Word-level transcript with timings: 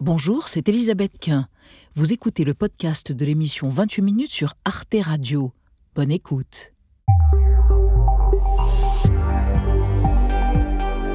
Bonjour, 0.00 0.46
c'est 0.46 0.68
Elisabeth 0.68 1.18
Quint. 1.18 1.48
Vous 1.94 2.12
écoutez 2.12 2.44
le 2.44 2.54
podcast 2.54 3.10
de 3.10 3.24
l'émission 3.24 3.68
28 3.68 4.02
minutes 4.02 4.30
sur 4.30 4.54
Arte 4.64 4.94
Radio. 5.02 5.52
Bonne 5.96 6.12
écoute. 6.12 6.72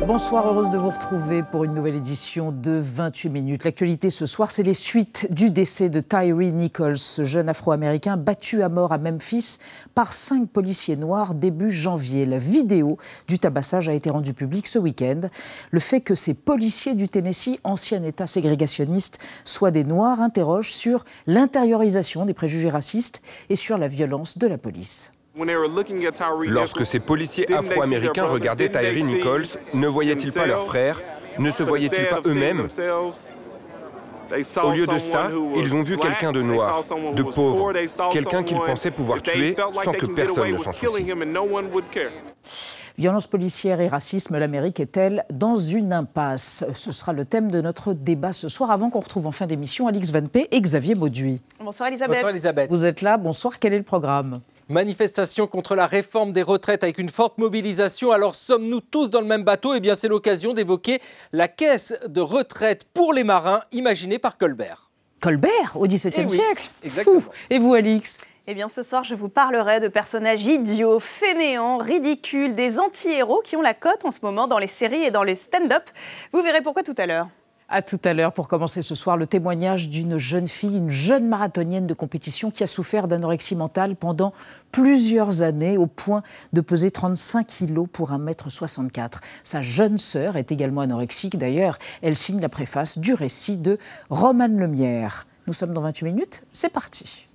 Bonsoir, 0.06 0.46
heureuse 0.48 0.70
de 0.70 0.78
vous 0.78 0.90
retrouver 0.90 1.44
pour 1.44 1.64
une 1.64 1.74
nouvelle 1.74 1.96
édition 1.96 2.52
de 2.52 2.74
28 2.74 3.30
minutes. 3.30 3.64
L'actualité 3.64 4.10
ce 4.10 4.26
soir, 4.26 4.52
c'est 4.52 4.62
les 4.62 4.74
suites 4.74 5.28
du 5.32 5.50
décès 5.50 5.88
de 5.88 6.02
Tyree 6.02 6.52
Nichols, 6.52 6.98
jeune 7.20 7.48
afro-américain 7.48 8.18
battu 8.18 8.64
à 8.64 8.70
mort 8.70 8.92
à 8.92 8.98
Memphis 8.98 9.60
par 9.96 10.12
cinq 10.12 10.50
policiers 10.50 10.98
noirs 10.98 11.34
début 11.34 11.72
janvier. 11.72 12.26
La 12.26 12.38
vidéo 12.38 12.98
du 13.30 13.40
tabassage 13.40 13.88
a 13.88 13.94
été 13.94 14.10
rendue 14.10 14.34
publique 14.34 14.68
ce 14.68 14.78
week-end. 14.78 15.22
Le 15.72 15.80
fait 15.80 16.02
que 16.02 16.16
ces 16.16 16.34
policiers 16.34 16.96
du 16.96 17.08
Tennessee, 17.08 17.62
ancien 17.64 18.04
État 18.04 18.28
ségrégationniste, 18.28 19.20
soient 19.46 19.72
des 19.72 19.86
noirs 19.86 20.20
interroge 20.20 20.74
sur 20.74 21.06
l'intériorisation 21.28 22.26
des 22.26 22.34
préjugés 22.34 22.70
racistes 22.70 23.22
et 23.50 23.56
sur 23.56 23.78
la 23.78 23.88
violence 23.88 24.38
de 24.38 24.48
la 24.48 24.58
police. 24.58 25.13
Lorsque 25.36 26.86
ces 26.86 27.00
policiers 27.00 27.52
afro-américains 27.52 28.26
regardaient 28.26 28.70
Tyree 28.70 29.04
Nichols, 29.04 29.46
ne 29.74 29.88
voyaient-ils 29.88 30.32
pas 30.32 30.46
leur 30.46 30.66
frère 30.66 31.02
Ne 31.40 31.50
se 31.50 31.64
voyaient-ils 31.64 32.08
pas 32.08 32.22
eux-mêmes? 32.26 32.68
Au 34.64 34.72
lieu 34.72 34.88
de 34.88 34.98
ça, 35.00 35.30
ils 35.58 35.76
ont 35.76 35.84
vu 35.84 35.98
quelqu'un 35.98 36.32
de 36.32 36.42
noir, 36.42 36.82
de 37.16 37.24
pauvre, 37.24 37.74
quelqu'un 38.12 38.44
qu'ils 38.44 38.60
pensaient 38.60 38.92
pouvoir 38.92 39.22
tuer 39.22 39.56
sans 39.74 39.92
que 39.94 40.06
personne 40.06 40.52
ne 40.52 40.58
s'en 40.58 40.72
soucie. 40.72 41.06
Violence 42.96 43.26
policière 43.26 43.82
et 43.82 43.88
racisme, 43.88 44.38
l'Amérique 44.38 44.80
est-elle 44.80 45.26
dans 45.32 45.56
une 45.56 45.94
impasse? 45.94 46.64
Ce 46.76 46.92
sera 46.92 47.12
le 47.12 47.26
thème 47.26 47.50
de 47.50 47.60
notre 47.60 47.94
débat 47.94 48.34
ce 48.34 48.50
soir, 48.50 48.70
avant 48.70 48.92
qu'on 48.92 49.00
retrouve 49.00 49.26
en 49.26 49.32
fin 49.32 49.48
d'émission 49.48 49.88
Alix 49.88 50.12
Van 50.12 50.28
P 50.28 50.48
et 50.52 50.62
Xavier 50.62 50.94
Mauduit. 50.94 51.42
Bonsoir 51.60 51.90
Elisabeth. 51.90 52.18
Bonsoir 52.18 52.30
Elisabeth. 52.30 52.70
Vous 52.72 52.86
êtes 52.86 53.02
là, 53.02 53.18
bonsoir, 53.18 53.58
quel 53.58 53.74
est 53.74 53.80
le 53.80 53.84
programme? 53.84 54.42
Manifestation 54.70 55.46
contre 55.48 55.76
la 55.76 55.88
réforme 55.88 56.32
des 56.32 56.42
retraites 56.42 56.84
avec 56.84 56.98
une 56.98 57.10
forte 57.10 57.38
mobilisation. 57.38 58.12
Alors 58.12 58.36
sommes-nous 58.36 58.80
tous 58.80 59.10
dans 59.10 59.20
le 59.20 59.28
même 59.28 59.44
bateau? 59.44 59.74
Eh 59.74 59.80
bien 59.80 59.96
c'est 59.96 60.08
l'occasion 60.08 60.54
d'évoquer 60.54 61.00
la 61.34 61.48
caisse 61.48 61.94
de 62.08 62.22
retraite 62.22 62.86
pour 62.94 63.14
les 63.14 63.24
marins 63.24 63.62
imaginée 63.72 64.20
par 64.20 64.38
Colbert. 64.38 64.90
Colbert, 65.22 65.74
au 65.76 65.88
XVIIe 65.88 66.14
Eh 66.18 66.26
oui, 66.26 66.38
siècle 66.38 66.70
exactement. 66.84 67.22
Fou. 67.22 67.30
Et 67.50 67.60
vous, 67.60 67.74
Alix? 67.74 68.18
Eh 68.46 68.54
bien, 68.54 68.68
ce 68.68 68.84
soir, 68.84 69.06
je 69.06 69.16
vous 69.16 69.30
parlerai 69.30 69.80
de 69.80 69.88
personnages 69.88 70.46
idiots, 70.46 71.00
fainéants, 71.00 71.78
ridicules, 71.78 72.52
des 72.52 72.78
anti-héros 72.78 73.42
qui 73.42 73.56
ont 73.56 73.62
la 73.62 73.74
cote 73.74 74.04
en 74.04 74.12
ce 74.12 74.20
moment 74.22 74.48
dans 74.48 74.60
les 74.60 74.68
séries 74.68 75.04
et 75.04 75.12
dans 75.12 75.24
le 75.24 75.34
stand-up. 75.34 75.84
Vous 76.34 76.42
verrez 76.42 76.62
pourquoi 76.62 76.84
tout 76.84 76.96
à 76.98 77.06
l'heure. 77.06 77.30
À 77.76 77.82
tout 77.82 78.00
à 78.04 78.14
l'heure 78.14 78.34
pour 78.34 78.48
commencer 78.48 78.84
ce 78.84 78.94
soir 78.94 79.18
le 79.18 79.26
témoignage 79.26 79.90
d'une 79.90 80.20
jeune 80.20 80.48
fille, 80.48 80.78
une 80.78 80.92
jeune 80.92 81.28
marathonienne 81.28 81.88
de 81.88 81.96
compétition 81.96 82.52
qui 82.52 82.62
a 82.62 82.68
souffert 82.68 83.08
d'anorexie 83.08 83.56
mentale 83.56 83.96
pendant 83.96 84.32
plusieurs 84.72 85.42
années 85.42 85.76
au 85.76 85.88
point 85.88 86.22
de 86.54 86.62
peser 86.62 86.92
35 86.92 87.48
kilos 87.48 87.88
pour 87.92 88.12
1m64. 88.12 89.14
Sa 89.44 89.64
jeune 89.64 89.98
sœur 89.98 90.38
est 90.38 90.52
également 90.52 90.82
anorexique 90.82 91.36
d'ailleurs. 91.36 91.80
Elle 92.04 92.16
signe 92.16 92.42
la 92.42 92.50
préface 92.50 93.00
du 93.00 93.16
récit 93.16 93.58
de 93.58 93.80
Romane 94.12 94.60
Lemierre. 94.60 95.26
Nous 95.48 95.54
sommes 95.54 95.74
dans 95.74 95.82
28 95.82 96.06
minutes, 96.06 96.44
c'est 96.54 96.72
parti. 96.72 97.26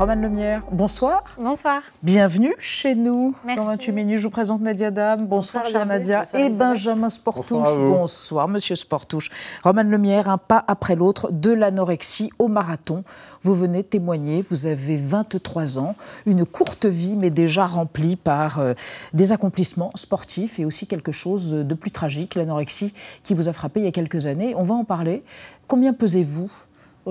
Romane 0.00 0.22
Lemierre, 0.22 0.62
bonsoir. 0.72 1.24
Bonsoir. 1.38 1.82
Bienvenue 2.02 2.54
chez 2.58 2.94
nous 2.94 3.34
Merci. 3.44 3.60
dans 3.60 3.66
28 3.66 3.92
minutes. 3.92 4.16
Je 4.16 4.22
vous 4.22 4.30
présente 4.30 4.62
Nadia 4.62 4.90
Dame. 4.90 5.26
Bonsoir, 5.26 5.64
Bonsoir, 5.64 5.82
chère. 5.82 5.86
Nadia. 5.86 6.18
Bonsoir, 6.20 6.42
et. 6.42 6.48
Benjamin 6.48 7.08
Sportouche. 7.10 7.76
Bonsoir 7.76 8.48
monsieur 8.48 8.76
Sportouche. 8.76 9.30
Romane 9.62 9.90
Lemierre, 9.90 10.30
un 10.30 10.38
pas 10.38 10.64
après 10.68 10.96
l'autre 10.96 11.30
de 11.30 11.50
l'anorexie 11.50 12.30
au 12.38 12.48
marathon. 12.48 13.04
Vous 13.42 13.54
venez 13.54 13.84
témoigner, 13.84 14.40
vous 14.40 14.64
avez 14.64 14.96
23 14.96 15.78
ans, 15.78 15.94
une 16.24 16.46
courte 16.46 16.86
vie, 16.86 17.14
mais 17.14 17.28
déjà 17.28 17.66
remplie 17.66 18.16
par 18.16 18.58
euh, 18.58 18.72
des 19.12 19.32
accomplissements 19.32 19.90
sportifs 19.96 20.58
et 20.58 20.64
aussi 20.64 20.86
quelque 20.86 21.12
chose 21.12 21.52
de 21.52 21.74
plus 21.74 21.90
tragique, 21.90 22.36
l'anorexie 22.36 22.94
qui 23.22 23.34
vous 23.34 23.48
a 23.48 23.52
frappé 23.52 23.80
il 23.80 23.84
y 23.84 23.88
a 23.88 23.92
quelques 23.92 24.24
années. 24.24 24.54
On 24.56 24.62
va 24.62 24.74
en 24.76 24.84
parler. 24.84 25.22
Combien 25.68 25.92
pesez-vous 25.92 26.50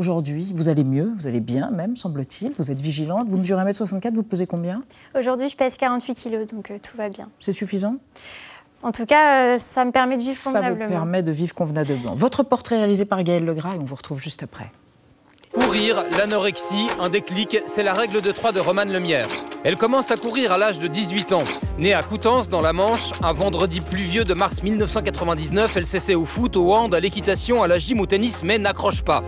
Aujourd'hui, 0.04 0.50
vous 0.56 0.70
allez 0.70 0.86
mieux, 0.86 1.12
vous 1.18 1.28
allez 1.28 1.42
bien 1.42 1.72
même, 1.72 1.98
semble-t-il. 1.98 2.54
Vous 2.58 2.72
êtes 2.72 2.80
vigilante. 2.80 3.28
Vous 3.28 3.36
mesurez 3.36 3.62
1m64, 3.66 4.14
vous 4.14 4.24
pesez 4.24 4.48
combien? 4.48 4.82
Aujourd'hui, 5.14 5.50
je 5.50 5.58
pèse 5.58 5.76
48 5.76 6.14
kilos, 6.14 6.48
donc 6.48 6.72
euh, 6.72 6.78
tout 6.82 6.96
va 6.96 7.10
bien. 7.10 7.28
C'est 7.42 7.52
suffisant? 7.52 7.98
En 8.82 8.94
tout 8.94 9.06
cas, 9.06 9.56
euh, 9.56 9.60
ça 9.60 9.84
me 9.84 9.92
permet 9.92 10.16
de 10.16 10.22
vivre 10.22 10.38
Ça 10.38 10.52
vous 10.52 10.56
convenablement. 10.56 10.90
permet 10.90 11.22
de 11.22 11.34
vivre 11.34 11.54
convenablement. 11.54 12.16
Votre 12.16 12.44
portrait 12.44 12.78
réalisé 12.78 13.04
par 13.04 13.22
Gaël 13.24 13.44
Legras 13.44 13.72
et 13.76 13.78
on 13.78 13.84
vous 13.84 13.96
retrouve 13.96 14.22
juste 14.22 14.42
après. 14.42 14.72
Courir, 15.52 16.02
l'anorexie, 16.18 16.88
un 17.02 17.10
déclic, 17.10 17.58
c'est 17.66 17.84
la 17.84 17.92
règle 17.92 18.22
de 18.22 18.32
3 18.32 18.54
de 18.54 18.62
Romane 18.62 18.94
Lemierre. 18.94 19.28
Elle 19.66 19.76
commence 19.76 20.10
à 20.10 20.16
courir 20.16 20.54
à 20.54 20.58
l'âge 20.58 20.80
de 20.80 20.88
18 20.88 21.34
ans. 21.34 21.44
Née 21.78 21.94
à 21.94 22.02
Coutances, 22.02 22.48
dans 22.48 22.62
la 22.62 22.72
Manche, 22.72 23.12
un 23.22 23.34
vendredi 23.34 23.82
pluvieux 23.82 24.24
de 24.24 24.34
mars 24.34 24.64
1999, 24.64 25.76
elle 25.76 25.86
s'essaie 25.86 26.16
au 26.16 26.24
foot, 26.24 26.56
au 26.56 26.74
hand, 26.74 26.96
à 26.96 27.02
l'équitation, 27.02 27.62
à 27.62 27.68
la 27.68 27.78
gym, 27.78 28.00
au 28.00 28.06
tennis, 28.06 28.44
mais 28.44 28.58
n'accroche 28.58 29.02
pas. 29.02 29.22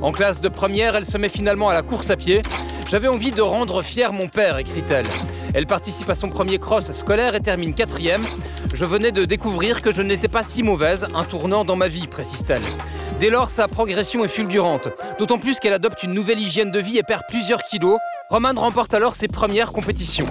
En 0.00 0.10
classe 0.10 0.40
de 0.40 0.48
première, 0.48 0.96
elle 0.96 1.04
se 1.04 1.18
met 1.18 1.28
finalement 1.28 1.68
à 1.68 1.74
la 1.74 1.82
course 1.82 2.08
à 2.08 2.16
pied. 2.16 2.42
J'avais 2.88 3.08
envie 3.08 3.32
de 3.32 3.42
rendre 3.42 3.82
fier 3.82 4.14
mon 4.14 4.26
père, 4.26 4.56
écrit-elle. 4.56 5.06
Elle 5.52 5.66
participe 5.66 6.08
à 6.08 6.14
son 6.14 6.30
premier 6.30 6.58
cross 6.58 6.90
scolaire 6.92 7.34
et 7.34 7.40
termine 7.40 7.74
quatrième. 7.74 8.24
Je 8.72 8.86
venais 8.86 9.12
de 9.12 9.26
découvrir 9.26 9.82
que 9.82 9.92
je 9.92 10.00
n'étais 10.00 10.28
pas 10.28 10.44
si 10.44 10.62
mauvaise, 10.62 11.06
un 11.14 11.24
tournant 11.24 11.64
dans 11.66 11.76
ma 11.76 11.88
vie, 11.88 12.06
précise-t-elle. 12.06 12.62
Dès 13.20 13.30
lors, 13.30 13.50
sa 13.50 13.68
progression 13.68 14.24
est 14.24 14.28
fulgurante, 14.28 14.88
d'autant 15.18 15.38
plus 15.38 15.60
qu'elle 15.60 15.72
adopte 15.72 16.02
une 16.02 16.14
nouvelle 16.14 16.40
hygiène 16.40 16.72
de 16.72 16.80
vie 16.80 16.98
et 16.98 17.02
perd 17.02 17.22
plusieurs 17.28 17.62
kilos. 17.62 17.98
Romane 18.30 18.58
remporte 18.58 18.94
alors 18.94 19.14
ses 19.14 19.28
premières 19.28 19.70
compétitions. 19.72 20.26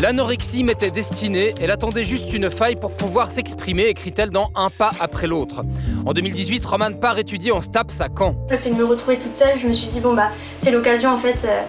L'anorexie 0.00 0.64
m'était 0.64 0.90
destinée, 0.90 1.54
elle 1.60 1.70
attendait 1.70 2.02
juste 2.02 2.32
une 2.34 2.50
faille 2.50 2.74
pour 2.74 2.96
pouvoir 2.96 3.30
s'exprimer, 3.30 3.84
écrit-elle 3.84 4.30
dans 4.30 4.50
Un 4.56 4.68
pas 4.68 4.90
après 4.98 5.28
l'autre. 5.28 5.62
En 6.04 6.12
2018, 6.12 6.66
Romane 6.66 6.98
part 6.98 7.18
étudier 7.20 7.52
en 7.52 7.60
STAPS 7.60 8.00
à 8.00 8.08
Caen. 8.16 8.34
Le 8.50 8.56
fait 8.56 8.70
de 8.70 8.74
me 8.74 8.84
retrouver 8.84 9.16
toute 9.16 9.36
seule, 9.36 9.56
je 9.56 9.68
me 9.68 9.72
suis 9.72 9.86
dit, 9.86 10.00
bon, 10.00 10.12
bah, 10.12 10.30
c'est 10.58 10.72
l'occasion 10.72 11.10
en 11.10 11.18
fait 11.18 11.44
euh, 11.44 11.62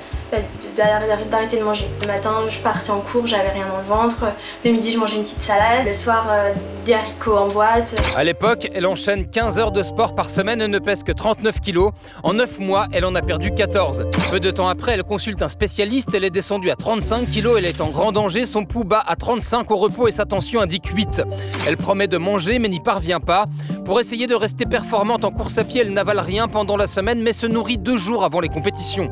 d'arrêter 0.75 1.57
de 1.57 1.63
manger. 1.63 1.85
Le 2.01 2.07
matin, 2.07 2.43
je 2.47 2.59
partais 2.59 2.91
en 2.91 2.99
cours, 2.99 3.27
j'avais 3.27 3.49
rien 3.49 3.67
dans 3.67 3.77
le 3.77 3.83
ventre. 3.83 4.25
Le 4.63 4.71
midi, 4.71 4.91
je 4.91 4.97
mangeais 4.97 5.15
une 5.15 5.23
petite 5.23 5.39
salade. 5.39 5.85
Le 5.85 5.93
soir, 5.93 6.27
euh, 6.29 6.53
des 6.85 6.93
haricots 6.93 7.37
en 7.37 7.47
boîte. 7.47 7.95
À 8.15 8.23
l'époque, 8.23 8.69
elle 8.73 8.85
enchaîne 8.85 9.27
15 9.27 9.59
heures 9.59 9.71
de 9.71 9.83
sport 9.83 10.15
par 10.15 10.29
semaine 10.29 10.61
et 10.61 10.67
ne 10.67 10.79
pèse 10.79 11.03
que 11.03 11.11
39 11.11 11.59
kilos. 11.59 11.91
En 12.23 12.33
9 12.33 12.59
mois, 12.59 12.87
elle 12.91 13.05
en 13.05 13.15
a 13.15 13.21
perdu 13.21 13.53
14. 13.53 14.07
Peu 14.29 14.39
de 14.39 14.51
temps 14.51 14.67
après, 14.67 14.93
elle 14.93 15.03
consulte 15.03 15.41
un 15.41 15.49
spécialiste. 15.49 16.09
Elle 16.13 16.23
est 16.23 16.29
descendue 16.29 16.69
à 16.69 16.75
35 16.75 17.29
kilos. 17.29 17.55
Elle 17.57 17.65
est 17.65 17.81
en 17.81 17.89
grand 17.89 18.11
danger. 18.11 18.45
Son 18.45 18.65
pouls 18.65 18.83
bat 18.83 19.03
à 19.05 19.15
35 19.15 19.69
au 19.71 19.75
repos 19.75 20.07
et 20.07 20.11
sa 20.11 20.25
tension 20.25 20.61
indique 20.61 20.87
8. 20.87 21.23
Elle 21.67 21.77
promet 21.77 22.07
de 22.07 22.17
manger 22.17 22.59
mais 22.59 22.69
n'y 22.69 22.79
parvient 22.79 23.19
pas. 23.19 23.45
Pour 23.85 23.99
essayer 23.99 24.27
de 24.27 24.35
rester 24.35 24.65
performante 24.65 25.23
en 25.25 25.31
course 25.31 25.57
à 25.57 25.63
pied, 25.63 25.81
elle 25.81 25.93
n'avale 25.93 26.19
rien 26.19 26.47
pendant 26.47 26.77
la 26.77 26.87
semaine 26.87 27.21
mais 27.21 27.33
se 27.33 27.47
nourrit 27.47 27.77
deux 27.77 27.97
jours 27.97 28.23
avant 28.23 28.39
les 28.39 28.49
compétitions. 28.49 29.11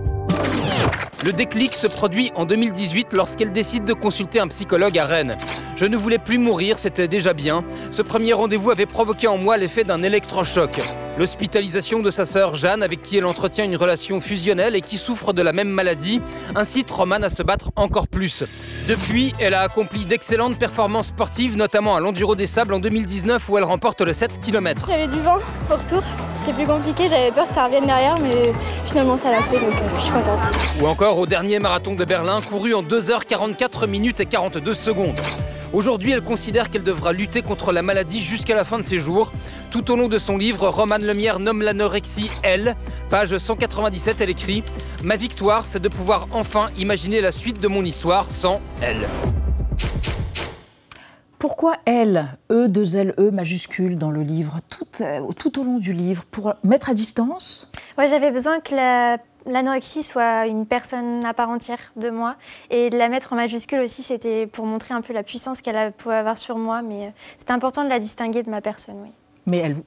Le 1.24 1.32
déclic 1.32 1.76
se 1.76 1.86
produit 1.86 2.32
en 2.34 2.48
2018 2.48 3.14
lorsqu'elle 3.14 3.52
décide 3.52 3.84
de 3.84 3.94
consulter 3.94 4.40
un 4.40 4.48
psychologue 4.48 4.98
à 4.98 5.06
Rennes. 5.06 5.38
Je 5.76 5.86
ne 5.86 5.96
voulais 5.96 6.18
plus 6.18 6.40
mourir, 6.40 6.80
c'était 6.80 7.08
déjà 7.08 7.34
bien. 7.34 7.64
Ce 7.92 8.02
premier 8.02 8.34
rendez-vous 8.34 8.72
avait 8.72 8.88
provoqué 8.88 9.28
en 9.28 9.38
moi 9.38 9.56
l'effet 9.58 9.84
d'un 9.84 10.02
électrochoc. 10.02 10.80
L'hospitalisation 11.20 12.00
de 12.00 12.10
sa 12.10 12.26
sœur 12.26 12.56
Jeanne, 12.56 12.82
avec 12.82 13.04
qui 13.04 13.18
elle 13.18 13.26
entretient 13.26 13.66
une 13.66 13.76
relation 13.76 14.20
fusionnelle 14.20 14.76
et 14.76 14.82
qui 14.82 14.98
souffre 14.98 15.32
de 15.32 15.44
la 15.44 15.54
même 15.54 15.70
maladie, 15.70 16.22
incite 16.56 16.90
Romane 16.90 17.24
à 17.24 17.30
se 17.30 17.44
battre 17.44 17.70
encore 17.76 18.08
plus. 18.08 18.44
Depuis, 18.88 19.34
elle 19.40 19.54
a 19.54 19.62
accompli 19.62 20.06
d'excellentes 20.06 20.58
performances 20.58 21.10
sportives, 21.10 21.56
notamment 21.56 21.96
à 21.96 22.00
l'Enduro 22.00 22.34
des 22.34 22.48
Sables 22.48 22.74
en 22.74 22.80
2019 22.80 23.48
où 23.48 23.60
elle 23.60 23.64
remporte 23.64 24.02
le 24.02 24.14
7 24.14 24.40
km. 24.40 24.88
J'avais 24.88 25.08
du 25.08 25.20
vent 25.20 25.38
au 25.70 25.76
retour, 25.76 26.02
c'était 26.42 26.54
plus 26.54 26.68
compliqué, 26.68 27.08
j'avais 27.08 27.32
peur 27.32 27.48
que 27.48 27.54
ça 27.54 27.66
revienne 27.66 27.86
derrière, 27.86 28.18
mais 28.20 28.52
finalement 28.86 29.18
ça 29.18 29.30
l'a 29.30 29.42
fait, 29.42 29.60
donc 29.60 29.74
euh, 29.74 29.96
je 29.98 30.02
suis 30.02 30.12
contente. 30.12 30.40
Ou 30.82 30.88
encore 30.88 31.18
au 31.20 31.26
dernier 31.26 31.60
marathon 31.60 31.96
de 31.96 32.04
Berlin, 32.04 32.42
couru 32.42 32.74
en 32.74 32.84
2h44 32.84 33.88
minutes 33.88 34.20
et 34.20 34.26
42 34.26 34.74
secondes. 34.74 35.20
Aujourd'hui, 35.74 36.12
elle 36.12 36.22
considère 36.22 36.70
qu'elle 36.70 36.84
devra 36.84 37.14
lutter 37.14 37.42
contre 37.42 37.72
la 37.72 37.82
maladie 37.82 38.20
jusqu'à 38.20 38.56
la 38.56 38.66
fin 38.66 38.78
de 38.78 38.84
ses 38.84 39.00
jours. 39.00 39.32
Tout 39.70 39.90
au 39.90 39.96
long 39.96 40.10
de 40.10 40.18
son 40.18 40.38
livre, 40.38 40.68
Romane 40.68 41.06
Lemierre 41.06 41.40
nomme 41.40 41.62
l'anorexie 41.62 42.30
elle. 42.44 42.76
Page 43.10 43.38
197, 43.38 44.20
elle 44.20 44.30
écrit 44.30 44.64
Ma 45.04 45.16
victoire, 45.16 45.66
c'est 45.66 45.82
de 45.82 45.88
pouvoir 45.88 46.28
enfin 46.32 46.70
imaginer 46.78 47.22
la 47.22 47.32
suite 47.32 47.62
de 47.62 47.70
mon 47.70 47.86
histoire 47.86 48.30
sans 48.30 48.60
elle. 48.82 49.08
Pourquoi 51.42 51.78
elle, 51.86 52.28
E, 52.52 52.68
deux 52.68 52.96
L, 52.96 53.16
E 53.18 53.32
majuscule 53.32 53.98
dans 53.98 54.12
le 54.12 54.22
livre, 54.22 54.60
tout, 54.70 54.86
euh, 55.02 55.26
tout 55.34 55.60
au 55.60 55.64
long 55.64 55.80
du 55.80 55.92
livre, 55.92 56.24
pour 56.30 56.54
mettre 56.64 56.92
à 56.92 56.94
distance? 56.94 57.68
Ouais, 57.98 58.08
j'avais 58.08 58.30
besoin 58.30 58.60
que 58.60 58.76
la 58.76 59.18
l'anorexie 59.48 60.04
soit 60.04 60.46
une 60.46 60.68
personne 60.68 61.26
à 61.26 61.34
part 61.34 61.50
entière 61.50 61.94
de 61.96 62.12
moi. 62.12 62.36
Et 62.70 62.92
de 62.92 62.98
la 63.00 63.10
mettre 63.10 63.34
en 63.34 63.38
majuscule 63.38 63.80
aussi, 63.80 64.04
c'était 64.04 64.46
pour 64.46 64.68
montrer 64.68 64.94
un 64.94 65.02
peu 65.02 65.14
la 65.14 65.24
puissance 65.24 65.62
qu'elle 65.62 65.92
pouvait 65.94 66.18
avoir 66.18 66.38
sur 66.38 66.60
moi. 66.60 66.84
Mais 66.84 67.08
euh, 67.08 67.12
c'était 67.40 67.54
important 67.54 67.84
de 67.84 67.90
la 67.90 67.98
distinguer 67.98 68.44
de 68.44 68.50
ma 68.52 68.62
personne, 68.62 68.98
oui. 69.02 69.10
Mais 69.48 69.58
elle, 69.58 69.78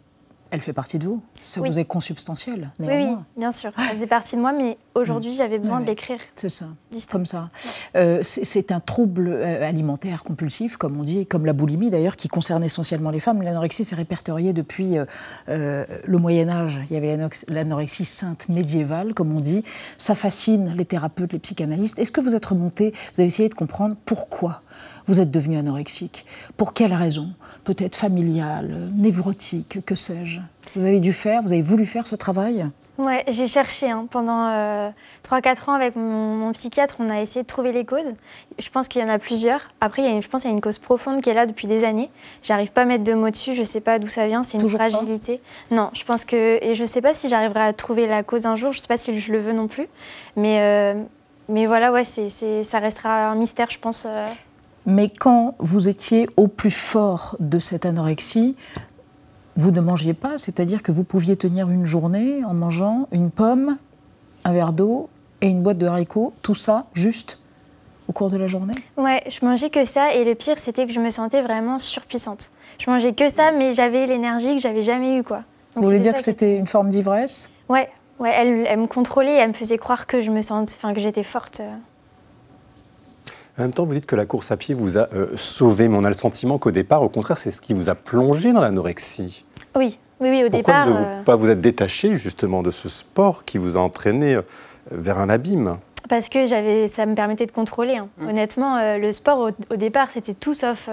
elle 0.51 0.61
fait 0.61 0.73
partie 0.73 0.99
de 0.99 1.07
vous 1.07 1.21
Ça 1.43 1.61
vous 1.61 1.79
est 1.79 1.85
consubstantiel, 1.85 2.71
Oui, 2.79 2.87
oui, 2.89 3.17
bien 3.37 3.51
sûr. 3.51 3.73
Elle 3.77 3.97
faisait 3.97 4.07
partie 4.07 4.37
de 4.37 4.41
moi, 4.41 4.53
mais 4.53 4.79
aujourd'hui, 4.95 5.33
j'avais 5.33 5.59
besoin 5.59 5.81
de 5.81 5.87
l'écrire. 5.87 6.21
C'est 6.37 6.49
ça, 6.49 6.67
comme 7.11 7.27
ça. 7.27 7.51
Euh, 7.97 8.23
c'est 8.23 8.71
un 8.71 8.81
trouble 8.81 9.29
euh, 9.29 9.69
alimentaire 9.69 10.23
compulsif, 10.23 10.77
comme 10.77 10.99
on 10.99 11.03
dit, 11.03 11.27
comme 11.27 11.45
la 11.45 11.53
boulimie 11.53 11.91
d'ailleurs, 11.91 12.17
qui 12.17 12.29
concerne 12.29 12.63
essentiellement 12.63 13.11
les 13.11 13.21
femmes. 13.21 13.43
L'anorexie 13.43 13.85
s'est 13.85 13.97
répertoriée 13.97 14.53
depuis 14.53 14.95
euh, 15.49 15.85
le 16.05 16.19
Moyen-Âge. 16.19 16.83
Il 16.89 16.95
y 16.95 16.97
avait 16.97 17.19
l'anorexie 17.49 18.05
sainte 18.05 18.49
médiévale, 18.49 19.13
comme 19.15 19.37
on 19.37 19.41
dit. 19.41 19.65
Ça 19.99 20.15
fascine 20.15 20.75
les 20.77 20.85
thérapeutes, 20.85 21.33
les 21.33 21.39
psychanalystes. 21.41 21.99
Est-ce 21.99 22.13
que 22.13 22.21
vous 22.21 22.35
êtes 22.35 22.47
remonté, 22.47 22.93
vous 23.15 23.21
avez 23.21 23.27
essayé 23.27 23.49
de 23.49 23.55
comprendre 23.55 23.97
pourquoi 24.05 24.63
vous 25.07 25.21
êtes 25.21 25.31
devenu 25.31 25.57
anorexique 25.57 26.25
Pour 26.57 26.73
quelle 26.73 26.95
raison 26.95 27.31
Peut-être 27.65 27.97
familiale, 27.97 28.91
névrotique, 28.95 29.79
que 29.85 29.95
sais-je 29.95 30.41
Vous 30.75 30.85
avez 30.85 31.01
dû 31.01 31.13
faire, 31.13 31.43
vous 31.43 31.53
avez 31.53 31.63
voulu 31.63 31.87
faire 31.87 32.07
ce 32.07 32.17
travail? 32.17 32.67
Ouais, 32.97 33.25
j'ai 33.27 33.49
cherché 33.49 33.91
hein. 33.91 34.07
pendant 34.09 34.49
3-4 34.49 34.53
euh, 34.53 34.91
ans 35.67 35.73
avec 35.73 35.97
mon, 35.97 36.53
psychiatre, 36.53 36.97
on 37.01 37.09
a 37.09 37.21
essayé 37.21 37.43
de 37.43 37.47
trouver 37.47 37.73
les 37.73 37.85
causes. 37.85 38.15
Je 38.59 38.71
pense 38.71 38.87
qu'il 38.87 39.03
y 39.03 39.05
en 39.05 39.09
a 39.09 39.19
plusieurs. 39.19 39.69
Après, 39.81 40.03
il 40.03 40.15
y 40.15 40.17
a 40.17 40.21
je 40.21 40.29
pense 40.29 40.43
qu'il 40.43 40.51
y 40.51 40.55
a 40.55 40.57
une 40.57 40.61
cause 40.61 40.79
profonde 40.79 41.21
qui 41.21 41.29
est 41.29 41.35
là 41.35 41.47
depuis 41.47 41.67
des 41.67 41.83
années. 41.83 42.09
J'arrive 42.43 42.71
pas 42.71 42.83
à 42.83 42.85
mettre 42.85 43.03
de 43.03 43.15
mots 43.15 43.31
dessus, 43.31 43.55
je 43.55 43.65
sais 43.65 43.81
pas 43.81 43.99
d'où 43.99 44.07
ça 44.07 44.29
vient, 44.29 44.45
c'est 44.45 44.59
une 44.59 44.69
fragilité. 44.69 45.41
non, 45.73 45.91
je 45.93 46.05
pense 46.05 46.25
que 46.25 46.63
et 46.65 46.75
je 46.75 46.85
sais 46.85 47.01
pas 47.01 47.15
si 47.15 47.29
j'arriverai 47.29 47.65
à 47.65 47.73
trouver 47.73 48.07
la 48.07 48.23
cause 48.23 48.47
un 48.47 48.55
jour, 48.55 48.73
je 48.73 48.79
sais 48.79 48.87
pas 48.87 48.97
si 48.97 49.19
je 49.19 49.33
le 49.33 49.41
veux 49.41 49.53
non 49.53 49.67
plus. 49.67 49.89
Mais 50.37 50.59
euh, 50.61 50.95
mais 51.49 51.67
voilà, 51.67 51.93
ouais, 51.93 52.05
c'est, 52.05 52.29
ça 52.63 52.79
restera 52.79 53.29
un 53.29 53.35
mystère, 53.35 53.71
je 53.71 53.79
pense. 53.79 54.07
Euh. 54.07 54.27
Mais 54.87 55.09
quand 55.09 55.55
vous 55.59 55.89
étiez 55.89 56.29
au 56.37 56.47
plus 56.47 56.71
fort 56.71 57.37
de 57.41 57.59
cette 57.59 57.87
anorexie, 57.87 58.55
vous 59.57 59.71
ne 59.71 59.81
mangiez 59.81 60.15
pas, 60.15 60.37
c'est-à-dire 60.37 60.83
que 60.83 60.93
vous 60.93 61.05
pouviez 61.05 61.37
tenir 61.37 61.71
une 61.71 61.85
journée 61.85 62.45
en 62.45 62.55
mangeant 62.55 63.09
une 63.13 63.31
pomme, 63.31 63.79
un 64.45 64.53
verre 64.53 64.73
d'eau 64.73 65.09
et 65.41 65.49
une 65.49 65.63
boîte 65.63 65.79
de 65.79 65.87
haricots, 65.87 66.33
tout 66.43 66.55
ça 66.55 66.87
juste 66.93 67.39
au 68.09 68.13
cours 68.13 68.31
de 68.31 68.37
la 68.37 68.47
journée? 68.47 68.75
Ouais, 68.97 69.23
je 69.29 69.45
mangeais 69.47 69.71
que 69.71 69.85
ça 69.85 70.13
et 70.13 70.25
le 70.25 70.35
pire 70.35 70.59
c'était 70.59 70.87
que 70.87 70.93
je 70.93 71.01
me 71.01 71.11
sentais 71.11 71.41
vraiment 71.41 71.79
surpuissante. 71.79 72.51
Je 72.79 72.91
mangeais 72.91 73.13
que 73.13 73.29
ça, 73.29 73.53
mais 73.53 73.73
j'avais 73.73 74.07
l'énergie 74.07 74.57
que 74.57 74.61
j'avais 74.61 74.83
jamais 74.83 75.19
eue 75.19 75.23
quoi. 75.23 75.45
vous 75.77 75.85
voulez 75.85 76.01
dire 76.01 76.15
que 76.15 76.23
c'était 76.23 76.57
une 76.57 76.67
forme 76.67 76.91
d'ivresse? 76.91 77.49
Ouais, 77.69 77.89
ouais, 78.19 78.33
elle, 78.35 78.67
elle, 78.69 78.79
me 78.79 78.87
contrôlait, 78.87 79.37
elle 79.37 79.49
me 79.49 79.55
faisait 79.55 79.79
croire 79.79 80.07
que 80.07 80.21
je 80.21 80.31
me 80.31 80.43
sentais, 80.43 80.73
enfin 80.77 80.93
que 80.93 81.01
j'étais 81.01 81.23
forte. 81.23 81.63
En 83.57 83.63
même 83.63 83.73
temps, 83.73 83.85
vous 83.85 83.95
dites 83.95 84.07
que 84.07 84.17
la 84.17 84.27
course 84.27 84.51
à 84.51 84.57
pied 84.57 84.75
vous 84.75 84.99
a 84.99 85.09
euh, 85.15 85.29
sauvé, 85.37 85.87
mais 85.87 85.97
on 85.97 86.03
a 86.03 86.09
le 86.09 86.17
sentiment 86.17 86.59
qu'au 86.59 86.73
départ, 86.73 87.03
au 87.03 87.09
contraire, 87.09 87.39
c'est 87.39 87.53
ce 87.53 87.61
qui 87.61 87.73
vous 87.73 87.89
a 87.89 87.95
plongé 87.95 88.53
dans 88.53 88.61
l'anorexie. 88.61 89.45
Oui, 89.77 90.01
oui, 90.19 90.31
oui, 90.31 90.45
au 90.45 90.51
Pourquoi 90.51 90.59
départ. 90.59 90.87
ne 90.87 90.93
vous, 90.93 91.05
euh, 91.05 91.23
pas 91.23 91.37
vous 91.37 91.49
êtes 91.49 91.61
détaché 91.61 92.17
justement 92.17 92.63
de 92.63 92.73
ce 92.73 92.89
sport 92.89 93.45
qui 93.45 93.59
vous 93.59 93.77
a 93.77 93.81
entraîné 93.81 94.35
euh, 94.35 94.43
vers 94.91 95.19
un 95.19 95.29
abîme? 95.29 95.79
Parce 96.09 96.29
que 96.29 96.49
j'avais, 96.49 96.89
ça 96.89 97.07
me 97.07 97.15
permettait 97.15 97.47
de 97.47 97.53
contrôler. 97.53 97.97
Hein. 97.97 98.09
Mmh. 98.19 98.29
Honnêtement, 98.29 98.99
le 98.99 99.13
sport 99.13 99.51
au, 99.71 99.77
départ, 99.77 100.11
c'était 100.11 100.35
tout 100.35 100.53
sauf, 100.53 100.91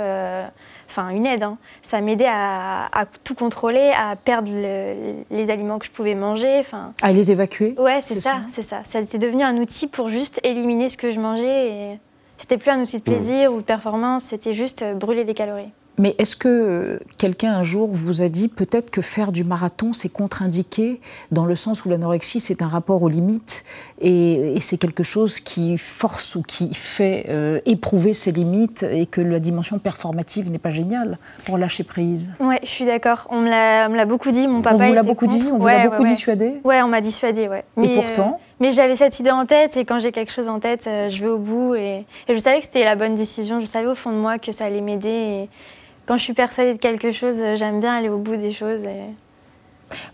enfin, 0.87 1.09
une 1.09 1.25
aide. 1.25 1.43
Hein. 1.43 1.57
Ça 1.81 1.99
m'aidait 1.99 2.29
à, 2.29 2.89
tout 3.25 3.35
contrôler, 3.35 3.91
à 3.97 4.15
perdre 4.15 4.49
les 4.53 5.49
aliments 5.49 5.79
que 5.79 5.85
je 5.87 5.91
pouvais 5.91 6.15
manger. 6.15 6.59
Enfin. 6.59 6.93
À 7.01 7.11
les 7.11 7.29
évacuer. 7.29 7.75
Ouais, 7.77 7.99
c'est 8.01 8.21
ça, 8.21 8.37
c'est 8.47 8.61
ça. 8.61 8.81
Ça 8.85 9.01
était 9.01 9.17
devenu 9.17 9.43
un 9.43 9.57
outil 9.57 9.87
pour 9.87 10.07
juste 10.07 10.39
éliminer 10.45 10.87
ce 10.87 10.95
que 10.95 11.11
je 11.11 11.19
mangeais. 11.19 11.67
Et... 11.67 11.99
C'était 12.41 12.57
plus 12.57 12.71
un 12.71 12.81
outil 12.81 12.97
de 12.97 13.03
plaisir 13.03 13.53
ou 13.53 13.57
de 13.57 13.61
performance, 13.61 14.23
c'était 14.23 14.53
juste 14.53 14.81
euh, 14.81 14.95
brûler 14.95 15.25
des 15.25 15.35
calories. 15.35 15.69
Mais 15.99 16.15
est-ce 16.17 16.35
que 16.35 16.47
euh, 16.47 16.99
quelqu'un 17.19 17.53
un 17.53 17.61
jour 17.61 17.87
vous 17.91 18.23
a 18.23 18.29
dit 18.29 18.47
peut-être 18.47 18.89
que 18.89 19.03
faire 19.03 19.31
du 19.31 19.43
marathon 19.43 19.93
c'est 19.93 20.09
contre-indiqué 20.09 20.99
dans 21.31 21.45
le 21.45 21.55
sens 21.55 21.85
où 21.85 21.89
l'anorexie 21.89 22.39
c'est 22.39 22.63
un 22.63 22.67
rapport 22.67 23.03
aux 23.03 23.09
limites 23.09 23.63
et, 23.99 24.57
c'est 24.61 24.77
quelque 24.77 25.03
chose 25.03 25.39
qui 25.39 25.77
force 25.77 26.33
ou 26.33 26.41
qui 26.41 26.73
fait 26.73 27.27
euh, 27.29 27.59
éprouver 27.67 28.15
ses 28.15 28.31
limites 28.31 28.81
et 28.81 29.05
que 29.05 29.21
la 29.21 29.39
dimension 29.39 29.77
performative 29.77 30.49
n'est 30.49 30.57
pas 30.57 30.71
géniale 30.71 31.19
pour 31.45 31.59
lâcher 31.59 31.83
prise? 31.83 32.31
Ouais, 32.39 32.59
je 32.63 32.69
suis 32.69 32.85
d'accord. 32.85 33.27
On 33.29 33.41
me 33.41 33.49
l'a 33.49 34.05
beaucoup 34.05 34.31
dit. 34.31 34.47
Mon 34.47 34.61
papa 34.63 34.83
on 34.83 34.87
vous 34.87 34.93
l'a 34.93 35.03
beaucoup 35.03 35.27
dit. 35.27 35.47
On 35.51 35.59
vous 35.59 35.67
a 35.67 35.87
beaucoup 35.87 36.05
dissuadé? 36.05 36.59
Ouais, 36.63 36.81
on 36.81 36.87
m'a 36.87 37.01
dissuadé. 37.01 37.47
Ouais. 37.47 37.63
et 37.83 37.93
pourtant. 37.93 38.39
Mais 38.61 38.71
j'avais 38.71 38.95
cette 38.95 39.19
idée 39.19 39.31
en 39.31 39.45
tête 39.45 39.75
et 39.75 39.83
quand 39.83 39.99
j'ai 39.99 40.13
quelque 40.13 40.31
chose 40.31 40.47
en 40.47 40.61
tête, 40.61 40.85
je 40.85 41.21
vais 41.21 41.29
au 41.29 41.37
bout 41.37 41.75
et, 41.75 42.05
et 42.29 42.33
je 42.33 42.37
savais 42.37 42.59
que 42.59 42.65
c'était 42.65 42.85
la 42.85 42.95
bonne 42.95 43.15
décision. 43.15 43.59
Je 43.59 43.65
savais 43.65 43.87
au 43.87 43.95
fond 43.95 44.11
de 44.11 44.17
moi 44.17 44.39
que 44.39 44.53
ça 44.53 44.65
allait 44.65 44.79
m'aider. 44.79 45.09
Et 45.09 45.49
quand 46.05 46.17
je 46.17 46.23
suis 46.23 46.33
persuadée 46.33 46.73
de 46.73 46.77
quelque 46.77 47.11
chose, 47.11 47.41
euh, 47.41 47.55
j'aime 47.55 47.79
bien 47.79 47.95
aller 47.95 48.09
au 48.09 48.17
bout 48.17 48.35
des 48.35 48.51
choses. 48.51 48.83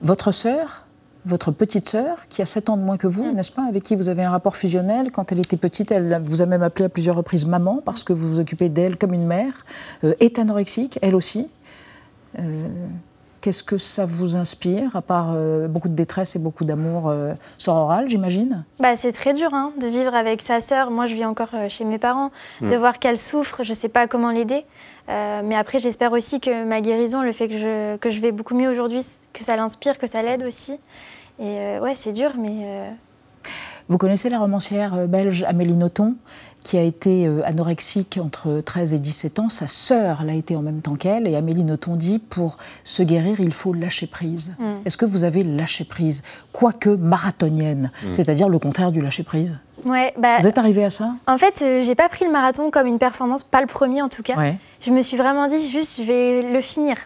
Votre 0.01 0.31
sœur, 0.31 0.85
votre 1.25 1.51
petite 1.51 1.89
sœur, 1.89 2.27
qui 2.29 2.41
a 2.41 2.45
7 2.45 2.69
ans 2.69 2.77
de 2.77 2.83
moins 2.83 2.97
que 2.97 3.07
vous, 3.07 3.23
mm. 3.23 3.35
n'est-ce 3.35 3.51
pas, 3.51 3.63
avec 3.67 3.83
qui 3.83 3.95
vous 3.95 4.09
avez 4.09 4.23
un 4.23 4.31
rapport 4.31 4.55
fusionnel. 4.55 5.11
Quand 5.11 5.31
elle 5.31 5.39
était 5.39 5.57
petite, 5.57 5.91
elle 5.91 6.21
vous 6.23 6.41
a 6.41 6.45
même 6.45 6.63
appelé 6.63 6.85
à 6.85 6.89
plusieurs 6.89 7.15
reprises 7.15 7.45
maman, 7.45 7.81
parce 7.83 8.03
que 8.03 8.13
vous 8.13 8.29
vous 8.29 8.39
occupez 8.39 8.69
d'elle 8.69 8.97
comme 8.97 9.13
une 9.13 9.25
mère, 9.25 9.65
euh, 10.03 10.13
est 10.19 10.39
anorexique, 10.39 10.99
elle 11.01 11.15
aussi. 11.15 11.47
Euh, 12.37 12.43
qu'est-ce 13.41 13.63
que 13.63 13.77
ça 13.77 14.05
vous 14.05 14.35
inspire, 14.35 14.95
à 14.95 15.01
part 15.01 15.35
beaucoup 15.69 15.89
de 15.89 15.95
détresse 15.95 16.35
et 16.35 16.39
beaucoup 16.39 16.65
d'amour 16.65 17.13
sororal, 17.57 18.09
j'imagine? 18.09 18.63
Bah, 18.79 18.95
C'est 18.95 19.11
très 19.11 19.33
dur 19.33 19.53
hein, 19.53 19.71
de 19.79 19.87
vivre 19.87 20.13
avec 20.13 20.41
sa 20.41 20.59
sœur. 20.59 20.91
Moi, 20.91 21.05
je 21.05 21.15
vis 21.15 21.25
encore 21.25 21.49
chez 21.69 21.85
mes 21.85 21.97
parents. 21.97 22.31
De 22.61 22.67
mm. 22.67 22.75
voir 22.75 22.99
qu'elle 22.99 23.17
souffre, 23.17 23.63
je 23.63 23.69
ne 23.69 23.75
sais 23.75 23.89
pas 23.89 24.07
comment 24.07 24.31
l'aider. 24.31 24.65
Euh, 25.09 25.41
mais 25.43 25.55
après, 25.55 25.79
j'espère 25.79 26.11
aussi 26.11 26.39
que 26.39 26.65
ma 26.65 26.81
guérison, 26.81 27.21
le 27.21 27.31
fait 27.31 27.47
que 27.47 27.57
je, 27.57 27.97
que 27.97 28.09
je 28.09 28.19
vais 28.19 28.31
beaucoup 28.31 28.55
mieux 28.55 28.69
aujourd'hui, 28.69 29.05
que 29.33 29.43
ça 29.43 29.55
l'inspire, 29.55 29.97
que 29.97 30.07
ça 30.07 30.21
l'aide 30.21 30.43
aussi. 30.43 30.73
Et 31.39 31.59
euh, 31.59 31.79
ouais, 31.79 31.95
c'est 31.95 32.13
dur, 32.13 32.31
mais. 32.37 32.91
Euh, 33.89 33.93
Vous 33.93 33.97
connaissez 33.97 34.29
la 34.29 34.39
romancière 34.39 35.07
belge 35.07 35.43
Amélie 35.47 35.75
Nothomb, 35.75 36.15
qui 36.63 36.77
a 36.77 36.81
été 36.81 37.27
anorexique 37.45 38.19
entre 38.21 38.59
13 38.59 38.93
et 38.93 38.99
17 38.99 39.39
ans. 39.39 39.49
Sa 39.49 39.67
sœur 39.67 40.23
l'a 40.23 40.33
été 40.33 40.55
en 40.55 40.61
même 40.61 40.81
temps 40.81 40.95
qu'elle. 40.95 41.25
Et 41.27 41.35
Amélie 41.35 41.63
Nothomb 41.63 41.95
dit 41.95 42.19
pour 42.19 42.57
se 42.83 43.03
guérir, 43.03 43.39
il 43.39 43.53
faut 43.53 43.73
lâcher 43.73 44.07
prise. 44.07 44.55
Mm. 44.59 44.85
Est-ce 44.85 44.97
que 44.97 45.05
vous 45.05 45.23
avez 45.23 45.43
lâché 45.43 45.85
prise 45.85 46.23
Quoique 46.51 46.89
marathonienne, 46.89 47.91
mm. 48.03 48.15
c'est-à-dire 48.15 48.49
le 48.49 48.59
contraire 48.59 48.91
du 48.91 49.01
lâcher 49.01 49.23
prise? 49.23 49.57
Ouais, 49.85 50.13
bah, 50.17 50.39
Vous 50.39 50.47
êtes 50.47 50.57
arrivé 50.57 50.83
à 50.83 50.89
ça? 50.89 51.13
En 51.27 51.37
fait, 51.37 51.61
euh, 51.61 51.81
j'ai 51.81 51.95
pas 51.95 52.09
pris 52.09 52.25
le 52.25 52.31
marathon 52.31 52.71
comme 52.71 52.87
une 52.87 52.99
performance, 52.99 53.43
pas 53.43 53.61
le 53.61 53.67
premier 53.67 54.01
en 54.01 54.09
tout 54.09 54.23
cas. 54.23 54.35
Je 54.81 54.91
me 54.91 55.01
suis 55.01 55.17
vraiment 55.17 55.47
dit 55.47 55.57
juste, 55.57 56.01
je 56.01 56.03
vais 56.03 56.41
le 56.41 56.61
finir. 56.61 56.97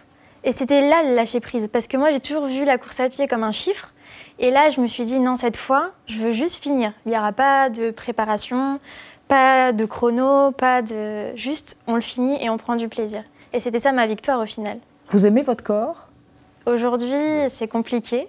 Et 0.44 0.51
c'était 0.51 0.82
là 0.82 1.03
le 1.08 1.15
lâcher 1.15 1.39
prise, 1.39 1.70
parce 1.72 1.88
que 1.88 1.98
moi 1.98 2.12
j'ai 2.12 2.20
toujours 2.20 2.48
vu 2.48 2.65
la 2.65 2.77
course 2.79 3.00
à 3.00 3.10
pied 3.10 3.27
comme 3.27 3.44
un 3.44 3.51
chiffre. 3.51 3.94
Et 4.40 4.52
là, 4.52 4.70
je 4.70 4.82
me 4.82 4.88
suis 4.88 5.06
dit 5.06 5.20
non, 5.20 5.36
cette 5.36 5.58
fois, 5.58 5.92
je 6.06 6.18
veux 6.18 6.32
juste 6.32 6.64
finir. 6.64 6.94
Il 7.06 7.12
n'y 7.12 7.18
aura 7.18 7.32
pas 7.32 7.70
de 7.70 7.92
préparation, 7.92 8.80
pas 9.28 9.72
de 9.74 9.86
chrono, 9.86 10.52
pas 10.52 10.82
de. 10.82 11.36
Juste, 11.36 11.78
on 11.88 11.96
le 11.96 12.02
finit 12.02 12.44
et 12.44 12.50
on 12.50 12.58
prend 12.58 12.76
du 12.76 12.88
plaisir. 12.88 13.24
Et 13.54 13.60
c'était 13.60 13.80
ça 13.80 13.92
ma 13.92 14.08
victoire 14.08 14.40
au 14.40 14.46
final. 14.46 14.80
Vous 15.10 15.26
aimez 15.26 15.42
votre 15.42 15.64
corps? 15.64 16.10
Aujourd'hui, 16.66 17.50
c'est 17.50 17.68
compliqué, 17.68 18.28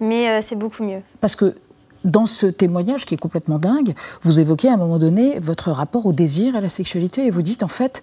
mais 0.00 0.28
euh, 0.28 0.40
c'est 0.42 0.56
beaucoup 0.56 0.82
mieux. 0.82 1.02
Parce 1.20 1.34
que 1.34 1.56
dans 2.04 2.26
ce 2.26 2.46
témoignage 2.46 3.04
qui 3.04 3.14
est 3.14 3.18
complètement 3.18 3.58
dingue, 3.58 3.94
vous 4.22 4.40
évoquez 4.40 4.68
à 4.68 4.74
un 4.74 4.76
moment 4.76 4.98
donné 4.98 5.38
votre 5.38 5.70
rapport 5.70 6.06
au 6.06 6.12
désir 6.12 6.54
et 6.54 6.58
à 6.58 6.60
la 6.60 6.68
sexualité 6.68 7.26
et 7.26 7.30
vous 7.30 7.42
dites 7.42 7.62
en 7.62 7.68
fait, 7.68 8.02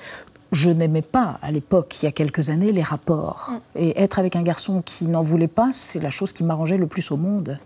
je 0.52 0.70
n'aimais 0.70 1.02
pas 1.02 1.40
à 1.42 1.52
l'époque, 1.52 1.98
il 2.02 2.06
y 2.06 2.08
a 2.08 2.12
quelques 2.12 2.50
années, 2.50 2.72
les 2.72 2.84
rapports. 2.84 3.52
Mm. 3.52 3.60
Et 3.76 4.02
être 4.02 4.20
avec 4.20 4.36
un 4.36 4.44
garçon 4.44 4.82
qui 4.82 5.06
n'en 5.06 5.22
voulait 5.22 5.48
pas, 5.48 5.70
c'est 5.72 6.00
la 6.00 6.10
chose 6.10 6.34
qui 6.34 6.44
m'arrangeait 6.44 6.78
le 6.78 6.88
plus 6.88 7.12
au 7.12 7.18
monde. 7.18 7.60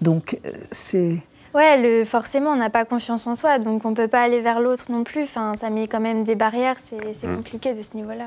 Donc 0.00 0.38
euh, 0.44 0.52
c'est... 0.70 1.18
Ouais, 1.52 1.80
le, 1.82 2.04
forcément, 2.04 2.50
on 2.50 2.56
n'a 2.56 2.70
pas 2.70 2.84
confiance 2.84 3.26
en 3.26 3.34
soi, 3.34 3.58
donc 3.58 3.84
on 3.84 3.90
ne 3.90 3.96
peut 3.96 4.06
pas 4.06 4.22
aller 4.22 4.40
vers 4.40 4.60
l'autre 4.60 4.84
non 4.90 5.02
plus. 5.02 5.24
Enfin, 5.24 5.54
ça 5.56 5.68
met 5.68 5.88
quand 5.88 6.00
même 6.00 6.22
des 6.22 6.36
barrières, 6.36 6.76
c'est 6.78 6.96
mm. 6.96 7.36
compliqué 7.36 7.74
de 7.74 7.80
ce 7.80 7.96
niveau-là. 7.96 8.26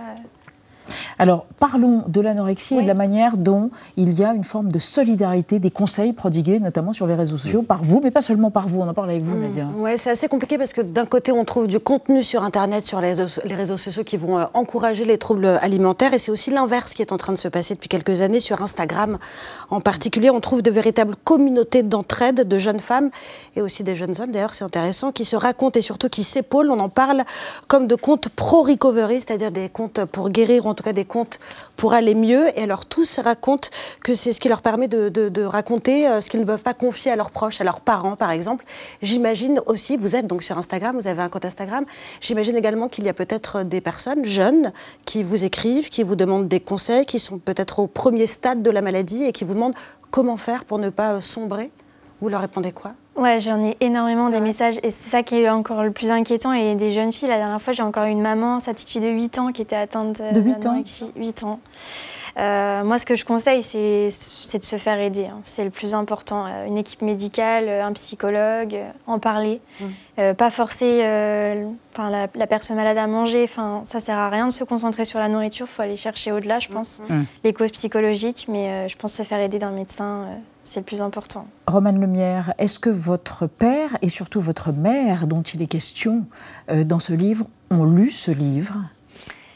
Alors, 1.20 1.46
parlons 1.60 2.04
de 2.08 2.22
l'anorexie 2.22 2.78
et 2.78 2.82
de 2.82 2.88
la 2.88 2.94
manière 2.94 3.38
dont 3.38 3.72
il 3.98 4.14
y 4.14 4.24
a 4.24 4.34
une 4.34 4.44
forme 4.44 4.72
de 4.72 4.80
solidarité, 4.80 5.60
des 5.60 5.72
conseils 5.72 6.14
prodigués, 6.14 6.60
notamment 6.60 6.94
sur 6.94 7.08
les 7.08 7.16
réseaux 7.16 7.38
sociaux, 7.38 7.62
par 7.62 7.84
vous, 7.84 8.02
mais 8.04 8.12
pas 8.12 8.22
seulement 8.22 8.52
par 8.52 8.68
vous. 8.68 8.82
On 8.82 8.88
en 8.88 8.94
parle 8.94 9.12
avec 9.12 9.24
vous, 9.24 9.38
mmh. 9.38 9.42
Nadia. 9.42 9.68
Oui, 9.76 9.92
c'est 9.98 10.10
assez 10.10 10.28
compliqué 10.28 10.58
parce 10.58 10.74
que 10.74 10.82
d'un 10.82 11.06
côté, 11.06 11.32
on 11.32 11.46
trouve 11.46 11.68
du 11.68 11.80
contenu 11.80 12.24
sur 12.24 12.44
Internet, 12.44 12.84
sur 12.84 13.02
les 13.02 13.14
réseaux, 13.14 13.78
sociaux 13.78 14.04
qui 14.04 14.18
vont 14.18 14.40
euh, 14.40 14.46
encourager 14.54 15.06
les 15.06 15.18
troubles 15.18 15.46
alimentaires. 15.46 16.14
Et 16.14 16.20
c'est 16.20 16.32
aussi 16.32 16.52
l'inverse 16.52 16.94
qui 16.94 17.02
est 17.02 17.12
en 17.12 17.18
train 17.18 17.34
de 17.34 17.38
se 17.38 17.48
passer 17.48 17.74
depuis 17.76 17.90
quelques 17.90 18.22
années 18.22 18.40
sur 18.40 18.62
Instagram. 18.62 19.18
En 19.70 19.82
particulier, 19.82 20.30
on 20.30 20.40
trouve 20.40 20.62
de 20.62 20.72
véritables 20.72 21.16
communautés 21.24 21.84
d'entraide 21.84 22.48
de 22.48 22.58
jeunes 22.58 22.80
femmes 22.80 23.10
et 23.56 23.62
aussi 23.62 23.84
des 23.84 23.96
jeunes 23.96 24.14
hommes, 24.20 24.32
d'ailleurs, 24.32 24.54
c'est 24.54 24.66
intéressant, 24.66 25.12
qui 25.12 25.26
se 25.26 25.36
racontent 25.36 25.80
et 25.80 25.82
surtout 25.82 26.10
qui 26.10 26.24
s'épaulent. 26.24 26.72
On 26.72 26.80
en 26.80 26.90
parle 26.90 27.24
comme 27.68 27.88
de 27.88 27.96
comptes 27.96 28.30
pro-recovery, 28.30 29.22
c'est-à-dire 29.22 29.52
des 29.52 29.70
comptes 29.70 30.06
pour 30.06 30.30
guérir, 30.30 30.66
en 30.74 30.76
tout 30.76 30.84
cas 30.84 30.94
des 30.94 31.06
comptes 31.06 31.40
pour 31.78 31.94
aller 31.94 32.16
mieux. 32.16 32.48
Et 32.58 32.64
alors 32.64 32.86
tous 32.86 33.20
racontent 33.20 33.70
que 34.04 34.16
c'est 34.16 34.34
ce 34.34 34.40
qui 34.40 34.50
leur 34.50 34.62
permet 34.62 34.88
de, 34.88 35.44
raconter 35.44 36.08
euh, 36.08 36.20
ce 36.20 36.30
qu'ils 36.30 36.40
ne 36.40 36.46
peuvent 36.46 36.64
pas 36.64 36.74
confier 36.74 37.12
à 37.12 37.16
leurs 37.16 37.32
proches, 37.32 37.62
à 37.62 37.64
leurs 37.64 37.82
parents 37.82 38.16
par 38.16 38.32
exemple. 38.32 38.66
J'imagine 39.02 39.62
aussi, 39.68 39.98
vous 39.98 40.16
êtes 40.16 40.28
donc 40.28 40.42
sur 40.42 40.58
Instagram, 40.58 40.96
vous 40.98 41.08
avez 41.08 41.22
un 41.22 41.30
compte 41.30 41.46
Instagram, 41.46 41.86
j'imagine 42.22 42.56
également 42.56 42.88
qu'il 42.88 43.06
y 43.06 43.10
a 43.10 43.14
peut-être 43.14 43.64
des 43.64 43.82
personnes 43.82 44.26
jeunes 44.26 44.72
qui 45.06 45.22
vous 45.22 45.44
écrivent, 45.44 45.90
qui 45.90 46.04
vous 46.04 46.16
demandent 46.16 46.48
des 46.48 46.60
conseils, 46.60 47.06
qui 47.06 47.20
sont 47.20 47.38
peut-être 47.38 47.80
au 47.80 47.88
premier 47.88 48.26
stade 48.26 48.64
de 48.64 48.72
la 48.72 48.82
maladie 48.82 49.24
et 49.26 49.32
qui 49.32 49.44
vous 49.44 49.54
demandent 49.54 49.76
comment 50.12 50.38
faire 50.38 50.66
pour 50.66 50.80
ne 50.80 50.90
pas 50.90 51.14
euh, 51.14 51.22
sombrer. 51.22 51.72
Vous 52.22 52.30
leur 52.30 52.42
répondez 52.42 52.72
quoi? 52.72 52.96
Ouais, 53.16 53.40
j'en 53.40 53.64
ai 53.64 53.78
énormément 53.80 54.30
des 54.30 54.40
messages 54.40 54.80
et 54.82 54.90
c'est 54.90 55.10
ça 55.10 55.22
qui 55.22 55.36
est 55.36 55.50
encore 55.50 55.84
le 55.84 55.92
plus 55.92 56.10
inquiétant. 56.10 56.52
Et 56.52 56.76
des 56.76 56.92
jeunes 56.92 57.14
filles, 57.14 57.30
la 57.30 57.38
dernière 57.38 57.62
fois, 57.62 57.74
j'ai 57.74 57.84
encore 57.84 58.06
une 58.06 58.22
maman, 58.22 58.60
sa 58.60 58.74
petite 58.74 58.90
fille 58.90 59.02
de 59.02 59.10
8 59.10 59.38
ans 59.38 59.52
qui 59.52 59.62
était 59.62 59.76
atteinte 59.76 60.22
de 60.22 60.42
8 60.42 60.66
ans. 60.66 60.84
8 61.16 61.44
ans. 61.44 61.60
Euh, 62.38 62.84
moi, 62.84 62.98
ce 62.98 63.06
que 63.06 63.16
je 63.16 63.26
conseille, 63.26 63.62
c'est 63.62 64.08
de 64.58 64.64
se 64.64 64.78
faire 64.78 65.00
aider. 65.00 65.26
Hein. 65.26 65.42
C'est 65.44 65.64
le 65.64 65.70
plus 65.70 65.94
important. 65.94 66.46
Euh, 66.48 66.66
une 66.66 66.78
équipe 66.78 67.02
médicale, 67.02 67.66
euh, 67.68 67.86
un 67.86 67.94
psychologue, 67.94 68.76
en 69.06 69.20
parler. 69.20 69.62
Mmh. 69.80 69.86
Pas 70.16 70.50
forcer 70.50 71.00
la, 71.02 72.28
la, 72.36 72.48
personne 72.48 72.76
malade 72.76 72.98
à 72.98 73.08
manger. 73.08 73.44
Enfin, 73.44 73.82
ça 73.86 74.00
sert 74.00 74.18
à 74.18 74.30
rien 74.30 74.48
de 74.48 74.52
se 74.52 74.64
concentrer 74.64 75.06
sur 75.06 75.20
la 75.20 75.28
nourriture. 75.28 75.68
Il 75.70 75.74
faut 75.74 75.82
aller 75.82 75.96
chercher 75.96 76.32
au-delà, 76.32 76.60
je 76.60 76.70
pense, 76.70 77.02
mmh. 77.10 77.22
les 77.44 77.54
causes 77.54 77.72
psychologiques. 77.72 78.48
Mais 78.50 78.88
je 78.88 78.96
pense 78.96 79.14
se 79.14 79.24
faire 79.24 79.40
aider 79.40 79.60
d'un 79.60 79.72
médecin, 79.72 80.28
c'est 80.62 80.82
le 80.82 80.86
plus 80.86 81.02
important. 81.02 81.48
Romane 81.68 82.00
Lumière, 82.00 82.54
est-ce 82.58 82.80
que 82.80 82.90
votre 82.90 83.48
père 83.48 83.98
et 84.02 84.10
surtout 84.10 84.42
votre 84.42 84.72
mère, 84.72 85.28
dont 85.28 85.42
il 85.42 85.62
est 85.62 85.68
question 85.68 86.26
dans 86.72 87.00
ce 87.00 87.14
livre, 87.14 87.48
ont 87.72 87.86
lu 87.86 88.12
ce 88.12 88.32
livre? 88.32 88.76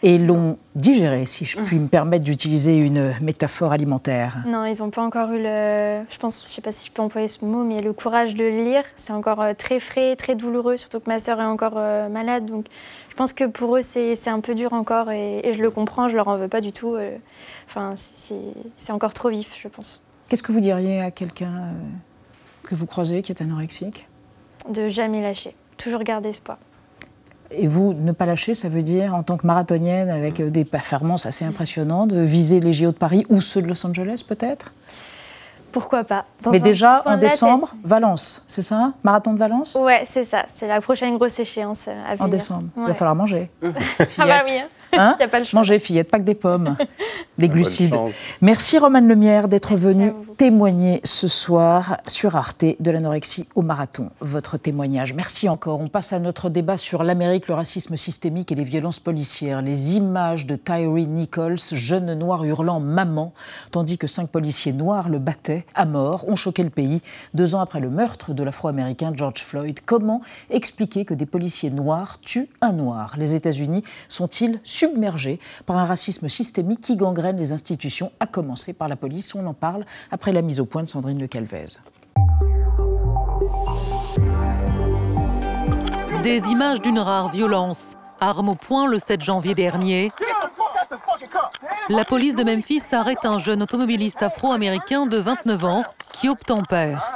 Et 0.03 0.17
l'ont 0.17 0.57
digéré, 0.75 1.25
si 1.25 1.45
je 1.45 1.57
puis 1.59 1.77
me 1.77 1.87
permettre 1.87 2.23
d'utiliser 2.23 2.77
une 2.77 3.13
métaphore 3.21 3.71
alimentaire. 3.71 4.43
Non, 4.45 4.65
ils 4.65 4.79
n'ont 4.79 4.91
pas 4.91 5.03
encore 5.03 5.31
eu 5.31 5.41
le. 5.41 6.03
Je 6.09 6.17
pense, 6.19 6.41
je 6.41 6.47
sais 6.47 6.61
pas 6.61 6.71
si 6.71 6.87
je 6.87 6.91
peux 6.91 7.01
employer 7.01 7.27
ce 7.27 7.43
mot, 7.43 7.63
mais 7.63 7.81
le 7.81 7.93
courage 7.93 8.35
de 8.35 8.43
le 8.43 8.63
lire. 8.63 8.83
C'est 8.95 9.13
encore 9.13 9.41
euh, 9.41 9.53
très 9.53 9.79
frais, 9.79 10.15
très 10.15 10.35
douloureux, 10.35 10.77
surtout 10.77 10.99
que 10.99 11.09
ma 11.09 11.19
sœur 11.19 11.39
est 11.41 11.45
encore 11.45 11.73
euh, 11.77 12.09
malade. 12.09 12.45
Donc, 12.45 12.67
je 13.09 13.15
pense 13.15 13.33
que 13.33 13.45
pour 13.45 13.77
eux, 13.77 13.81
c'est 13.81 14.27
un 14.27 14.39
peu 14.39 14.53
dur 14.53 14.73
encore, 14.73 15.09
et, 15.09 15.51
je 15.51 15.61
le 15.61 15.71
comprends. 15.71 16.07
Je 16.07 16.15
leur 16.15 16.27
en 16.27 16.37
veux 16.37 16.47
pas 16.47 16.61
du 16.61 16.71
tout. 16.71 16.93
Euh. 16.93 17.17
Enfin, 17.67 17.95
c'est 17.95 18.91
encore 18.91 19.13
trop 19.13 19.29
vif, 19.29 19.57
je 19.59 19.67
pense. 19.67 20.03
Qu'est-ce 20.27 20.43
que 20.43 20.51
vous 20.51 20.59
diriez 20.59 21.01
à 21.01 21.09
quelqu'un 21.09 21.73
que 22.63 22.75
vous 22.75 22.85
croisez 22.85 23.21
qui 23.21 23.31
est 23.31 23.41
anorexique? 23.41 24.07
De 24.69 24.89
jamais 24.89 25.21
lâcher, 25.21 25.55
toujours 25.77 26.03
garder 26.03 26.29
espoir. 26.29 26.57
Et 27.51 27.67
vous, 27.67 27.93
ne 27.93 28.11
pas 28.11 28.25
lâcher, 28.25 28.53
ça 28.53 28.69
veut 28.69 28.81
dire, 28.81 29.15
en 29.15 29.23
tant 29.23 29.37
que 29.37 29.47
marathonienne, 29.47 30.09
avec 30.09 30.39
euh, 30.39 30.49
des 30.49 30.65
performances 30.65 31.25
assez 31.25 31.45
impressionnantes, 31.45 32.11
viser 32.11 32.59
les 32.59 32.73
JO 32.73 32.87
de 32.87 32.97
Paris 32.97 33.25
ou 33.29 33.41
ceux 33.41 33.61
de 33.61 33.67
Los 33.67 33.85
Angeles, 33.85 34.23
peut-être? 34.27 34.73
Pourquoi 35.71 36.03
pas? 36.03 36.25
Mais 36.49 36.59
déjà, 36.59 37.03
en 37.05 37.17
décembre, 37.17 37.75
Valence, 37.83 38.43
c'est 38.47 38.61
ça? 38.61 38.93
Marathon 39.03 39.33
de 39.33 39.39
Valence? 39.39 39.75
Ouais, 39.79 40.03
c'est 40.05 40.23
ça. 40.23 40.43
C'est 40.47 40.67
la 40.67 40.81
prochaine 40.81 41.17
grosse 41.17 41.39
échéance 41.39 41.87
à 41.87 42.15
venir. 42.15 42.21
En 42.21 42.27
décembre. 42.27 42.69
Il 42.77 42.87
va 42.87 42.93
falloir 42.93 43.15
manger. 43.15 43.49
ah 43.61 44.25
bah 44.25 44.43
oui. 44.47 44.53
Hein. 44.57 44.67
Hein 44.97 45.15
a 45.19 45.27
pas 45.27 45.39
le 45.39 45.45
choix. 45.45 45.59
Manger, 45.59 45.79
fillette, 45.79 46.09
pas 46.09 46.19
que 46.19 46.23
des 46.23 46.35
pommes, 46.35 46.75
des 47.37 47.47
glucides. 47.47 47.93
Merci 48.41 48.77
Romane 48.77 49.07
Lemière 49.07 49.47
d'être 49.47 49.75
venue 49.75 50.13
témoigner 50.37 51.01
ce 51.03 51.27
soir 51.27 51.97
sur 52.07 52.35
Arte 52.35 52.63
de 52.79 52.91
l'anorexie 52.91 53.47
au 53.55 53.63
marathon. 53.63 54.11
Votre 54.19 54.57
témoignage. 54.57 55.13
Merci 55.13 55.49
encore. 55.49 55.81
On 55.81 55.87
passe 55.87 56.13
à 56.13 56.19
notre 56.19 56.49
débat 56.49 56.77
sur 56.77 57.03
l'Amérique, 57.03 57.47
le 57.47 57.55
racisme 57.55 57.97
systémique 57.97 58.51
et 58.51 58.55
les 58.55 58.63
violences 58.63 58.99
policières. 58.99 59.63
Les 59.63 59.95
images 59.95 60.45
de 60.45 60.55
Tyree 60.55 61.07
Nichols, 61.07 61.57
jeune 61.71 62.13
noir 62.13 62.43
hurlant 62.45 62.79
maman, 62.79 63.33
tandis 63.71 63.97
que 63.97 64.05
cinq 64.05 64.29
policiers 64.29 64.73
noirs 64.73 65.09
le 65.09 65.17
battaient 65.17 65.65
à 65.73 65.85
mort, 65.85 66.27
ont 66.27 66.35
choqué 66.35 66.61
le 66.61 66.69
pays 66.69 67.01
deux 67.33 67.55
ans 67.55 67.61
après 67.61 67.79
le 67.79 67.89
meurtre 67.89 68.33
de 68.33 68.43
l'afro-américain 68.43 69.11
George 69.15 69.41
Floyd. 69.41 69.79
Comment 69.85 70.21
expliquer 70.51 71.03
que 71.03 71.15
des 71.15 71.25
policiers 71.25 71.71
noirs 71.71 72.19
tuent 72.19 72.49
un 72.61 72.73
noir? 72.73 73.15
Les 73.17 73.33
États-Unis 73.33 73.83
sont-ils 74.07 74.59
submergés 74.88 75.39
par 75.65 75.77
un 75.77 75.86
racisme 75.86 76.29
systémique 76.29 76.82
qui 76.82 76.96
gangrène 76.96 77.38
les 77.38 77.51
institutions, 77.51 78.12
à 78.20 78.27
commencer 78.27 78.74
par 78.74 78.88
la 78.88 78.96
police 78.96 79.36
On 79.36 79.46
en 79.46 79.53
parle 79.53 79.86
après 80.12 80.32
la 80.32 80.41
mise 80.41 80.60
au 80.60 80.65
point 80.65 80.84
de 80.84 80.88
Sandrine 80.88 81.20
Le 81.20 81.27
Calvez. 81.27 81.65
Des 86.24 86.39
images 86.50 86.82
d'une 86.82 87.00
rare 87.00 87.29
violence. 87.29 87.98
Arme 88.20 88.50
au 88.50 88.56
poing 88.56 88.88
le 88.88 88.98
7 88.98 89.22
janvier 89.22 89.53
dernier. 89.53 90.12
La 91.89 92.03
police 92.03 92.36
de 92.36 92.44
Memphis 92.44 92.82
arrête 92.91 93.25
un 93.25 93.38
jeune 93.38 93.62
automobiliste 93.62 94.24
afro-américain 94.24 95.06
de 95.06 95.17
29 95.17 95.65
ans 95.65 95.84
qui 96.13 96.27
obtempère. 96.27 97.15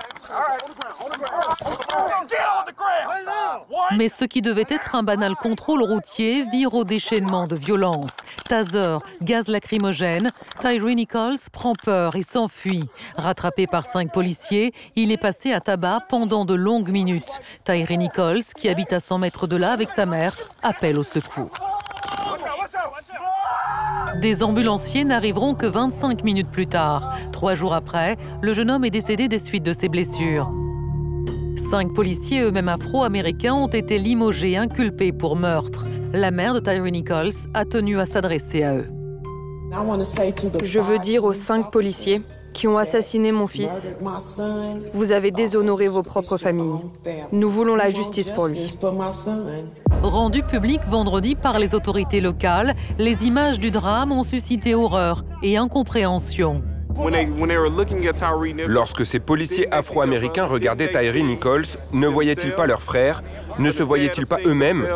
Mais 3.98 4.08
ce 4.08 4.26
qui 4.26 4.42
devait 4.42 4.66
être 4.70 4.96
un 4.96 5.04
banal 5.04 5.36
contrôle 5.36 5.84
routier 5.84 6.46
vire 6.52 6.74
au 6.74 6.84
déchaînement 6.84 7.48
de 7.48 7.56
violence. 7.56 8.18
Taser, 8.48 8.98
gaz 9.22 9.48
lacrymogène, 9.48 10.32
Tyree 10.60 10.96
Nichols 10.96 11.38
prend 11.52 11.76
peur 11.76 12.16
et 12.16 12.24
s'enfuit. 12.24 12.88
Rattrapé 13.18 13.68
par 13.68 13.86
cinq 13.86 14.12
policiers, 14.12 14.74
il 14.96 15.12
est 15.12 15.18
passé 15.18 15.52
à 15.52 15.60
tabac 15.60 16.02
pendant 16.10 16.46
de 16.46 16.54
longues 16.54 16.90
minutes. 16.90 17.40
Tyree 17.66 17.98
Nichols, 17.98 18.44
qui 18.56 18.70
habite 18.70 18.94
à 18.94 19.00
100 19.00 19.20
mètres 19.20 19.48
de 19.48 19.58
là 19.58 19.72
avec 19.72 19.90
sa 19.90 20.06
mère, 20.06 20.36
appelle 20.64 20.98
au 20.98 21.04
secours. 21.04 21.52
Des 24.22 24.44
ambulanciers 24.44 25.04
n'arriveront 25.04 25.56
que 25.56 25.66
25 25.66 26.24
minutes 26.24 26.52
plus 26.52 26.68
tard. 26.68 27.16
Trois 27.32 27.56
jours 27.56 27.74
après, 27.74 28.18
le 28.42 28.54
jeune 28.54 28.70
homme 28.70 28.86
est 28.86 28.90
décédé 28.90 29.28
des 29.28 29.40
suites 29.40 29.64
de 29.64 29.74
ses 29.74 29.90
blessures. 29.90 30.52
Cinq 31.70 31.94
policiers, 31.94 32.42
eux-mêmes 32.42 32.68
afro-américains, 32.68 33.54
ont 33.54 33.68
été 33.68 33.98
limogés, 33.98 34.58
inculpés 34.58 35.14
pour 35.14 35.36
meurtre. 35.38 35.86
La 36.12 36.32
mère 36.32 36.54
de 36.54 36.60
Tyree 36.60 36.92
Nichols 36.92 37.48
a 37.54 37.66
tenu 37.66 38.00
à 38.00 38.06
s'adresser 38.06 38.64
à 38.64 38.76
eux. 38.76 38.88
Je 40.64 40.80
veux 40.80 41.00
dire 41.00 41.24
aux 41.24 41.32
cinq 41.32 41.72
policiers 41.72 42.20
qui 42.54 42.68
ont 42.68 42.78
assassiné 42.78 43.32
mon 43.32 43.48
fils, 43.48 43.96
vous 44.94 45.14
avez 45.14 45.32
déshonoré 45.32 45.88
vos 45.88 46.04
propres 46.04 46.38
familles. 46.38 46.82
Nous 47.32 47.50
voulons 47.50 47.76
la 47.76 47.90
justice 47.90 48.30
pour 48.30 48.48
lui. 48.48 48.78
Rendu 50.02 50.44
public 50.44 50.82
vendredi 50.90 51.36
par 51.36 51.58
les 51.58 51.74
autorités 51.74 52.20
locales, 52.20 52.76
les 53.00 53.26
images 53.26 53.60
du 53.60 53.72
drame 53.72 54.12
ont 54.12 54.24
suscité 54.24 54.76
horreur 54.76 55.24
et 55.42 55.56
incompréhension. 55.56 56.64
Lorsque 58.68 59.06
ces 59.06 59.20
policiers 59.20 59.74
afro-américains 59.74 60.46
regardaient 60.46 60.92
Tyree 60.92 61.24
Nichols, 61.24 61.66
ne 61.94 62.08
voyaient-ils 62.08 62.54
pas 62.54 62.68
leur 62.68 62.82
frère 62.82 63.22
Ne 63.60 63.72
se 63.72 63.84
voyaient-ils 63.84 64.28
pas 64.28 64.40
eux-mêmes? 64.46 64.88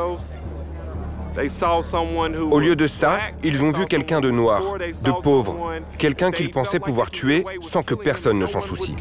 au 2.51 2.59
lieu 2.59 2.75
de 2.75 2.87
ça, 2.87 3.19
ils 3.43 3.61
ont 3.61 3.71
vu 3.71 3.85
quelqu'un 3.85 4.21
de 4.21 4.31
noir, 4.31 4.61
de 5.03 5.11
pauvre, 5.21 5.73
quelqu'un 5.97 6.31
qu'ils 6.31 6.49
pensaient 6.51 6.79
pouvoir 6.79 7.11
tuer 7.11 7.43
sans 7.61 7.83
que 7.83 7.93
personne 7.93 8.39
ne 8.39 8.45
s'en 8.45 8.61
soucie. 8.61 8.95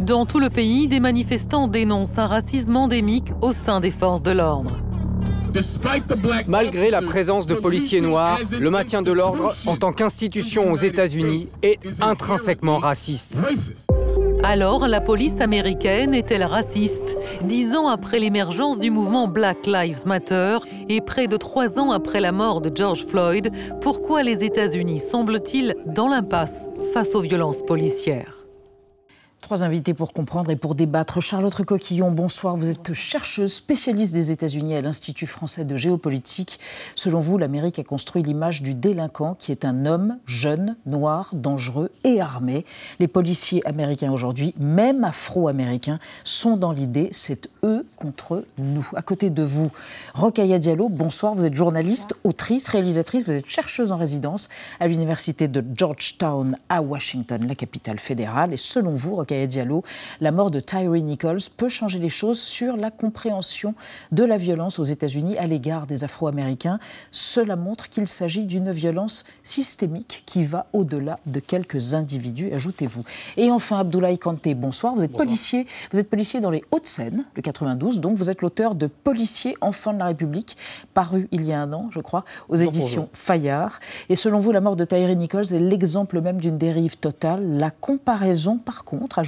Dans 0.00 0.26
tout 0.26 0.40
le 0.40 0.50
pays, 0.50 0.88
des 0.88 0.98
manifestants 0.98 1.68
dénoncent 1.68 2.18
un 2.18 2.26
racisme 2.26 2.76
endémique 2.76 3.32
au 3.40 3.52
sein 3.52 3.80
des 3.80 3.90
forces 3.90 4.22
de 4.22 4.32
l'ordre. 4.32 4.78
Malgré 6.46 6.90
la 6.90 7.02
présence 7.02 7.46
de 7.46 7.54
policiers 7.54 8.00
noirs, 8.00 8.38
le 8.58 8.70
maintien 8.70 9.02
de 9.02 9.12
l'ordre 9.12 9.54
en 9.66 9.76
tant 9.76 9.92
qu'institution 9.92 10.70
aux 10.72 10.76
États-Unis 10.76 11.48
est 11.62 11.80
intrinsèquement 12.00 12.78
raciste. 12.78 13.42
Alors, 14.42 14.88
la 14.88 15.02
police 15.02 15.40
américaine 15.40 16.14
est-elle 16.14 16.44
raciste? 16.44 17.18
Dix 17.44 17.76
ans 17.76 17.88
après 17.88 18.18
l'émergence 18.18 18.78
du 18.78 18.90
mouvement 18.90 19.28
Black 19.28 19.66
Lives 19.66 20.06
Matter 20.06 20.58
et 20.88 21.02
près 21.02 21.26
de 21.26 21.36
trois 21.36 21.78
ans 21.78 21.90
après 21.90 22.20
la 22.20 22.32
mort 22.32 22.62
de 22.62 22.74
George 22.74 23.04
Floyd, 23.04 23.50
pourquoi 23.82 24.22
les 24.22 24.42
États-Unis 24.42 24.98
semblent-ils 24.98 25.74
dans 25.86 26.08
l'impasse 26.08 26.68
face 26.94 27.14
aux 27.14 27.20
violences 27.20 27.62
policières? 27.62 28.39
Trois 29.50 29.64
invités 29.64 29.94
pour 29.94 30.12
comprendre 30.12 30.52
et 30.52 30.54
pour 30.54 30.76
débattre. 30.76 31.20
Charlotte 31.20 31.52
Recoquillon, 31.52 32.12
bonsoir. 32.12 32.56
Vous 32.56 32.68
êtes 32.68 32.94
chercheuse 32.94 33.52
spécialiste 33.52 34.12
des 34.12 34.30
États-Unis 34.30 34.76
à 34.76 34.80
l'Institut 34.80 35.26
français 35.26 35.64
de 35.64 35.76
géopolitique. 35.76 36.60
Selon 36.94 37.18
vous, 37.18 37.36
l'Amérique 37.36 37.80
a 37.80 37.82
construit 37.82 38.22
l'image 38.22 38.62
du 38.62 38.74
délinquant 38.74 39.34
qui 39.34 39.50
est 39.50 39.64
un 39.64 39.86
homme 39.86 40.18
jeune, 40.24 40.76
noir, 40.86 41.30
dangereux 41.32 41.90
et 42.04 42.20
armé. 42.20 42.64
Les 43.00 43.08
policiers 43.08 43.66
américains 43.66 44.12
aujourd'hui, 44.12 44.54
même 44.56 45.02
afro-américains, 45.02 45.98
sont 46.22 46.56
dans 46.56 46.70
l'idée, 46.70 47.08
c'est 47.10 47.48
eux 47.64 47.84
contre 47.96 48.44
nous. 48.56 48.88
À 48.94 49.02
côté 49.02 49.30
de 49.30 49.42
vous, 49.42 49.72
Rokhaya 50.14 50.60
Diallo, 50.60 50.88
bonsoir. 50.88 51.34
Vous 51.34 51.44
êtes 51.44 51.56
journaliste, 51.56 52.14
autrice, 52.22 52.68
réalisatrice. 52.68 53.24
Vous 53.24 53.32
êtes 53.32 53.50
chercheuse 53.50 53.90
en 53.90 53.96
résidence 53.96 54.48
à 54.78 54.86
l'Université 54.86 55.48
de 55.48 55.64
Georgetown 55.74 56.56
à 56.68 56.82
Washington, 56.82 57.44
la 57.48 57.56
capitale 57.56 57.98
fédérale. 57.98 58.52
Et 58.52 58.56
selon 58.56 58.94
vous, 58.94 59.16
Rokhaya 59.16 59.39
Rokhaya 59.40 59.46
Diallo. 59.46 59.82
La 60.20 60.32
mort 60.32 60.50
de 60.50 60.60
Tyree 60.60 61.02
Nichols 61.02 61.40
peut 61.56 61.68
changer 61.68 61.98
les 61.98 62.08
choses 62.08 62.40
sur 62.40 62.76
la 62.76 62.90
compréhension 62.90 63.74
de 64.12 64.24
la 64.24 64.36
violence 64.36 64.78
aux 64.78 64.84
États-Unis 64.84 65.38
à 65.38 65.46
l'égard 65.46 65.86
des 65.86 66.04
Afro-Américains. 66.04 66.78
Cela 67.10 67.56
montre 67.56 67.88
qu'il 67.88 68.08
s'agit 68.08 68.44
d'une 68.44 68.70
violence 68.70 69.24
systémique 69.42 70.22
qui 70.26 70.44
va 70.44 70.66
au-delà 70.72 71.18
de 71.26 71.40
quelques 71.40 71.94
individus, 71.94 72.52
ajoutez-vous. 72.52 73.04
Et 73.36 73.50
enfin, 73.50 73.78
Abdoulaye 73.78 74.18
Kanté, 74.18 74.54
bonsoir. 74.54 74.94
Vous 74.94 75.02
êtes 75.02 75.16
policier. 75.16 75.66
Vous 75.92 75.98
êtes 75.98 76.10
policier 76.10 76.40
dans 76.40 76.50
les 76.50 76.64
Hauts-de-Seine, 76.70 77.24
le 77.34 77.42
92. 77.42 78.00
Donc, 78.00 78.16
vous 78.16 78.30
êtes 78.30 78.42
l'auteur 78.42 78.74
de 78.74 78.86
Policier, 78.86 79.56
enfant 79.60 79.92
de 79.92 79.98
la 79.98 80.06
République, 80.06 80.56
paru 80.94 81.28
il 81.32 81.44
y 81.44 81.52
a 81.52 81.60
un 81.60 81.72
an, 81.72 81.88
je 81.90 82.00
crois, 82.00 82.24
aux 82.48 82.56
éditions 82.56 83.08
Fayard. 83.12 83.80
Et 84.08 84.16
selon 84.16 84.38
vous, 84.38 84.52
la 84.52 84.60
mort 84.60 84.76
de 84.76 84.84
Tyree 84.84 85.16
Nichols 85.16 85.52
est 85.52 85.58
l'exemple 85.58 86.20
même 86.20 86.40
d'une 86.40 86.58
dérive 86.58 86.98
totale. 86.98 87.58
La 87.58 87.70
comparaison, 87.70 88.58
par 88.58 88.84
contre, 88.84 89.18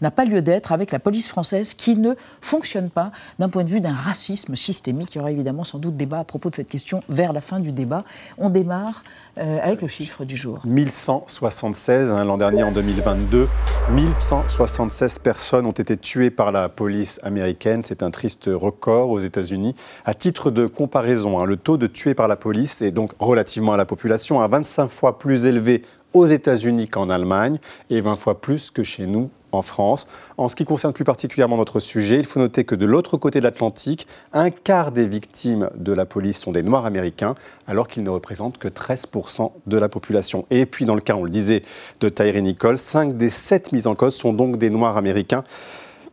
n'a 0.00 0.10
pas 0.10 0.24
lieu 0.24 0.42
d'être 0.42 0.72
avec 0.72 0.92
la 0.92 0.98
police 0.98 1.28
française 1.28 1.74
qui 1.74 1.96
ne 1.96 2.14
fonctionne 2.40 2.90
pas 2.90 3.12
d'un 3.38 3.48
point 3.48 3.64
de 3.64 3.70
vue 3.70 3.80
d'un 3.80 3.92
racisme 3.92 4.56
systémique. 4.56 5.14
Il 5.14 5.18
y 5.18 5.20
aura 5.20 5.30
évidemment 5.30 5.64
sans 5.64 5.78
doute 5.78 5.96
débat 5.96 6.20
à 6.20 6.24
propos 6.24 6.50
de 6.50 6.56
cette 6.56 6.68
question 6.68 7.02
vers 7.08 7.32
la 7.32 7.40
fin 7.40 7.60
du 7.60 7.72
débat. 7.72 8.04
On 8.38 8.50
démarre 8.50 9.04
euh, 9.38 9.58
avec 9.62 9.82
le 9.82 9.88
chiffre 9.88 10.24
du 10.24 10.36
jour. 10.36 10.60
1176, 10.64 12.10
hein, 12.10 12.24
l'an 12.24 12.38
dernier 12.38 12.62
en 12.62 12.72
2022, 12.72 13.48
1176 13.90 15.18
personnes 15.18 15.66
ont 15.66 15.72
été 15.72 15.96
tuées 15.96 16.30
par 16.30 16.52
la 16.52 16.68
police 16.68 17.20
américaine. 17.22 17.82
C'est 17.84 18.02
un 18.02 18.10
triste 18.10 18.48
record 18.52 19.10
aux 19.10 19.20
États-Unis. 19.20 19.74
À 20.04 20.14
titre 20.14 20.50
de 20.50 20.66
comparaison, 20.66 21.40
hein, 21.40 21.44
le 21.44 21.56
taux 21.56 21.76
de 21.76 21.86
tués 21.86 22.14
par 22.14 22.28
la 22.28 22.36
police 22.36 22.82
est 22.82 22.90
donc 22.90 23.12
relativement 23.18 23.72
à 23.72 23.76
la 23.76 23.84
population 23.84 24.40
à 24.40 24.48
25 24.48 24.88
fois 24.88 25.18
plus 25.18 25.46
élevé 25.46 25.82
aux 26.14 26.26
États-Unis 26.26 26.88
qu'en 26.88 27.10
Allemagne 27.10 27.58
et 27.90 28.00
20 28.00 28.14
fois 28.14 28.40
plus 28.40 28.70
que 28.70 28.82
chez 28.82 29.06
nous 29.06 29.30
en 29.52 29.62
France. 29.62 30.06
En 30.36 30.48
ce 30.48 30.56
qui 30.56 30.64
concerne 30.64 30.92
plus 30.92 31.04
particulièrement 31.04 31.56
notre 31.56 31.80
sujet, 31.80 32.18
il 32.18 32.24
faut 32.24 32.40
noter 32.40 32.64
que 32.64 32.74
de 32.74 32.86
l'autre 32.86 33.16
côté 33.16 33.38
de 33.40 33.44
l'Atlantique, 33.44 34.06
un 34.32 34.50
quart 34.50 34.92
des 34.92 35.06
victimes 35.06 35.70
de 35.76 35.92
la 35.92 36.06
police 36.06 36.38
sont 36.38 36.52
des 36.52 36.62
Noirs 36.62 36.86
américains, 36.86 37.34
alors 37.66 37.88
qu'ils 37.88 38.02
ne 38.02 38.10
représentent 38.10 38.58
que 38.58 38.68
13% 38.68 39.52
de 39.66 39.78
la 39.78 39.88
population. 39.88 40.46
Et 40.50 40.66
puis 40.66 40.84
dans 40.84 40.94
le 40.94 41.00
cas, 41.00 41.14
on 41.14 41.24
le 41.24 41.30
disait, 41.30 41.62
de 42.00 42.08
Tyree 42.08 42.42
Nichols, 42.42 42.78
5 42.78 43.16
des 43.16 43.30
7 43.30 43.72
mises 43.72 43.86
en 43.86 43.94
cause 43.94 44.14
sont 44.14 44.32
donc 44.32 44.58
des 44.58 44.70
Noirs 44.70 44.96
américains. 44.96 45.44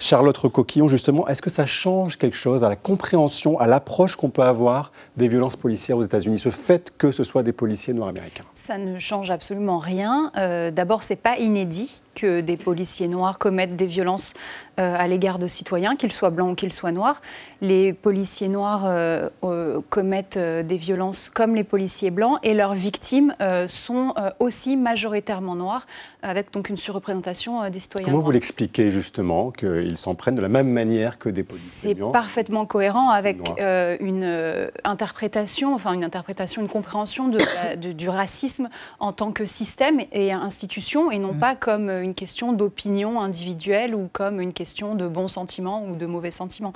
Charlotte 0.01 0.35
Recoquillon, 0.35 0.87
justement, 0.87 1.27
est-ce 1.27 1.43
que 1.43 1.51
ça 1.51 1.67
change 1.67 2.17
quelque 2.17 2.35
chose 2.35 2.63
à 2.63 2.69
la 2.69 2.75
compréhension, 2.75 3.59
à 3.59 3.67
l'approche 3.67 4.15
qu'on 4.15 4.31
peut 4.31 4.41
avoir 4.41 4.91
des 5.15 5.27
violences 5.27 5.55
policières 5.55 5.95
aux 5.95 6.01
États-Unis, 6.01 6.39
ce 6.39 6.49
fait 6.49 6.91
que 6.97 7.11
ce 7.11 7.23
soit 7.23 7.43
des 7.43 7.51
policiers 7.51 7.93
noirs 7.93 8.09
américains? 8.09 8.43
Ça 8.55 8.79
ne 8.79 8.97
change 8.97 9.29
absolument 9.29 9.77
rien. 9.77 10.31
Euh, 10.37 10.71
D'abord, 10.71 11.03
c'est 11.03 11.21
pas 11.21 11.37
inédit 11.37 12.01
que 12.15 12.41
des 12.41 12.57
policiers 12.57 13.07
noirs 13.07 13.37
commettent 13.37 13.75
des 13.75 13.85
violences 13.85 14.33
euh, 14.79 14.95
à 14.97 15.07
l'égard 15.07 15.37
de 15.37 15.47
citoyens, 15.47 15.97
qu'ils 15.97 16.13
soient 16.13 16.29
blancs 16.29 16.51
ou 16.51 16.55
qu'ils 16.55 16.71
soient 16.71 16.93
noirs. 16.93 17.21
Les 17.59 17.91
policiers 17.91 18.47
noirs 18.47 18.83
euh, 18.85 19.29
euh, 19.43 19.81
commettent 19.89 20.37
des 20.39 20.77
violences 20.77 21.29
comme 21.29 21.55
les 21.55 21.65
policiers 21.65 22.09
blancs 22.09 22.39
et 22.41 22.53
leurs 22.53 22.73
victimes 22.73 23.35
sont 23.67 24.13
aussi 24.39 24.77
majoritairement 24.77 25.55
noires, 25.55 25.85
avec 26.21 26.51
donc 26.53 26.69
une 26.69 26.77
surreprésentation 26.77 27.69
des 27.69 27.79
citoyens 27.79 28.07
Comment 28.07 28.21
vous 28.21 28.31
l'expliquez 28.31 28.89
justement 28.89 29.51
qu'ils 29.51 29.97
s'en 29.97 30.15
prennent 30.15 30.35
de 30.35 30.41
la 30.41 30.49
même 30.49 30.69
manière 30.69 31.19
que 31.19 31.29
des 31.29 31.43
policiers 31.43 31.93
blancs 31.93 32.11
C'est 32.13 32.19
parfaitement 32.19 32.65
cohérent 32.65 33.09
avec 33.09 33.37
une 33.59 34.69
interprétation, 34.83 35.73
enfin 35.75 35.93
une 35.93 36.03
interprétation, 36.03 36.61
une 36.61 36.69
compréhension 36.69 37.27
de, 37.27 37.91
du 37.91 38.09
racisme 38.09 38.69
en 38.99 39.11
tant 39.11 39.31
que 39.31 39.45
système 39.45 39.99
et 40.11 40.31
institution 40.31 41.11
et 41.11 41.19
non 41.19 41.33
mmh. 41.33 41.39
pas 41.39 41.55
comme 41.55 42.00
une 42.01 42.13
question 42.13 42.53
d'opinion 42.53 43.21
individuelle 43.21 43.95
ou 43.95 44.09
comme 44.11 44.41
une 44.41 44.53
question 44.53 44.95
de 44.95 45.07
bons 45.07 45.27
sentiments 45.27 45.85
ou 45.85 45.95
de 45.95 46.05
mauvais 46.05 46.31
sentiments. 46.31 46.73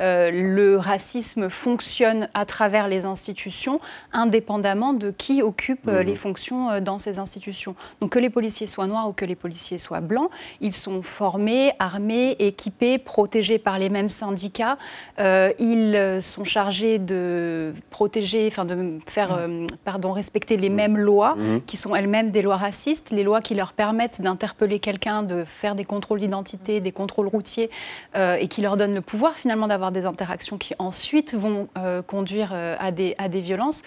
Euh, 0.00 0.30
le 0.30 0.76
racisme 0.76 1.50
fonctionne 1.50 2.28
à 2.34 2.44
travers 2.44 2.88
les 2.88 3.04
institutions 3.04 3.80
indépendamment 4.12 4.92
de 4.92 5.10
qui 5.10 5.42
occupe 5.42 5.88
euh, 5.88 6.02
les 6.02 6.14
fonctions 6.14 6.70
euh, 6.70 6.80
dans 6.80 6.98
ces 6.98 7.18
institutions. 7.18 7.74
Donc 8.00 8.12
que 8.12 8.18
les 8.18 8.30
policiers 8.30 8.66
soient 8.66 8.86
noirs 8.86 9.08
ou 9.08 9.12
que 9.12 9.24
les 9.24 9.34
policiers 9.34 9.78
soient 9.78 10.00
blancs, 10.00 10.30
ils 10.60 10.72
sont 10.72 11.02
formés, 11.02 11.72
armés, 11.78 12.36
équipés, 12.38 12.98
protégés 12.98 13.58
par 13.58 13.78
les 13.78 13.88
mêmes 13.88 14.10
syndicats. 14.10 14.78
ils 15.18 16.18
sont 16.22 16.44
chargés 16.44 16.98
de 16.98 17.74
protéger, 17.90 18.46
enfin 18.46 18.64
de 18.64 18.98
faire, 19.06 19.48
pardon, 19.84 20.12
respecter 20.12 20.56
les 20.56 20.68
mêmes 20.68 20.96
lois 20.96 21.36
qui 21.66 21.76
sont 21.76 21.94
elles-mêmes 21.94 22.30
des 22.30 22.42
lois 22.42 22.56
racistes, 22.56 23.10
les 23.10 23.22
lois 23.22 23.40
qui 23.40 23.54
leur 23.54 23.72
permettent 23.72 24.20
d'interpeller 24.20 24.67
quelqu'un, 24.76 25.22
de 25.22 25.44
faire 25.44 25.74
des 25.74 25.84
contrôles 25.84 26.20
d'identité, 26.20 26.80
des 26.80 26.92
contrôles 26.92 27.28
routiers, 27.28 27.70
euh, 28.16 28.36
et 28.36 28.48
qui 28.48 28.60
leur 28.60 28.76
donne 28.76 28.94
le 28.94 29.00
pouvoir 29.00 29.34
finalement 29.34 29.66
d'avoir 29.66 29.92
des 29.92 30.06
interactions 30.06 30.58
qui 30.58 30.74
ensuite 30.78 31.34
vont 31.34 31.68
euh, 31.78 32.02
conduire 32.02 32.50
euh, 32.52 32.76
à, 32.78 32.90
des, 32.90 33.14
à 33.18 33.28
des 33.28 33.40
violences, 33.40 33.82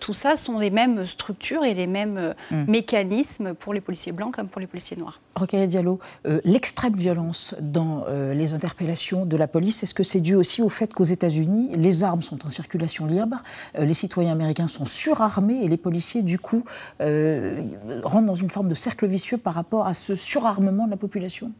tout 0.00 0.14
ça 0.14 0.36
sont 0.36 0.58
les 0.58 0.70
mêmes 0.70 1.06
structures 1.06 1.64
et 1.64 1.74
les 1.74 1.86
mêmes 1.86 2.34
mm. 2.50 2.64
mécanismes 2.68 3.54
pour 3.54 3.72
les 3.72 3.80
policiers 3.80 4.12
blancs 4.12 4.34
comme 4.34 4.48
pour 4.48 4.60
les 4.60 4.66
policiers 4.66 4.96
noirs. 4.96 5.20
Rokhaya 5.36 5.66
Diallo, 5.66 6.00
l'extrême 6.44 6.94
violence 6.94 7.54
dans 7.60 8.04
les 8.32 8.52
interpellations 8.52 9.24
de 9.24 9.36
la 9.36 9.46
police, 9.46 9.82
est-ce 9.82 9.94
que 9.94 10.02
c'est 10.02 10.20
dû 10.20 10.34
aussi 10.34 10.62
au 10.62 10.68
fait 10.68 10.92
qu'aux 10.92 11.04
États-Unis, 11.04 11.70
les 11.76 12.02
armes 12.02 12.22
sont 12.22 12.46
en 12.46 12.50
circulation 12.50 13.06
libre, 13.06 13.42
les 13.78 13.94
citoyens 13.94 14.32
américains 14.32 14.68
sont 14.68 14.86
surarmés 14.86 15.62
et 15.62 15.68
les 15.68 15.76
policiers, 15.76 16.22
du 16.22 16.38
coup, 16.38 16.64
rentrent 16.98 18.26
dans 18.26 18.34
une 18.34 18.50
forme 18.50 18.68
de 18.68 18.74
cercle 18.74 19.06
vicieux 19.06 19.38
par 19.38 19.54
rapport 19.54 19.86
à 19.86 19.94
ce 19.94 20.09
surarmement 20.14 20.86
de 20.86 20.90
la 20.90 20.96
population 20.96 21.52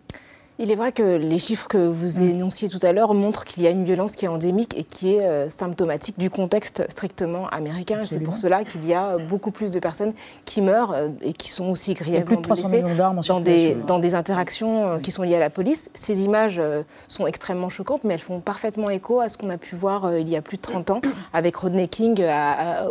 il 0.60 0.70
est 0.70 0.74
vrai 0.74 0.92
que 0.92 1.16
les 1.16 1.38
chiffres 1.38 1.66
que 1.66 1.78
vous 1.78 2.20
mm. 2.20 2.30
énonciez 2.30 2.68
tout 2.68 2.78
à 2.82 2.92
l'heure 2.92 3.14
montrent 3.14 3.44
qu'il 3.44 3.62
y 3.62 3.66
a 3.66 3.70
une 3.70 3.84
violence 3.84 4.14
qui 4.14 4.26
est 4.26 4.28
endémique 4.28 4.76
et 4.76 4.84
qui 4.84 5.14
est 5.14 5.26
euh, 5.26 5.48
symptomatique 5.48 6.18
du 6.18 6.28
contexte 6.28 6.84
strictement 6.90 7.48
américain. 7.48 8.02
C'est 8.04 8.20
pour 8.20 8.36
cela 8.36 8.64
qu'il 8.64 8.84
y 8.86 8.92
a 8.92 9.16
beaucoup 9.16 9.50
plus 9.50 9.72
de 9.72 9.78
personnes 9.78 10.12
qui 10.44 10.60
meurent 10.60 10.92
euh, 10.92 11.08
et 11.22 11.32
qui 11.32 11.48
sont 11.50 11.70
aussi 11.70 11.94
grièvement 11.94 12.42
blessées 12.42 12.84
dans 13.26 13.40
des, 13.40 13.74
dans 13.86 13.98
des 13.98 14.14
interactions 14.14 14.88
euh, 14.88 14.98
qui 14.98 15.10
sont 15.10 15.22
liées 15.22 15.36
à 15.36 15.40
la 15.40 15.50
police. 15.50 15.90
Ces 15.94 16.24
images 16.24 16.60
sont 17.08 17.26
extrêmement 17.26 17.70
choquantes, 17.70 18.04
mais 18.04 18.14
elles 18.14 18.20
font 18.20 18.40
parfaitement 18.40 18.90
écho 18.90 19.20
à 19.20 19.30
ce 19.30 19.38
qu'on 19.38 19.48
a 19.48 19.56
pu 19.56 19.76
voir 19.76 20.18
il 20.18 20.28
y 20.28 20.36
a 20.36 20.42
plus 20.42 20.58
de 20.58 20.62
30 20.62 20.90
ans 20.90 21.00
avec 21.32 21.56
Rodney 21.56 21.88
King 21.88 22.22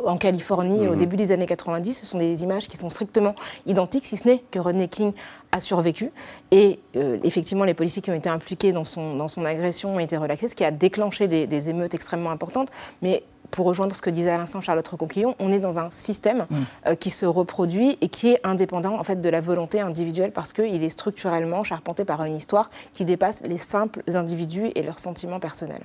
en 0.06 0.18
Californie 0.18 0.88
au 0.88 0.94
mm-hmm. 0.94 0.98
début 0.98 1.16
des 1.18 1.32
années 1.32 1.46
90. 1.46 1.94
Ce 1.94 2.06
sont 2.06 2.18
des 2.18 2.42
images 2.42 2.68
qui 2.68 2.78
sont 2.78 2.90
strictement 2.90 3.36
identiques, 3.68 4.06
si 4.06 4.18
ce 4.18 4.28
n'est 4.28 4.44
que 4.50 4.58
Rodney 4.58 4.88
King 4.88 5.14
a 5.52 5.62
survécu. 5.62 6.12
Et 6.52 6.80
effectivement, 7.24 7.59
les 7.64 7.74
policiers 7.74 8.02
qui 8.02 8.12
ont 8.12 8.16
été 8.16 8.30
impliqués 8.30 8.72
dans 8.72 8.86
son, 8.86 9.16
dans 9.16 9.28
son 9.28 9.46
agression 9.46 9.96
ont 9.96 10.00
été 10.00 10.18
relaxés, 10.18 10.48
ce 10.48 10.56
qui 10.56 10.66
a 10.66 10.72
déclenché 10.72 11.28
des, 11.28 11.70
émeutes 11.70 11.94
extrêmement 11.94 12.32
importantes. 12.32 12.70
Mais 13.02 13.24
pour 13.52 13.66
rejoindre 13.66 13.96
ce 13.96 14.02
que 14.02 14.10
disait 14.10 14.30
à 14.30 14.38
l'instant 14.38 14.62
Charlotte 14.62 14.88
Reconquillon, 14.88 15.36
on 15.40 15.52
est 15.52 15.60
dans 15.60 15.80
un 15.80 15.90
système 15.90 16.46
mm. 16.50 16.56
euh, 16.88 16.96
qui 16.96 17.10
se 17.10 17.26
reproduit 17.26 17.98
et 18.02 18.08
qui 18.08 18.30
est 18.30 18.40
indépendant 18.46 18.98
en 19.00 19.04
fait 19.04 19.22
de 19.22 19.30
la 19.30 19.42
volonté 19.42 19.80
individuelle 19.80 20.32
parce 20.32 20.54
qu'il 20.54 20.84
est 20.84 20.90
structurellement 20.90 21.64
charpenté 21.64 22.06
par 22.06 22.24
une 22.24 22.36
histoire 22.36 22.70
qui 22.94 23.06
dépasse 23.06 23.42
les 23.44 23.58
simples 23.58 24.04
individus 24.14 24.72
et 24.76 24.84
leurs 24.84 25.00
sentiments 25.00 25.40
personnels. 25.40 25.84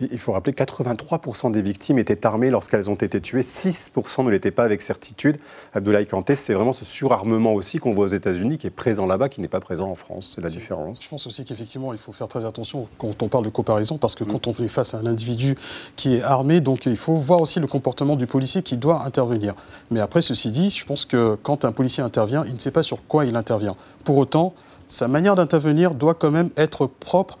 Il 0.00 0.18
faut 0.18 0.32
rappeler 0.32 0.52
que 0.52 0.62
83% 0.62 1.52
des 1.52 1.62
victimes 1.62 1.98
étaient 1.98 2.26
armées 2.26 2.50
lorsqu'elles 2.50 2.90
ont 2.90 2.96
été 2.96 3.18
tuées, 3.18 3.40
6% 3.40 4.24
ne 4.24 4.30
l'étaient 4.30 4.50
pas 4.50 4.64
avec 4.64 4.82
certitude. 4.82 5.38
Abdoulaye 5.72 6.06
Kanté, 6.06 6.36
c'est 6.36 6.52
vraiment 6.52 6.74
ce 6.74 6.84
surarmement 6.84 7.54
aussi 7.54 7.78
qu'on 7.78 7.94
voit 7.94 8.04
aux 8.04 8.08
États-Unis 8.08 8.58
qui 8.58 8.66
est 8.66 8.70
présent 8.70 9.06
là-bas, 9.06 9.30
qui 9.30 9.40
n'est 9.40 9.48
pas 9.48 9.60
présent 9.60 9.88
en 9.88 9.94
France. 9.94 10.32
C'est 10.34 10.42
la 10.42 10.50
différence. 10.50 11.02
Je 11.02 11.08
pense 11.08 11.26
aussi 11.26 11.44
qu'effectivement, 11.44 11.94
il 11.94 11.98
faut 11.98 12.12
faire 12.12 12.28
très 12.28 12.44
attention 12.44 12.88
quand 12.98 13.22
on 13.22 13.28
parle 13.28 13.44
de 13.44 13.50
comparaison, 13.50 13.96
parce 13.96 14.14
que 14.14 14.24
mm. 14.24 14.28
quand 14.28 14.46
on 14.48 14.52
est 14.62 14.68
face 14.68 14.92
à 14.92 14.98
un 14.98 15.06
individu 15.06 15.56
qui 15.96 16.16
est 16.16 16.22
armé, 16.22 16.60
donc 16.60 16.84
il 16.84 16.98
faut 16.98 17.14
voir 17.14 17.40
aussi 17.40 17.58
le 17.58 17.66
comportement 17.66 18.16
du 18.16 18.26
policier 18.26 18.62
qui 18.62 18.76
doit 18.76 19.02
intervenir. 19.04 19.54
Mais 19.90 20.00
après, 20.00 20.20
ceci 20.20 20.50
dit, 20.50 20.68
je 20.68 20.84
pense 20.84 21.06
que 21.06 21.38
quand 21.42 21.64
un 21.64 21.72
policier 21.72 22.02
intervient, 22.02 22.44
il 22.44 22.52
ne 22.52 22.58
sait 22.58 22.70
pas 22.70 22.82
sur 22.82 23.06
quoi 23.06 23.24
il 23.24 23.34
intervient. 23.34 23.76
Pour 24.04 24.18
autant, 24.18 24.52
sa 24.88 25.08
manière 25.08 25.36
d'intervenir 25.36 25.94
doit 25.94 26.14
quand 26.14 26.30
même 26.30 26.50
être 26.56 26.86
propre 26.86 27.38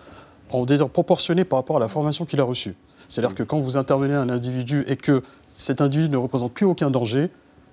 en 0.52 0.88
proportionné 0.88 1.44
par 1.44 1.58
rapport 1.58 1.76
à 1.76 1.80
la 1.80 1.88
formation 1.88 2.24
qu'il 2.24 2.40
a 2.40 2.44
reçue. 2.44 2.74
C'est-à-dire 3.08 3.34
que 3.34 3.42
quand 3.42 3.58
vous 3.58 3.76
intervenez 3.76 4.14
à 4.14 4.20
un 4.20 4.28
individu 4.28 4.84
et 4.88 4.96
que 4.96 5.22
cet 5.54 5.80
individu 5.80 6.08
ne 6.08 6.16
représente 6.16 6.52
plus 6.52 6.66
aucun 6.66 6.90
danger, 6.90 7.30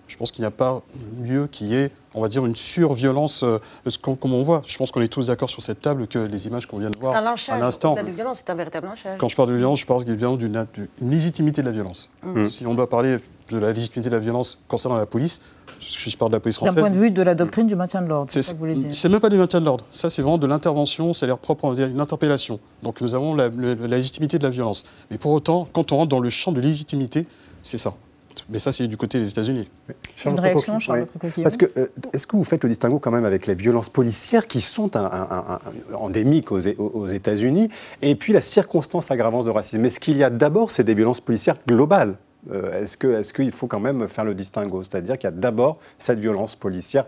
je 0.07 0.17
pense 0.17 0.31
qu'il 0.31 0.43
n'y 0.43 0.47
a 0.47 0.51
pas 0.51 0.81
lieu 1.23 1.47
qui 1.47 1.75
ait, 1.75 1.89
on 2.13 2.21
va 2.21 2.27
dire, 2.27 2.45
une 2.45 2.55
surviolence, 2.55 3.43
euh, 3.43 3.59
comme 4.03 4.33
on 4.33 4.43
voit. 4.43 4.61
Je 4.67 4.77
pense 4.77 4.91
qu'on 4.91 5.01
est 5.01 5.07
tous 5.07 5.27
d'accord 5.27 5.49
sur 5.49 5.61
cette 5.61 5.81
table 5.81 6.07
que 6.07 6.19
les 6.19 6.45
images 6.45 6.67
qu'on 6.67 6.77
vient 6.77 6.89
de 6.89 6.97
voir 6.97 7.15
un 7.15 7.19
à 7.25 7.59
l'instant. 7.59 7.95
de 7.95 8.11
violence, 8.11 8.43
c'est 8.45 8.51
un 8.51 8.55
véritable 8.55 8.87
lynchage. 8.87 9.17
Quand 9.17 9.29
je 9.29 9.35
parle 9.35 9.49
de 9.49 9.55
violence, 9.55 9.79
je 9.79 9.85
parle 9.85 10.03
évidemment 10.07 10.37
d'une 10.37 10.67
légitimité 11.01 11.61
de 11.61 11.67
la 11.67 11.71
violence. 11.71 12.09
Mmh. 12.21 12.47
Si 12.49 12.67
on 12.67 12.75
doit 12.75 12.89
parler 12.89 13.17
de 13.49 13.57
la 13.57 13.71
légitimité 13.71 14.09
de 14.09 14.15
la 14.15 14.19
violence 14.19 14.59
concernant 14.67 14.97
la 14.97 15.05
police, 15.05 15.41
je 15.79 16.15
parle 16.17 16.31
de 16.31 16.37
la 16.37 16.39
police 16.39 16.57
française. 16.57 16.75
D'un 16.75 16.81
point 16.81 16.89
de 16.89 16.97
vue 16.97 17.11
de 17.11 17.21
la 17.21 17.35
doctrine 17.35 17.67
du 17.67 17.75
maintien 17.75 18.01
de 18.01 18.07
l'ordre, 18.07 18.31
c'est 18.31 18.41
ça 18.41 18.53
que 18.53 18.57
vous 18.57 18.65
voulez 18.65 18.75
dire 18.75 18.87
C'est 18.91 19.09
même 19.09 19.19
pas 19.19 19.29
du 19.29 19.37
maintien 19.37 19.59
de 19.59 19.65
l'ordre. 19.65 19.85
Ça, 19.91 20.09
c'est 20.09 20.21
vraiment 20.21 20.37
de 20.37 20.47
l'intervention, 20.47 21.13
c'est 21.13 21.27
l'air 21.27 21.37
propre, 21.37 21.65
on 21.65 21.69
va 21.69 21.75
dire 21.75 21.87
une 21.87 21.99
interpellation. 21.99 22.59
Donc 22.81 23.01
nous 23.01 23.15
avons 23.15 23.35
la, 23.35 23.49
la 23.49 23.97
légitimité 23.97 24.37
de 24.39 24.43
la 24.43 24.49
violence. 24.49 24.85
Mais 25.11 25.17
pour 25.17 25.31
autant, 25.31 25.67
quand 25.73 25.91
on 25.91 25.97
rentre 25.97 26.09
dans 26.09 26.19
le 26.19 26.29
champ 26.29 26.51
de 26.51 26.61
légitimité, 26.61 27.27
c'est 27.61 27.77
ça. 27.77 27.93
Mais 28.49 28.59
ça, 28.59 28.71
c'est 28.71 28.87
du 28.87 28.97
côté 28.97 29.19
des 29.19 29.29
États-Unis. 29.29 29.69
Une 30.25 30.39
réaction, 30.39 30.79
Charlotte 30.79 31.09
oui. 31.23 31.43
Parce 31.43 31.57
que, 31.57 31.65
est-ce 32.13 32.27
que 32.27 32.35
vous 32.35 32.43
faites 32.43 32.63
le 32.63 32.69
distinguo 32.69 32.99
quand 32.99 33.11
même 33.11 33.25
avec 33.25 33.47
les 33.47 33.53
violences 33.53 33.89
policières 33.89 34.47
qui 34.47 34.61
sont 34.61 34.91
endémiques 35.93 36.51
aux, 36.51 36.59
aux 36.77 37.07
États-Unis 37.07 37.69
et 38.01 38.15
puis 38.15 38.33
la 38.33 38.41
circonstance 38.41 39.11
aggravante 39.11 39.45
de 39.45 39.51
racisme? 39.51 39.81
Mais 39.81 39.89
ce 39.89 39.99
qu'il 39.99 40.17
y 40.17 40.23
a 40.23 40.29
d'abord, 40.29 40.71
c'est 40.71 40.83
des 40.83 40.93
violences 40.93 41.21
policières 41.21 41.57
globales? 41.67 42.15
Est-ce 42.51 42.97
qu'il 42.97 43.11
est 43.11 43.33
qu'il 43.33 43.51
faut 43.51 43.67
quand 43.67 43.79
même 43.79 44.07
faire 44.07 44.25
le 44.25 44.35
distinguo? 44.35 44.83
C'est-à-dire 44.83 45.17
qu'il 45.17 45.27
y 45.27 45.33
a 45.33 45.35
d'abord 45.35 45.79
cette 45.97 46.19
violence 46.19 46.55
policière, 46.55 47.05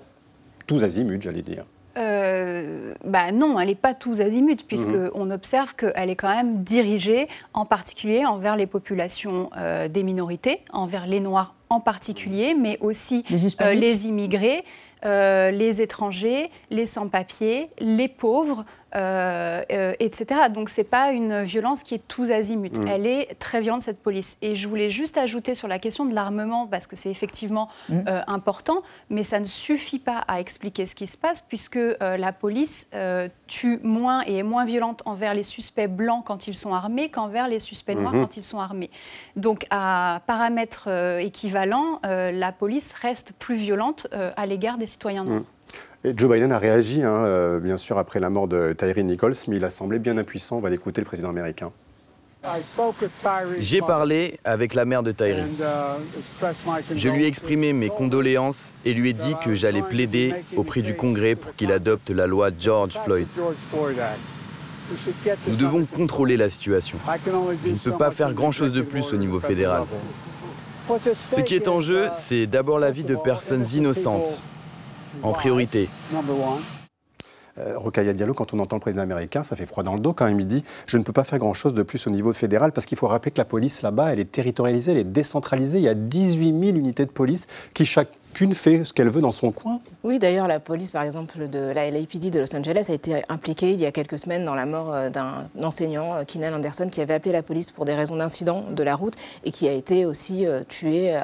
tous 0.68 0.84
azimuts, 0.84 1.22
j'allais 1.22 1.42
dire 1.42 1.66
euh, 1.98 2.94
bah 3.06 3.32
non, 3.32 3.60
elle 3.60 3.68
n'est 3.68 3.76
pas 3.76 3.94
tous 3.94 4.20
azimuts, 4.20 4.66
puisqu'on 4.68 5.26
mhm. 5.26 5.32
observe 5.32 5.76
qu'elle 5.76 6.10
est 6.10 6.16
quand 6.16 6.34
même 6.34 6.64
dirigée 6.64 7.28
en 7.54 7.66
particulier 7.66 8.26
envers 8.26 8.58
les 8.58 8.68
populations 8.68 9.50
euh, 9.58 9.88
des 9.88 10.04
minorités, 10.04 10.62
envers 10.74 11.08
les 11.08 11.22
Noirs 11.22 11.56
en 11.70 11.80
particulier, 11.80 12.54
mais 12.54 12.78
aussi 12.82 13.24
les, 13.30 13.62
euh, 13.62 13.74
les 13.74 14.08
immigrés, 14.08 14.64
euh, 15.06 15.52
les 15.52 15.82
étrangers, 15.82 16.50
les 16.72 16.88
sans-papiers, 16.88 17.70
les 17.80 18.08
pauvres, 18.08 18.66
euh, 18.96 19.62
euh, 19.72 19.94
etc. 20.00 20.42
Donc 20.52 20.70
c'est 20.70 20.86
pas 20.86 21.12
une 21.12 21.44
violence 21.44 21.84
qui 21.84 21.94
est 21.94 22.08
tous 22.08 22.32
azimuts. 22.32 22.80
Mm. 22.80 22.88
Elle 22.88 23.06
est 23.06 23.38
très 23.38 23.62
violente 23.62 23.84
cette 23.84 24.02
police. 24.02 24.38
Et 24.42 24.56
je 24.56 24.68
voulais 24.68 24.90
juste 24.90 25.18
ajouter 25.18 25.54
sur 25.54 25.68
la 25.68 25.78
question 25.78 26.06
de 26.06 26.16
l'armement 26.16 26.66
parce 26.66 26.88
que 26.88 26.96
c'est 26.96 27.12
effectivement 27.12 27.70
mm. 27.90 28.00
important, 28.26 28.82
mais 29.10 29.24
ça 29.24 29.40
ne 29.40 29.46
suffit 29.46 30.00
pas 30.00 30.20
à 30.28 30.40
expliquer 30.40 30.86
ce 30.88 30.96
qui 30.96 31.06
se 31.06 31.18
passe 31.18 31.42
puisque 31.42 31.80
la 32.00 32.32
police 32.32 32.90
tue 33.48 33.80
moins 33.84 34.24
et 34.26 34.38
est 34.38 34.44
moins 34.44 34.66
violente 34.66 35.04
envers 35.06 35.34
les 35.34 35.44
suspects 35.44 35.88
blancs 35.88 36.24
quand 36.26 36.48
ils 36.48 36.56
sont 36.56 36.74
armés 36.74 37.10
qu'envers 37.10 37.48
les 37.48 37.60
suspects 37.60 37.96
noirs 37.96 38.16
mm-hmm. 38.16 38.22
quand 38.22 38.38
ils 38.38 38.44
sont 38.44 38.60
armés. 38.60 38.90
Donc 39.36 39.68
à 39.70 40.22
paramètres 40.26 40.88
équivalents, 41.20 41.55
la 41.64 42.52
police 42.52 42.94
reste 43.02 43.32
plus 43.40 43.56
violente 43.56 44.08
à 44.12 44.46
l'égard 44.46 44.78
des 44.78 44.88
citoyens 44.88 45.24
noirs. 45.24 45.42
Mm. 45.42 45.46
Joe 46.16 46.30
Biden 46.30 46.52
a 46.52 46.60
réagi, 46.60 47.02
hein, 47.02 47.26
euh, 47.26 47.60
bien 47.60 47.78
sûr, 47.78 47.98
après 47.98 48.20
la 48.20 48.30
mort 48.30 48.48
de 48.48 48.74
Tyree 48.74 49.04
Nichols, 49.04 49.34
mais 49.48 49.58
il 49.58 49.66
a 49.66 49.70
semblé 49.70 49.98
bien 50.00 50.18
impuissant. 50.18 50.58
On 50.58 50.62
va 50.62 50.70
l'écouter, 50.70 51.02
le 51.02 51.06
président 51.06 51.30
américain. 51.30 51.72
J'ai 53.58 53.82
parlé 53.82 54.40
avec 54.44 54.76
la 54.76 54.86
mère 54.86 55.02
de 55.02 55.12
Tyree. 55.12 55.46
Je 56.96 57.10
lui 57.10 57.24
ai 57.24 57.28
exprimé 57.28 57.74
mes 57.74 57.90
condoléances 57.90 58.76
et 58.86 58.94
lui 58.94 59.10
ai 59.10 59.14
dit 59.14 59.34
que 59.44 59.56
j'allais 59.56 59.82
plaider 59.82 60.32
auprès 60.56 60.84
du 60.84 60.96
Congrès 60.96 61.34
pour 61.34 61.56
qu'il 61.56 61.72
adopte 61.72 62.12
la 62.12 62.28
loi 62.28 62.52
George 62.58 63.00
Floyd. 63.04 63.26
Nous 65.48 65.56
devons 65.56 65.86
contrôler 65.86 66.38
la 66.38 66.52
situation. 66.52 67.00
Je 67.66 67.72
ne 67.72 67.78
peux 67.80 67.98
pas 67.98 68.12
faire 68.12 68.32
grand-chose 68.34 68.74
de 68.74 68.84
plus 68.84 69.12
au 69.12 69.18
niveau 69.18 69.40
fédéral. 69.40 69.82
Ce 71.14 71.42
qui 71.42 71.56
est 71.56 71.68
en 71.68 71.80
jeu, 71.80 72.10
c'est 72.14 72.46
d'abord 72.48 72.80
la 72.80 72.92
vie 72.92 73.04
de 73.04 73.16
personnes 73.16 73.66
innocentes, 73.74 74.42
en 75.24 75.32
priorité. 75.32 75.90
Euh, 77.58 77.78
Rokaya 77.78 78.14
Diallo, 78.14 78.34
quand 78.34 78.54
on 78.54 78.60
entend 78.60 78.76
le 78.76 78.82
président 78.82 79.02
américain, 79.02 79.42
ça 79.44 79.56
fait 79.56 79.66
froid 79.66 79.82
dans 79.82 79.94
le 79.94 80.00
dos 80.02 80.14
quand 80.14 80.26
même. 80.26 80.40
Il 80.40 80.48
dit 80.48 80.64
Je 80.88 80.98
ne 80.98 81.04
peux 81.04 81.14
pas 81.14 81.24
faire 81.24 81.40
grand-chose 81.40 81.74
de 81.74 81.84
plus 81.84 82.06
au 82.06 82.10
niveau 82.10 82.34
fédéral 82.34 82.72
parce 82.74 82.86
qu'il 82.86 82.98
faut 82.98 83.08
rappeler 83.08 83.32
que 83.32 83.38
la 83.38 83.46
police 83.46 83.82
là-bas, 83.82 84.12
elle 84.12 84.20
est 84.20 84.32
territorialisée, 84.32 84.92
elle 84.92 84.98
est 84.98 85.04
décentralisée. 85.06 85.80
Il 85.80 85.86
y 85.86 85.90
a 85.90 85.94
18 85.94 86.60
000 86.60 86.78
unités 86.78 87.06
de 87.06 87.12
police 87.12 87.48
qui, 87.74 87.86
chaque 87.86 88.10
chacune 88.36 88.54
fait 88.54 88.84
ce 88.84 88.92
qu'elle 88.92 89.10
veut 89.10 89.22
dans 89.22 89.32
son 89.32 89.52
coin. 89.52 89.80
Oui, 90.04 90.20
d'ailleurs, 90.20 90.48
la 90.48 90.60
police, 90.60 90.92
par 90.92 91.04
exemple, 91.04 91.48
de 91.48 91.60
la 91.60 91.90
LAPD 91.90 92.32
de 92.32 92.40
Los 92.42 92.54
Angeles 92.54 92.88
a 92.90 92.94
été 92.94 93.24
impliquée 93.30 93.72
il 93.72 93.80
y 93.80 93.86
a 93.86 93.94
quelques 93.94 94.20
semaines 94.20 94.44
dans 94.44 94.56
la 94.56 94.66
mort 94.66 94.94
euh, 94.94 95.10
d'un 95.10 95.48
enseignant, 95.62 96.16
euh, 96.16 96.24
Keenan 96.26 96.54
Anderson, 96.54 96.90
qui 96.92 97.00
avait 97.00 97.14
appelé 97.14 97.32
la 97.32 97.44
police 97.44 97.72
pour 97.72 97.86
des 97.86 97.94
raisons 97.94 98.18
d'incident 98.18 98.66
de 98.70 98.84
la 98.84 98.98
route 98.98 99.14
et 99.46 99.52
qui 99.52 99.70
a 99.70 99.72
été 99.72 100.06
aussi 100.06 100.46
euh, 100.46 100.64
tué 100.68 101.18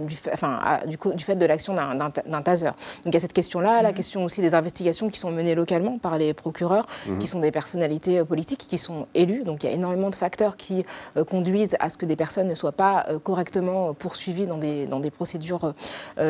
du, 0.00 0.16
enfin, 0.32 0.58
du, 0.86 1.24
fait 1.24 1.36
de 1.36 1.44
l'action 1.44 1.74
d'un 1.74 2.42
taser. 2.42 2.66
Donc 3.04 3.12
il 3.12 3.14
y 3.14 3.16
a 3.16 3.20
cette 3.20 3.34
question-là, 3.34 3.82
la 3.82 3.90
mhm. 3.90 3.94
question 3.94 4.24
aussi 4.24 4.40
des 4.40 4.54
investigations 4.54 5.10
qui 5.10 5.18
sont 5.18 5.30
menées 5.30 5.54
localement 5.54 5.98
par 5.98 6.16
les 6.16 6.32
procureurs, 6.32 6.86
mhm. 7.06 7.18
qui 7.18 7.26
sont 7.26 7.40
des 7.40 7.50
personnalités 7.50 8.24
politiques 8.24 8.66
qui 8.66 8.78
sont 8.78 9.06
élues. 9.14 9.44
Donc 9.44 9.64
il 9.64 9.66
y 9.66 9.72
a 9.72 9.72
énormément 9.72 10.08
de 10.08 10.14
facteurs 10.14 10.56
qui 10.56 10.86
conduisent 11.28 11.76
à 11.80 11.90
ce 11.90 11.98
que 11.98 12.06
des 12.06 12.16
personnes 12.16 12.48
ne 12.48 12.54
soient 12.54 12.72
pas 12.72 13.06
correctement 13.22 13.92
poursuivies 13.92 14.46
dans 14.46 14.58
des, 14.58 14.86
dans 14.86 15.00
des 15.00 15.10
procédures 15.10 15.74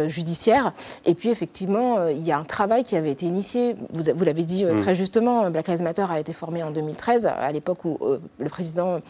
judiciaires 0.08 0.23
et 1.04 1.14
puis 1.14 1.28
effectivement, 1.28 1.98
euh, 1.98 2.12
il 2.12 2.24
y 2.24 2.32
a 2.32 2.38
un 2.38 2.44
travail 2.44 2.82
qui 2.84 2.96
avait 2.96 3.10
été 3.10 3.26
initié, 3.26 3.76
vous, 3.92 4.02
vous 4.14 4.24
l'avez 4.24 4.44
dit 4.44 4.64
euh, 4.64 4.72
mm. 4.72 4.76
très 4.76 4.94
justement, 4.94 5.50
Black 5.50 5.68
Lives 5.68 5.82
Matter 5.82 6.06
a 6.08 6.18
été 6.18 6.32
formé 6.32 6.62
en 6.62 6.70
2013, 6.70 7.26
à 7.26 7.52
l'époque 7.52 7.84
où 7.84 7.98
euh, 8.02 8.18
le 8.38 8.48
président 8.48 9.00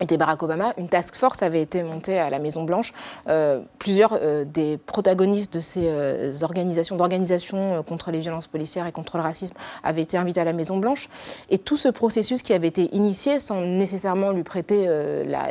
était 0.00 0.16
Barack 0.16 0.42
Obama, 0.42 0.72
une 0.76 0.88
task 0.88 1.14
force 1.14 1.42
avait 1.42 1.62
été 1.62 1.82
montée 1.82 2.18
à 2.18 2.28
la 2.28 2.38
Maison 2.40 2.64
Blanche. 2.64 2.92
Euh, 3.28 3.60
plusieurs 3.78 4.18
euh, 4.20 4.44
des 4.44 4.76
protagonistes 4.76 5.54
de 5.54 5.60
ces 5.60 5.84
euh, 5.84 6.32
organisations, 6.42 6.96
d'organisations 6.96 7.82
contre 7.84 8.10
les 8.10 8.18
violences 8.18 8.48
policières 8.48 8.86
et 8.86 8.92
contre 8.92 9.16
le 9.16 9.22
racisme 9.22 9.54
avaient 9.84 10.02
été 10.02 10.16
invités 10.16 10.40
à 10.40 10.44
la 10.44 10.52
Maison 10.52 10.78
Blanche. 10.78 11.08
Et 11.48 11.58
tout 11.58 11.76
ce 11.76 11.88
processus 11.88 12.42
qui 12.42 12.52
avait 12.52 12.68
été 12.68 12.94
initié, 12.94 13.38
sans 13.38 13.60
nécessairement 13.60 14.32
lui 14.32 14.42
prêter 14.42 14.88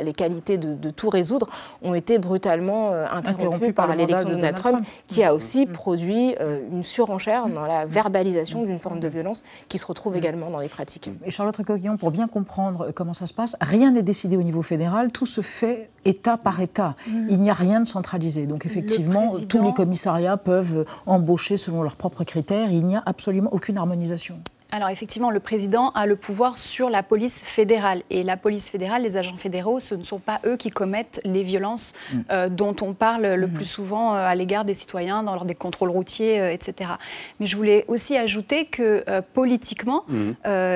les 0.02 0.12
qualités 0.12 0.58
de, 0.58 0.90
tout 0.90 1.08
résoudre, 1.08 1.48
ont 1.82 1.94
été 1.94 2.18
brutalement 2.18 2.90
interrompus 2.90 3.74
par, 3.74 3.94
l'élection 3.94 4.28
de 4.28 4.34
Donald 4.34 4.56
Trump, 4.56 4.86
qui 5.06 5.24
a 5.24 5.34
aussi 5.34 5.66
mmh. 5.66 5.72
produit 5.72 6.34
une 6.70 6.82
surenchère 6.82 7.48
dans 7.48 7.66
la 7.66 7.86
verbalisation 7.86 8.62
d'une 8.62 8.78
forme 8.78 9.00
de 9.00 9.08
violence 9.08 9.42
qui 9.68 9.78
se 9.78 9.86
retrouve 9.86 10.16
également 10.16 10.50
dans 10.50 10.60
les 10.60 10.68
pratiques. 10.68 11.10
Et 11.24 11.30
Charlotte 11.30 11.56
Coquillon, 11.56 11.96
pour 11.96 12.10
bien 12.10 12.28
comprendre 12.28 12.90
comment 12.92 13.14
ça 13.14 13.26
se 13.26 13.34
passe, 13.34 13.56
rien 13.60 13.90
n'est 13.90 14.02
décidé 14.02 14.33
au 14.36 14.42
niveau 14.42 14.62
fédéral, 14.62 15.12
tout 15.12 15.26
se 15.26 15.40
fait 15.40 15.88
État 16.04 16.36
par 16.36 16.60
État. 16.60 16.96
Mm. 17.08 17.26
Il 17.30 17.40
n'y 17.40 17.50
a 17.50 17.54
rien 17.54 17.80
de 17.80 17.88
centralisé. 17.88 18.46
Donc 18.46 18.66
effectivement, 18.66 19.28
tous 19.48 19.62
les 19.62 19.72
commissariats 19.72 20.36
peuvent 20.36 20.86
embaucher 21.06 21.56
selon 21.56 21.82
leurs 21.82 21.96
propres 21.96 22.24
critères. 22.24 22.70
Il 22.70 22.84
n'y 22.86 22.96
a 22.96 23.02
absolument 23.06 23.52
aucune 23.52 23.78
harmonisation. 23.78 24.36
Alors 24.74 24.88
effectivement, 24.88 25.30
le 25.30 25.38
président 25.38 25.90
a 25.90 26.04
le 26.04 26.16
pouvoir 26.16 26.58
sur 26.58 26.90
la 26.90 27.04
police 27.04 27.44
fédérale. 27.44 28.02
Et 28.10 28.24
la 28.24 28.36
police 28.36 28.70
fédérale, 28.70 29.02
les 29.02 29.16
agents 29.16 29.36
fédéraux, 29.36 29.78
ce 29.78 29.94
ne 29.94 30.02
sont 30.02 30.18
pas 30.18 30.40
eux 30.44 30.56
qui 30.56 30.70
commettent 30.70 31.20
les 31.22 31.44
violences 31.44 31.94
mm. 32.12 32.20
euh, 32.32 32.48
dont 32.48 32.74
on 32.82 32.92
parle 32.92 33.24
le 33.24 33.46
mm. 33.46 33.52
plus 33.52 33.66
souvent 33.66 34.16
euh, 34.16 34.26
à 34.26 34.34
l'égard 34.34 34.64
des 34.64 34.74
citoyens 34.74 35.22
dans 35.22 35.34
lors 35.34 35.44
des 35.44 35.54
contrôles 35.54 35.90
routiers, 35.90 36.40
euh, 36.40 36.50
etc. 36.50 36.90
Mais 37.38 37.46
je 37.46 37.54
voulais 37.56 37.84
aussi 37.86 38.16
ajouter 38.16 38.64
que 38.64 39.04
politiquement, 39.32 40.02
mm. 40.08 40.32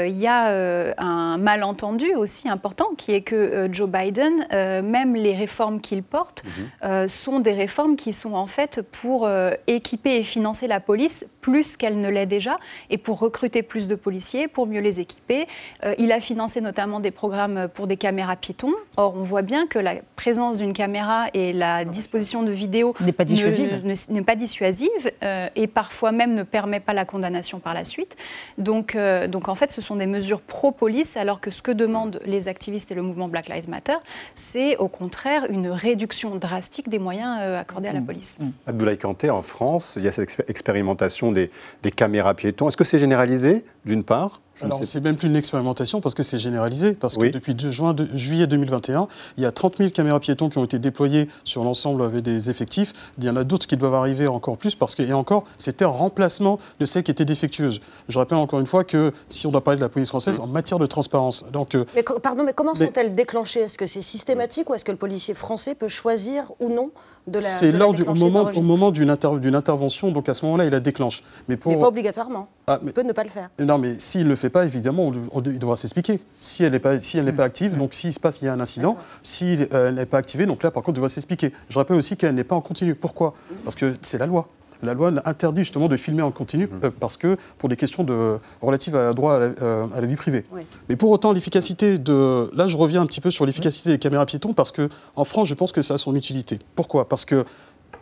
il 0.06 0.16
y 0.16 0.28
a 0.28 0.94
un 0.98 1.36
malentendu 1.38 2.14
aussi 2.14 2.48
important 2.48 2.90
qui 2.96 3.14
est 3.14 3.22
que 3.22 3.68
Joe 3.72 3.88
Biden, 3.88 4.46
même 4.84 5.16
les 5.16 5.34
réformes 5.34 5.80
qu'il 5.80 6.04
porte, 6.04 6.44
mm-hmm. 6.44 7.08
sont 7.08 7.40
des 7.40 7.52
réformes 7.52 7.96
qui 7.96 8.12
sont 8.12 8.34
en 8.34 8.46
fait 8.46 8.82
pour 8.82 9.28
équiper 9.66 10.18
et 10.18 10.22
financer 10.22 10.68
la 10.68 10.78
police 10.78 11.26
plus 11.40 11.76
qu'elle 11.76 11.98
ne 12.00 12.08
l'est 12.08 12.26
déjà 12.26 12.58
et 12.90 12.98
pour 12.98 13.18
recruter 13.18 13.62
plus 13.88 13.94
de 13.94 13.94
policiers 13.94 14.48
pour 14.48 14.66
mieux 14.66 14.80
les 14.80 15.00
équiper. 15.00 15.46
Euh, 15.84 15.94
il 15.98 16.12
a 16.12 16.20
financé 16.20 16.60
notamment 16.60 17.00
des 17.00 17.10
programmes 17.10 17.68
pour 17.72 17.86
des 17.86 17.96
caméras 17.96 18.36
piétons. 18.36 18.74
Or, 18.96 19.14
on 19.16 19.22
voit 19.22 19.42
bien 19.42 19.66
que 19.66 19.78
la 19.78 19.94
présence 20.16 20.58
d'une 20.58 20.72
caméra 20.72 21.26
et 21.34 21.52
la 21.52 21.84
disposition 21.84 22.42
de 22.42 22.50
vidéos 22.50 22.94
n'est 23.00 23.12
pas 23.12 23.24
dissuasive, 23.24 23.82
n'est 24.10 24.22
pas 24.22 24.36
dissuasive 24.36 24.90
euh, 25.22 25.48
et 25.56 25.66
parfois 25.66 26.12
même 26.12 26.34
ne 26.34 26.42
permet 26.42 26.80
pas 26.80 26.92
la 26.92 27.04
condamnation 27.04 27.60
par 27.60 27.74
la 27.74 27.84
suite. 27.84 28.16
Donc, 28.58 28.94
euh, 28.94 29.26
donc 29.26 29.48
en 29.48 29.54
fait, 29.54 29.72
ce 29.72 29.80
sont 29.80 29.96
des 29.96 30.06
mesures 30.06 30.40
pro-police, 30.40 31.16
alors 31.16 31.40
que 31.40 31.50
ce 31.50 31.62
que 31.62 31.72
demandent 31.72 32.20
les 32.26 32.48
activistes 32.48 32.90
et 32.90 32.94
le 32.94 33.02
mouvement 33.02 33.28
Black 33.28 33.48
Lives 33.48 33.68
Matter, 33.68 33.96
c'est 34.34 34.76
au 34.76 34.88
contraire 34.88 35.46
une 35.48 35.68
réduction 35.68 36.36
drastique 36.36 36.88
des 36.88 36.98
moyens 36.98 37.38
accordés 37.56 37.88
à 37.88 37.92
la 37.92 38.00
mmh. 38.00 38.06
police. 38.06 38.38
Mmh. 38.40 38.48
Abdoulaye 38.66 38.98
Kanté, 38.98 39.30
en 39.30 39.42
France, 39.42 39.94
il 39.96 40.04
y 40.04 40.08
a 40.08 40.12
cette 40.12 40.44
expérimentation 40.48 41.32
des, 41.32 41.50
des 41.82 41.90
caméras 41.90 42.34
piétons. 42.34 42.68
Est-ce 42.68 42.76
que 42.76 42.84
c'est 42.84 42.98
généralisé? 42.98 43.64
D'une 43.88 44.04
part. 44.04 44.42
Alors, 44.62 44.80
c'est 44.82 45.00
même 45.00 45.16
plus 45.16 45.28
une 45.28 45.36
expérimentation 45.36 46.00
parce 46.00 46.14
que 46.14 46.22
c'est 46.22 46.38
généralisé. 46.38 46.92
Parce 46.92 47.16
que 47.16 47.28
depuis 47.28 47.54
juin 47.58 47.94
juillet 48.14 48.46
2021, 48.46 49.08
il 49.36 49.42
y 49.42 49.46
a 49.46 49.52
30 49.52 49.78
000 49.78 49.90
caméras 49.90 50.20
piétons 50.20 50.48
qui 50.48 50.58
ont 50.58 50.64
été 50.64 50.78
déployées 50.78 51.28
sur 51.44 51.64
l'ensemble 51.64 52.02
avec 52.02 52.22
des 52.22 52.50
effectifs. 52.50 52.92
Il 53.18 53.24
y 53.24 53.30
en 53.30 53.36
a 53.36 53.44
d'autres 53.44 53.66
qui 53.66 53.76
doivent 53.76 53.94
arriver 53.94 54.26
encore 54.26 54.56
plus 54.56 54.74
parce 54.74 54.94
que, 54.94 55.02
et 55.02 55.12
encore, 55.12 55.44
c'était 55.56 55.84
un 55.84 55.88
remplacement 55.88 56.58
de 56.80 56.84
celles 56.84 57.02
qui 57.02 57.10
étaient 57.10 57.24
défectueuses. 57.24 57.80
Je 58.08 58.18
rappelle 58.18 58.38
encore 58.38 58.60
une 58.60 58.66
fois 58.66 58.84
que 58.84 59.12
si 59.28 59.46
on 59.46 59.50
doit 59.50 59.62
parler 59.62 59.78
de 59.78 59.84
la 59.84 59.88
police 59.88 60.08
française, 60.08 60.38
mm. 60.38 60.42
en 60.42 60.46
matière 60.46 60.78
de 60.78 60.86
transparence. 60.86 61.44
Donc, 61.52 61.74
euh, 61.74 61.84
pardon, 62.22 62.44
mais 62.44 62.52
comment 62.52 62.74
sont-elles 62.74 63.14
déclenchées? 63.14 63.60
Est-ce 63.60 63.78
que 63.78 63.86
c'est 63.86 64.00
systématique 64.00 64.70
ou 64.70 64.74
est-ce 64.74 64.84
que 64.84 64.92
le 64.92 64.98
policier 64.98 65.34
français 65.34 65.74
peut 65.74 65.88
choisir 65.88 66.52
ou 66.60 66.68
non 66.68 66.90
de 67.26 67.34
la 67.34 67.40
C'est 67.40 67.72
lors 67.72 67.94
du, 67.94 68.02
au 68.02 68.14
moment, 68.14 68.50
au 68.54 68.62
moment 68.62 68.90
d'une 68.90 69.10
intervention, 69.10 70.10
donc 70.10 70.28
à 70.28 70.34
ce 70.34 70.44
moment-là, 70.46 70.64
il 70.64 70.70
la 70.70 70.80
déclenche. 70.80 71.22
Mais, 71.48 71.56
pour... 71.56 71.72
mais 71.72 71.78
pas 71.78 71.88
obligatoirement. 71.88 72.48
Ah, 72.66 72.78
il 72.82 72.92
peut 72.92 73.02
ne 73.02 73.12
pas 73.12 73.24
le 73.24 73.30
faire. 73.30 73.48
Non, 73.58 73.78
mais 73.78 73.98
s'il 73.98 74.26
le 74.26 74.36
fait 74.36 74.47
pas, 74.50 74.64
évidemment, 74.64 75.12
il 75.44 75.58
devra 75.58 75.76
s'expliquer. 75.76 76.20
Si 76.38 76.64
elle 76.64 76.72
n'est 76.72 76.78
pas, 76.78 76.98
si 77.00 77.20
pas 77.20 77.44
active, 77.44 77.76
donc 77.76 77.94
s'il 77.94 78.12
se 78.12 78.20
passe, 78.20 78.40
il 78.42 78.46
y 78.46 78.48
a 78.48 78.52
un 78.52 78.60
incident. 78.60 78.96
Si 79.22 79.58
elle 79.70 79.94
n'est 79.94 80.06
pas 80.06 80.18
activée, 80.18 80.46
donc 80.46 80.62
là, 80.62 80.70
par 80.70 80.82
contre, 80.82 80.96
il 80.96 81.00
devra 81.00 81.08
s'expliquer. 81.08 81.52
Je 81.68 81.78
rappelle 81.78 81.96
aussi 81.96 82.16
qu'elle 82.16 82.34
n'est 82.34 82.44
pas 82.44 82.56
en 82.56 82.60
continu. 82.60 82.94
Pourquoi? 82.94 83.34
Parce 83.64 83.76
que 83.76 83.94
c'est 84.02 84.18
la 84.18 84.26
loi. 84.26 84.48
la 84.82 84.94
loi 84.94 85.12
interdit 85.24 85.62
justement 85.62 85.88
de 85.88 85.96
filmer 85.96 86.22
en 86.22 86.30
continu 86.30 86.66
mmh. 86.66 86.84
euh, 86.84 86.90
parce 86.98 87.16
que 87.16 87.36
pour 87.58 87.68
des 87.68 87.76
questions 87.76 88.04
de, 88.04 88.38
relatives 88.60 88.96
à 88.96 89.12
droit 89.12 89.34
à 89.34 89.38
la, 89.38 89.46
euh, 89.60 89.86
à 89.94 90.00
la 90.00 90.06
vie 90.06 90.16
privée. 90.16 90.44
Mais 90.88 90.96
pour 90.96 91.10
autant, 91.10 91.32
l'efficacité 91.32 91.98
de. 91.98 92.50
Là, 92.54 92.66
je 92.66 92.76
reviens 92.76 93.02
un 93.02 93.06
petit 93.06 93.20
peu 93.20 93.30
sur 93.30 93.46
l'efficacité 93.46 93.90
des 93.90 93.98
caméras 93.98 94.26
piétons 94.26 94.52
parce 94.52 94.72
qu'en 94.72 95.24
France, 95.24 95.48
je 95.48 95.54
pense 95.54 95.72
que 95.72 95.82
ça 95.82 95.94
a 95.94 95.98
son 95.98 96.14
utilité. 96.14 96.58
Pourquoi? 96.74 97.08
Parce 97.08 97.24
que 97.24 97.44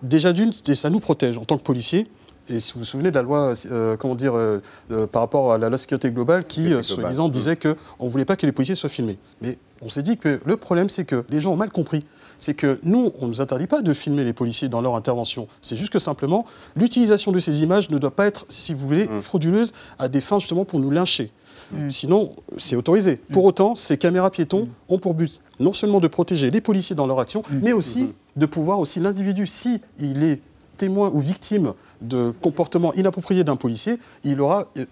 déjà 0.02 0.32
d'une, 0.32 0.52
ça 0.52 0.90
nous 0.90 1.00
protège 1.00 1.38
en 1.38 1.44
tant 1.44 1.58
que 1.58 1.62
policiers. 1.62 2.06
Et 2.48 2.60
si 2.60 2.72
vous 2.74 2.80
vous 2.80 2.84
souvenez 2.84 3.10
de 3.10 3.14
la 3.16 3.22
loi, 3.22 3.52
euh, 3.70 3.96
comment 3.96 4.14
dire, 4.14 4.34
par 5.10 5.22
rapport 5.22 5.52
à 5.52 5.58
la 5.58 5.68
loi 5.68 5.78
sécurité 5.78 6.10
globale, 6.10 6.44
qui, 6.44 6.72
soi-disant, 6.82 7.28
mmh. 7.28 7.32
disait 7.32 7.56
qu'on 7.56 8.04
ne 8.04 8.08
voulait 8.08 8.24
pas 8.24 8.36
que 8.36 8.46
les 8.46 8.52
policiers 8.52 8.74
soient 8.74 8.88
filmés. 8.88 9.18
Mais 9.42 9.58
on 9.82 9.88
s'est 9.88 10.02
dit 10.02 10.16
que 10.16 10.40
le 10.44 10.56
problème, 10.56 10.88
c'est 10.88 11.04
que 11.04 11.24
les 11.28 11.40
gens 11.40 11.52
ont 11.52 11.56
mal 11.56 11.70
compris 11.70 12.04
c'est 12.38 12.54
que 12.54 12.78
nous, 12.82 13.12
on 13.20 13.24
ne 13.24 13.30
nous 13.30 13.40
interdit 13.40 13.66
pas 13.66 13.82
de 13.82 13.92
filmer 13.92 14.24
les 14.24 14.32
policiers 14.32 14.68
dans 14.68 14.80
leur 14.80 14.96
intervention. 14.96 15.48
C'est 15.60 15.76
juste 15.76 15.92
que 15.92 15.98
simplement, 15.98 16.44
l'utilisation 16.76 17.32
de 17.32 17.38
ces 17.38 17.62
images 17.62 17.90
ne 17.90 17.98
doit 17.98 18.14
pas 18.14 18.26
être, 18.26 18.44
si 18.48 18.74
vous 18.74 18.86
voulez, 18.86 19.08
mm. 19.08 19.20
frauduleuse 19.20 19.72
à 19.98 20.08
des 20.08 20.20
fins 20.20 20.38
justement 20.38 20.64
pour 20.64 20.80
nous 20.80 20.90
lyncher. 20.90 21.30
Mm. 21.72 21.90
Sinon, 21.90 22.32
c'est 22.58 22.76
autorisé. 22.76 23.16
Pour 23.32 23.44
autant, 23.44 23.74
ces 23.74 23.96
caméras 23.96 24.30
piétons 24.30 24.68
ont 24.88 24.98
pour 24.98 25.14
but 25.14 25.40
non 25.58 25.72
seulement 25.72 26.00
de 26.00 26.08
protéger 26.08 26.50
les 26.50 26.60
policiers 26.60 26.94
dans 26.94 27.06
leur 27.06 27.18
action, 27.18 27.42
mais 27.50 27.72
aussi 27.72 28.08
de 28.36 28.44
pouvoir 28.44 28.78
aussi 28.78 29.00
l'individu, 29.00 29.46
si 29.46 29.80
il 29.98 30.22
est 30.22 30.42
témoin 30.76 31.10
ou 31.14 31.18
victime 31.18 31.72
de 32.00 32.32
comportements 32.42 32.92
inappropriés 32.94 33.44
d'un 33.44 33.56
policier, 33.56 33.98
il 34.24 34.40
aura 34.40 34.66
euh, 34.78 34.84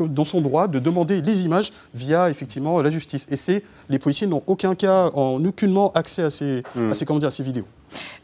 dans 0.00 0.24
son 0.24 0.40
droit 0.40 0.68
de 0.68 0.78
demander 0.78 1.20
les 1.22 1.42
images 1.42 1.72
via 1.94 2.30
effectivement 2.30 2.80
la 2.80 2.90
justice. 2.90 3.26
Et 3.30 3.36
c'est 3.36 3.62
les 3.88 3.98
policiers 3.98 4.26
n'ont 4.26 4.42
aucun 4.46 4.74
cas, 4.74 5.10
en 5.14 5.44
aucunement 5.44 5.92
accès 5.92 6.22
à 6.22 6.30
ces, 6.30 6.62
à 6.76 6.94
ces, 6.94 7.04
comment 7.04 7.18
dire, 7.18 7.28
à 7.28 7.32
ces 7.32 7.42
vidéos. 7.42 7.66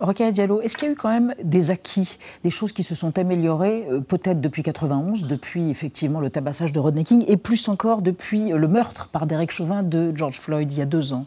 Rokhaya 0.00 0.32
Diallo, 0.32 0.60
est-ce 0.60 0.76
qu'il 0.76 0.86
y 0.86 0.88
a 0.90 0.92
eu 0.92 0.96
quand 0.96 1.10
même 1.10 1.34
des 1.42 1.70
acquis, 1.70 2.18
des 2.42 2.50
choses 2.50 2.72
qui 2.72 2.82
se 2.82 2.94
sont 2.94 3.18
améliorées, 3.18 3.86
euh, 3.90 4.00
peut-être 4.00 4.40
depuis 4.40 4.62
91, 4.62 5.24
depuis 5.24 5.70
effectivement 5.70 6.20
le 6.20 6.30
tabassage 6.30 6.72
de 6.72 6.80
Rodney 6.80 7.04
King, 7.04 7.24
et 7.28 7.36
plus 7.36 7.68
encore 7.68 8.02
depuis 8.02 8.50
le 8.50 8.68
meurtre 8.68 9.08
par 9.08 9.26
Derek 9.26 9.50
Chauvin 9.50 9.82
de 9.82 10.12
George 10.14 10.38
Floyd 10.38 10.72
il 10.72 10.78
y 10.78 10.82
a 10.82 10.86
deux 10.86 11.12
ans? 11.12 11.26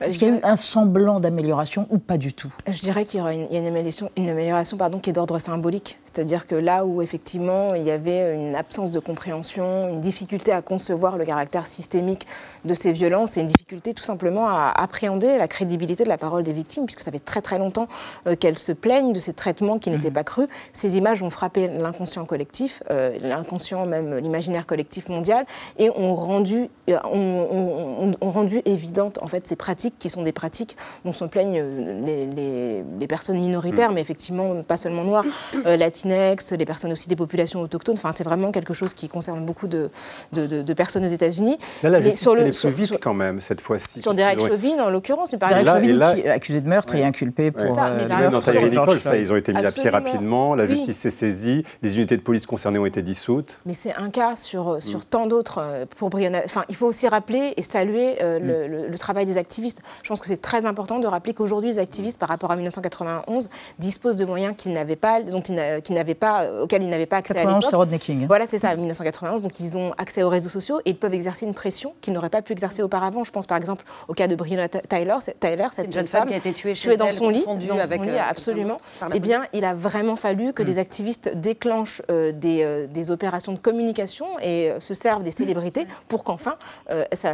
Est-ce 0.00 0.18
qu'il 0.18 0.28
y 0.28 0.30
a 0.30 0.34
eu 0.34 0.40
un 0.42 0.56
semblant 0.56 1.20
d'amélioration 1.20 1.86
ou 1.90 1.98
pas 1.98 2.18
du 2.18 2.34
tout? 2.34 2.52
Je 2.66 2.80
dirais 2.80 3.04
qu'il 3.04 3.18
y 3.18 3.20
aura 3.22 3.32
une, 3.34 3.46
amélioration, 3.66 4.10
une 4.16 4.28
amélioration 4.28 4.76
pardon, 4.76 4.98
qui 4.98 5.10
est 5.10 5.12
d'ordre 5.14 5.38
symbolique. 5.38 5.98
C'est-à-dire 6.04 6.46
que 6.46 6.54
là 6.54 6.84
où 6.84 7.00
effectivement 7.00 7.74
il 7.74 7.82
y 7.82 7.90
avait 7.90 8.34
une 8.34 8.54
absence 8.54 8.90
de 8.90 8.98
compréhension, 8.98 9.88
une 9.88 10.00
difficulté 10.00 10.52
à 10.52 10.60
concevoir 10.60 11.16
le 11.16 11.24
caractère 11.24 11.66
systémique 11.66 12.26
de 12.64 12.74
ces 12.74 12.92
violences 12.92 13.36
et 13.36 13.40
une 13.40 13.46
difficulté 13.46 13.94
tout 13.94 14.02
simplement 14.02 14.46
à 14.48 14.72
appréhender 14.76 15.38
la 15.38 15.48
crédibilité 15.48 16.04
de 16.04 16.08
la 16.08 16.18
parole 16.18 16.42
des 16.42 16.52
victimes, 16.52 16.84
puisque 16.84 17.00
ça 17.00 17.10
fait 17.10 17.18
très 17.18 17.40
très 17.40 17.58
longtemps 17.58 17.88
euh, 18.26 18.36
qu'elles 18.36 18.58
se 18.58 18.72
plaignent 18.72 19.12
de 19.12 19.18
ces 19.18 19.32
traitements 19.32 19.78
qui 19.78 19.90
n'étaient 19.90 20.10
mmh. 20.10 20.14
pas 20.14 20.24
crus. 20.24 20.48
Ces 20.72 20.96
images 20.96 21.22
ont 21.22 21.30
frappé 21.30 21.68
l'inconscient 21.68 22.24
collectif, 22.26 22.82
euh, 22.90 23.16
l'inconscient 23.22 23.86
même 23.86 24.18
l'imaginaire 24.18 24.66
collectif 24.66 25.08
mondial, 25.08 25.46
et 25.78 25.90
ont 25.90 26.14
rendu, 26.14 26.68
euh, 26.90 26.98
ont, 27.04 28.12
rendu 28.20 28.60
évidente 28.64 29.18
en 29.22 29.26
fait 29.26 29.46
ces 29.46 29.56
pratiques 29.56 29.85
qui 29.98 30.08
sont 30.08 30.22
des 30.22 30.32
pratiques 30.32 30.76
dont 31.04 31.12
se 31.12 31.24
plaignent 31.24 31.60
euh, 31.60 32.84
les, 32.98 33.06
personnes 33.06 33.38
minoritaires, 33.38 33.90
mm. 33.90 33.94
mais 33.94 34.00
effectivement 34.00 34.62
pas 34.62 34.76
seulement 34.76 35.04
noires, 35.04 35.24
euh, 35.66 35.76
latinex, 35.76 36.52
les 36.52 36.64
personnes 36.64 36.92
aussi 36.92 37.08
des 37.08 37.16
populations 37.16 37.60
autochtones. 37.60 37.96
Enfin, 37.96 38.12
c'est 38.12 38.24
vraiment 38.24 38.50
quelque 38.52 38.74
chose 38.74 38.94
qui 38.94 39.08
concerne 39.08 39.44
beaucoup 39.44 39.68
de, 39.68 39.90
de, 40.32 40.74
personnes 40.74 41.04
aux 41.04 41.08
États-Unis. 41.08 41.56
Là, 41.82 41.90
la 41.90 42.00
justice 42.00 42.20
sur 42.20 42.34
le, 42.34 42.50
plus 42.50 42.68
vite 42.68 42.98
quand 43.00 43.14
même 43.14 43.40
cette 43.40 43.60
fois-ci. 43.60 44.00
Sur 44.00 44.14
Derek 44.14 44.40
Chauvin, 44.40 44.84
en 44.84 44.90
l'occurrence, 44.90 45.32
mais 45.32 45.38
par 45.38 45.50
Derek 45.50 45.66
Chauvin 45.66 46.14
qui 46.14 46.20
est 46.20 46.28
accusé 46.28 46.60
de 46.60 46.68
meurtre 46.68 46.94
et 46.94 47.04
inculpé 47.04 47.50
pour. 47.50 47.74
Ça, 47.74 47.86
euh, 47.86 47.96
mais 47.96 48.06
dans 48.06 49.14
ils 49.14 49.32
ont 49.32 49.36
été 49.36 49.52
mis 49.52 49.64
à 49.64 49.70
pied 49.70 49.88
rapidement. 49.88 50.54
La 50.54 50.66
justice 50.66 50.96
s'est 50.96 51.10
saisie, 51.10 51.64
les 51.82 51.96
unités 51.96 52.16
de 52.16 52.22
police 52.22 52.46
concernées 52.46 52.78
ont 52.78 52.86
été 52.86 53.02
dissoutes. 53.02 53.58
Mais 53.66 53.74
c'est 53.74 53.94
un 53.94 54.10
cas 54.10 54.36
sur, 54.36 54.82
sur 54.82 55.00
mm. 55.00 55.04
tant 55.10 55.26
d'autres. 55.26 55.86
Pour 55.96 56.10
Brianna, 56.10 56.42
enfin, 56.44 56.64
il 56.68 56.76
faut 56.76 56.86
aussi 56.86 57.08
rappeler 57.08 57.54
et 57.56 57.62
saluer 57.62 58.14
mm. 58.14 58.46
le, 58.46 58.88
le 58.88 58.98
travail 58.98 59.26
des 59.26 59.38
activistes 59.38 59.75
je 60.02 60.08
pense 60.08 60.20
que 60.20 60.26
c'est 60.26 60.40
très 60.40 60.66
important 60.66 60.98
de 60.98 61.06
rappeler 61.06 61.34
qu'aujourd'hui, 61.34 61.70
les 61.70 61.78
activistes, 61.78 62.18
par 62.18 62.28
rapport 62.28 62.50
à 62.50 62.56
1991, 62.56 63.48
disposent 63.78 64.16
de 64.16 64.24
moyens 64.24 64.54
qu'ils 64.56 64.72
n'avaient 64.72 64.96
pas, 64.96 65.20
dont 65.22 65.40
ils 65.42 65.54
n'avaient 65.94 66.14
pas, 66.14 66.62
auxquels 66.62 66.82
ils 66.82 66.88
n'avaient 66.88 67.06
pas 67.06 67.18
accès 67.18 67.38
à 67.38 67.44
l'époque. 67.44 67.64
c'est 67.68 67.76
Rodney 67.76 67.98
King. 67.98 68.26
Voilà, 68.26 68.46
c'est 68.46 68.58
ça, 68.58 68.74
1991. 68.74 69.42
Donc, 69.42 69.60
ils 69.60 69.76
ont 69.76 69.92
accès 69.98 70.22
aux 70.22 70.28
réseaux 70.28 70.48
sociaux 70.48 70.80
et 70.84 70.90
ils 70.90 70.96
peuvent 70.96 71.14
exercer 71.14 71.46
une 71.46 71.54
pression 71.54 71.94
qu'ils 72.00 72.12
n'auraient 72.12 72.30
pas 72.30 72.42
pu 72.42 72.52
exercer 72.52 72.82
auparavant. 72.82 73.24
Je 73.24 73.30
pense 73.30 73.46
par 73.46 73.58
exemple 73.58 73.84
au 74.08 74.14
cas 74.14 74.26
de 74.28 74.34
Breonna 74.34 74.68
Tyler, 74.68 75.16
Tyler 75.40 75.66
cette 75.70 75.92
jeune 75.92 76.06
femme, 76.06 76.28
qui 76.28 76.34
a 76.34 76.38
été 76.38 76.52
tuée, 76.52 76.74
chez 76.74 76.96
dans 76.96 77.12
son 77.12 77.28
lit, 77.28 77.44
dans 77.44 77.78
avec 77.78 78.04
son 78.04 78.10
lit, 78.10 78.16
euh, 78.16 78.22
absolument. 78.28 78.78
Eh 79.12 79.20
bien, 79.20 79.40
il 79.52 79.64
a 79.64 79.74
vraiment 79.74 80.16
fallu 80.16 80.52
que 80.52 80.62
mm. 80.62 80.66
des 80.66 80.78
activistes 80.78 81.36
déclenchent 81.36 82.02
euh, 82.10 82.32
des, 82.32 82.62
euh, 82.62 82.86
des, 82.86 83.10
opérations 83.10 83.52
de 83.52 83.58
communication 83.58 84.26
et 84.42 84.72
se 84.80 84.94
servent 84.94 85.22
des 85.22 85.30
célébrités 85.30 85.86
pour 86.08 86.24
qu'enfin 86.24 86.56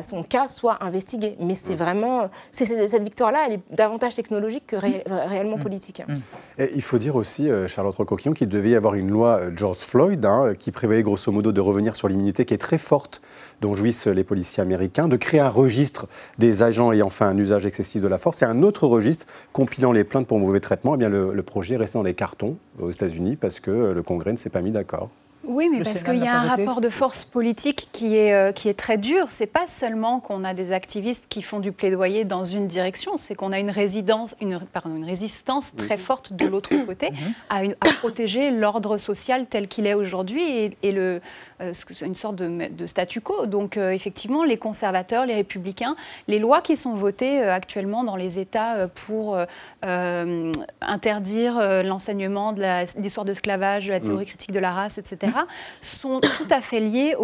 son 0.03 0.23
cas 0.23 0.49
soit 0.49 0.83
investigué. 0.83 1.37
Mais 1.41 1.55
c'est 1.55 1.75
mm. 1.75 1.79
vraiment 1.79 2.31
cette 2.51 3.03
victoire-là, 3.03 3.45
elle 3.47 3.55
est 3.55 3.61
davantage 3.71 4.15
technologique 4.15 4.65
que 4.67 4.77
réellement 4.77 5.59
mm. 5.59 5.63
politique. 5.63 6.03
Mm. 6.07 6.63
Et 6.63 6.71
il 6.75 6.83
faut 6.83 6.99
dire 6.99 7.17
aussi, 7.17 7.51
euh, 7.51 7.69
Charlotte 7.69 7.95
Recoquillon, 7.95 8.33
qu'il 8.33 8.49
devait 8.49 8.71
y 8.71 8.77
avoir 8.77 8.95
une 8.95 9.11
loi 9.11 9.39
euh, 9.41 9.51
George 9.55 9.79
Floyd 9.79 10.25
hein, 10.25 10.53
qui 10.59 10.71
prévoyait 10.71 11.03
grosso 11.03 11.31
modo 11.33 11.53
de 11.53 11.61
revenir 11.61 11.97
sur 11.97 12.09
l'immunité 12.09 12.45
qui 12.45 12.55
est 12.55 12.59
très 12.59 12.79
forte 12.79 13.23
dont 13.61 13.75
jouissent 13.75 14.09
les 14.09 14.25
policiers 14.25 14.61
américains, 14.61 15.07
de 15.07 15.17
créer 15.17 15.41
un 15.41 15.49
registre 15.49 16.09
des 16.39 16.63
agents 16.63 16.93
ayant 16.93 17.11
fait 17.11 17.25
un 17.25 17.39
usage 17.39 17.65
excessif 17.65 18.03
de 18.03 18.09
la 18.09 18.19
force 18.19 18.43
et 18.43 18.45
un 18.45 18.63
autre 18.63 18.87
registre 18.89 19.27
compilant 19.53 19.93
les 19.93 20.03
plaintes 20.03 20.27
pour 20.27 20.39
mauvais 20.41 20.61
traitement. 20.61 20.97
Eh 20.97 20.99
bien, 20.99 21.09
le, 21.09 21.33
le 21.33 21.43
projet 21.43 21.77
est 21.77 21.79
resté 21.79 21.97
dans 21.97 22.03
les 22.03 22.15
cartons 22.15 22.57
aux 22.81 22.91
États-Unis 22.91 23.37
parce 23.37 23.61
que 23.61 23.71
euh, 23.71 23.95
le 23.95 24.03
Congrès 24.03 24.33
ne 24.33 24.37
s'est 24.37 24.51
pas 24.51 24.63
mis 24.63 24.73
d'accord. 24.73 25.11
Oui, 25.53 25.69
mais 25.71 25.83
parce 25.83 26.03
qu'il 26.03 26.23
y 26.23 26.27
a 26.27 26.39
un 26.39 26.49
rapport 26.49 26.81
de 26.81 26.89
force 26.89 27.25
politique 27.25 27.89
qui 27.93 28.17
est, 28.17 28.33
euh, 28.33 28.53
qui 28.53 28.69
est 28.69 28.79
très 28.79 28.97
dur. 28.97 29.27
C'est 29.29 29.53
pas 29.53 29.67
seulement 29.67 30.19
qu'on 30.19 30.45
a 30.45 30.55
des 30.55 30.73
activistes 30.73 31.27
qui 31.29 31.43
font 31.43 31.61
du 31.61 31.73
plaidoyer 31.73 32.25
dans 32.25 32.43
une 32.43 32.67
direction, 32.67 33.19
c'est 33.19 33.35
qu'on 33.35 33.53
a 33.53 33.59
une, 33.59 33.71
résidence, 33.71 34.35
une, 34.41 34.61
pardon, 34.61 34.97
une 34.97 35.05
résistance 35.05 35.77
très 35.77 35.99
forte 35.99 36.33
de 36.33 36.47
l'autre 36.47 36.71
côté 36.87 37.11
mhm. 37.11 37.35
à, 37.51 37.59
à, 37.59 37.93
protéger 37.99 38.51
l'ordre 38.51 38.97
social 38.97 39.47
tel 39.49 39.69
qu'il 39.69 39.87
est 39.87 39.95
aujourd'hui 39.95 40.43
et, 40.43 40.77
et, 40.83 40.93
le, 40.93 41.21
euh, 41.61 41.73
une 42.01 42.15
sorte 42.15 42.37
de, 42.37 42.69
de, 42.69 42.87
statu 42.87 43.21
quo. 43.21 43.47
Donc 43.47 43.77
euh, 43.77 43.91
effectivement, 43.91 44.45
les 44.45 44.57
conservateurs, 44.57 45.27
les 45.27 45.35
républicains, 45.35 45.97
les 46.29 46.39
lois 46.39 46.63
qui 46.63 46.77
sont 46.77 46.95
votées 46.95 47.43
actuellement 47.43 48.05
dans 48.05 48.17
les 48.17 48.39
États 48.39 48.89
pour 48.89 49.37
interdire 49.83 51.83
l'enseignement 51.85 52.53
de 52.53 52.63
l'histoire 53.01 53.25
de 53.25 53.31
l'esclavage, 53.31 53.87
de 53.87 53.93
la 53.93 54.01
théorie 54.01 54.25
mm. 54.25 54.29
critique 54.29 54.53
de 54.53 54.59
la 54.59 54.73
race, 54.73 54.99
etc 54.99 55.33
sont 55.81 56.21
tout 56.39 56.49
à 56.51 56.61
fait 56.61 56.81
liés 56.81 57.15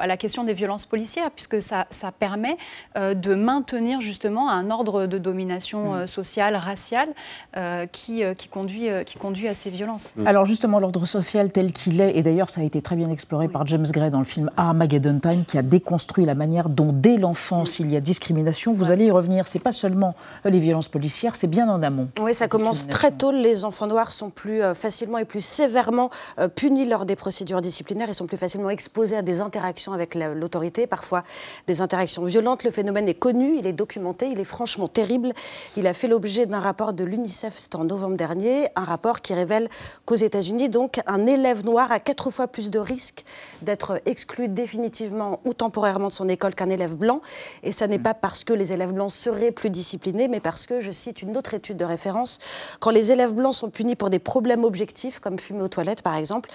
à 0.00 0.06
la 0.06 0.16
question 0.16 0.44
des 0.44 0.54
violences 0.54 0.86
policières, 0.86 1.30
puisque 1.30 1.60
ça, 1.60 1.86
permet 2.18 2.56
euh, 2.96 3.14
de 3.14 3.34
maintenir 3.34 4.00
justement 4.00 4.50
un 4.50 4.70
ordre 4.70 5.06
de 5.06 5.18
domination 5.18 5.92
mm. 5.92 5.96
euh, 5.96 6.06
sociale, 6.06 6.56
raciale, 6.56 7.08
euh, 7.56 7.86
qui, 7.86 8.22
qui, 8.36 8.48
conduit, 8.48 8.88
qui 9.06 9.18
conduit 9.18 9.48
à 9.48 9.54
ces 9.54 9.70
violences. 9.70 10.16
Mm. 10.16 10.26
Alors 10.26 10.46
justement, 10.46 10.78
l'ordre 10.78 11.06
social 11.06 11.50
tel 11.50 11.72
qu'il 11.72 12.00
est, 12.00 12.16
et 12.16 12.22
d'ailleurs 12.22 12.50
ça 12.50 12.60
a 12.60 12.64
été 12.64 12.82
très 12.82 12.96
bien 12.96 13.10
exploré 13.10 13.48
par 13.48 13.66
James 13.66 13.86
Gray 13.90 14.10
dans 14.10 14.18
le 14.18 14.24
film 14.24 14.50
Armageddon 14.56 15.18
Time, 15.20 15.44
qui 15.44 15.58
a 15.58 15.62
déconstruit 15.62 16.24
la 16.24 16.34
manière 16.34 16.68
dont 16.68 16.92
dès 16.92 17.16
l'enfance 17.16 17.78
il 17.78 17.90
y 17.90 17.96
a 17.96 18.00
discrimination, 18.00 18.72
vous 18.72 18.90
allez 18.90 19.06
y 19.06 19.10
revenir, 19.10 19.46
c'est 19.46 19.58
pas 19.58 19.72
seulement 19.72 20.14
les 20.44 20.58
violences 20.58 20.88
policières, 20.88 21.36
c'est 21.36 21.46
bien 21.46 21.68
en 21.68 21.82
amont. 21.82 22.08
Oui, 22.20 22.34
ça 22.34 22.48
commence 22.48 22.88
très 22.88 23.10
tôt, 23.10 23.32
les 23.32 23.64
enfants 23.64 23.86
noirs 23.86 24.12
sont 24.12 24.30
plus 24.30 24.60
facilement 24.74 25.18
et 25.18 25.24
plus 25.24 25.44
sévèrement 25.44 26.10
punis 26.54 26.86
lors 26.86 27.03
des 27.04 27.16
procédures 27.16 27.60
disciplinaires, 27.60 28.08
ils 28.08 28.14
sont 28.14 28.26
plus 28.26 28.36
facilement 28.36 28.70
exposés 28.70 29.16
à 29.16 29.22
des 29.22 29.40
interactions 29.40 29.92
avec 29.92 30.14
l'autorité, 30.14 30.86
parfois 30.86 31.24
des 31.66 31.82
interactions 31.82 32.24
violentes. 32.24 32.64
Le 32.64 32.70
phénomène 32.70 33.08
est 33.08 33.14
connu, 33.14 33.56
il 33.58 33.66
est 33.66 33.72
documenté, 33.72 34.28
il 34.28 34.40
est 34.40 34.44
franchement 34.44 34.88
terrible. 34.88 35.32
Il 35.76 35.86
a 35.86 35.94
fait 35.94 36.08
l'objet 36.08 36.46
d'un 36.46 36.60
rapport 36.60 36.92
de 36.92 37.04
l'UNICEF, 37.04 37.54
c'était 37.58 37.76
en 37.76 37.84
novembre 37.84 38.16
dernier, 38.16 38.66
un 38.76 38.84
rapport 38.84 39.20
qui 39.20 39.34
révèle 39.34 39.68
qu'aux 40.04 40.14
États-Unis, 40.14 40.68
donc, 40.68 41.00
un 41.06 41.26
élève 41.26 41.64
noir 41.64 41.90
a 41.92 42.00
quatre 42.00 42.30
fois 42.30 42.48
plus 42.48 42.70
de 42.70 42.78
risques 42.78 43.24
d'être 43.62 44.00
exclu 44.06 44.48
définitivement 44.48 45.40
ou 45.44 45.54
temporairement 45.54 46.08
de 46.08 46.12
son 46.12 46.28
école 46.28 46.54
qu'un 46.54 46.68
élève 46.68 46.94
blanc. 46.94 47.20
Et 47.62 47.72
ça 47.72 47.86
n'est 47.86 47.98
pas 47.98 48.14
parce 48.14 48.44
que 48.44 48.52
les 48.52 48.72
élèves 48.72 48.92
blancs 48.92 49.10
seraient 49.10 49.52
plus 49.52 49.70
disciplinés, 49.70 50.28
mais 50.28 50.40
parce 50.40 50.66
que, 50.66 50.80
je 50.80 50.90
cite 50.90 51.22
une 51.22 51.36
autre 51.36 51.54
étude 51.54 51.76
de 51.76 51.84
référence, 51.84 52.38
quand 52.80 52.90
les 52.90 53.12
élèves 53.12 53.32
blancs 53.32 53.54
sont 53.54 53.70
punis 53.70 53.96
pour 53.96 54.10
des 54.10 54.18
problèmes 54.18 54.64
objectifs, 54.64 55.20
comme 55.20 55.38
fumer 55.38 55.62
aux 55.62 55.68
toilettes 55.68 56.02
par 56.02 56.16
exemple, 56.16 56.50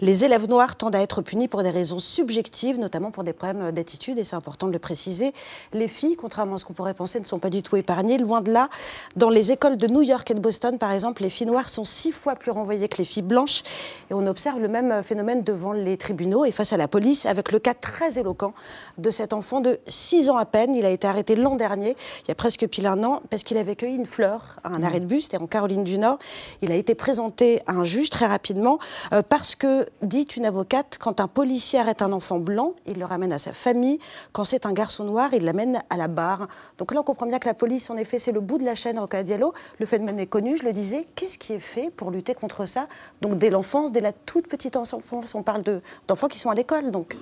Les 0.00 0.24
élèves 0.24 0.48
noirs 0.48 0.76
tendent 0.76 0.96
à 0.96 1.00
être 1.00 1.22
punis 1.22 1.48
pour 1.48 1.62
des 1.62 1.70
raisons 1.70 1.98
subjectives, 1.98 2.78
notamment 2.78 3.10
pour 3.10 3.24
des 3.24 3.32
problèmes 3.32 3.72
d'attitude, 3.72 4.18
et 4.18 4.24
c'est 4.24 4.36
important 4.36 4.66
de 4.66 4.72
le 4.72 4.78
préciser. 4.78 5.32
Les 5.72 5.88
filles, 5.88 6.16
contrairement 6.16 6.54
à 6.54 6.58
ce 6.58 6.64
qu'on 6.64 6.72
pourrait 6.72 6.94
penser, 6.94 7.20
ne 7.20 7.24
sont 7.24 7.38
pas 7.38 7.50
du 7.50 7.62
tout 7.62 7.76
épargnées. 7.76 8.18
Loin 8.18 8.40
de 8.40 8.52
là, 8.52 8.68
dans 9.16 9.30
les 9.30 9.52
écoles 9.52 9.76
de 9.76 9.86
New 9.86 10.02
York 10.02 10.30
et 10.30 10.34
de 10.34 10.40
Boston, 10.40 10.78
par 10.78 10.92
exemple, 10.92 11.22
les 11.22 11.30
filles 11.30 11.46
noires 11.46 11.68
sont 11.68 11.84
six 11.84 12.12
fois 12.12 12.36
plus 12.36 12.50
renvoyées 12.50 12.88
que 12.88 12.98
les 12.98 13.04
filles 13.04 13.22
blanches. 13.22 13.62
Et 14.10 14.14
on 14.14 14.26
observe 14.26 14.60
le 14.60 14.68
même 14.68 15.02
phénomène 15.02 15.42
devant 15.42 15.72
les 15.72 15.96
tribunaux 15.96 16.44
et 16.44 16.50
face 16.50 16.72
à 16.72 16.76
la 16.76 16.88
police, 16.88 17.26
avec 17.26 17.52
le 17.52 17.58
cas 17.58 17.74
très 17.74 18.18
éloquent 18.18 18.54
de 18.98 19.10
cet 19.10 19.32
enfant 19.32 19.60
de 19.60 19.78
6 19.86 20.30
ans 20.30 20.36
à 20.36 20.44
peine. 20.44 20.74
Il 20.74 20.84
a 20.84 20.90
été 20.90 21.06
arrêté 21.06 21.36
l'an 21.36 21.56
dernier, 21.56 21.96
il 22.24 22.28
y 22.28 22.30
a 22.30 22.34
presque 22.34 22.66
pile 22.66 22.86
un 22.86 23.02
an, 23.04 23.20
parce 23.30 23.42
qu'il 23.42 23.56
avait 23.56 23.76
cueilli 23.76 23.96
une 23.96 24.06
fleur 24.06 24.56
à 24.64 24.68
un 24.68 24.82
arrêt 24.82 25.00
de 25.00 25.06
bus, 25.06 25.24
c'était 25.24 25.38
en 25.38 25.46
Caroline 25.46 25.84
du 25.84 25.98
Nord. 25.98 26.18
Il 26.62 26.72
a 26.72 26.74
été 26.74 26.94
présenté 26.94 27.60
à 27.66 27.72
un 27.72 27.84
juge 27.84 28.10
très 28.10 28.26
rapidement, 28.26 28.78
euh, 29.12 29.22
parce 29.28 29.54
que, 29.54 29.83
dit 30.02 30.26
une 30.36 30.46
avocate, 30.46 30.98
quand 31.00 31.20
un 31.20 31.28
policier 31.28 31.78
arrête 31.78 32.02
un 32.02 32.12
enfant 32.12 32.38
blanc, 32.38 32.72
il 32.86 32.98
le 32.98 33.04
ramène 33.04 33.32
à 33.32 33.38
sa 33.38 33.52
famille. 33.52 33.98
Quand 34.32 34.44
c'est 34.44 34.66
un 34.66 34.72
garçon 34.72 35.04
noir, 35.04 35.30
il 35.32 35.44
l'amène 35.44 35.82
à 35.90 35.96
la 35.96 36.08
barre. 36.08 36.48
Donc 36.78 36.92
là, 36.92 37.00
on 37.00 37.04
comprend 37.04 37.26
bien 37.26 37.38
que 37.38 37.48
la 37.48 37.54
police, 37.54 37.90
en 37.90 37.96
effet, 37.96 38.18
c'est 38.18 38.32
le 38.32 38.40
bout 38.40 38.58
de 38.58 38.64
la 38.64 38.74
chaîne, 38.74 38.98
Roca 38.98 39.22
Diallo. 39.22 39.52
Le 39.78 39.86
phénomène 39.86 40.18
est 40.18 40.26
connu, 40.26 40.56
je 40.56 40.64
le 40.64 40.72
disais. 40.72 41.04
Qu'est-ce 41.14 41.38
qui 41.38 41.52
est 41.52 41.58
fait 41.58 41.90
pour 41.90 42.10
lutter 42.10 42.34
contre 42.34 42.66
ça? 42.66 42.86
Donc 43.20 43.36
dès 43.36 43.50
l'enfance, 43.50 43.92
dès 43.92 44.00
la 44.00 44.12
toute 44.12 44.48
petite 44.48 44.76
enfance, 44.76 45.34
on 45.34 45.42
parle 45.42 45.62
d'enfants 46.08 46.28
qui 46.28 46.38
sont 46.38 46.50
à 46.50 46.54
l'école. 46.54 46.90
Donc. 46.90 47.16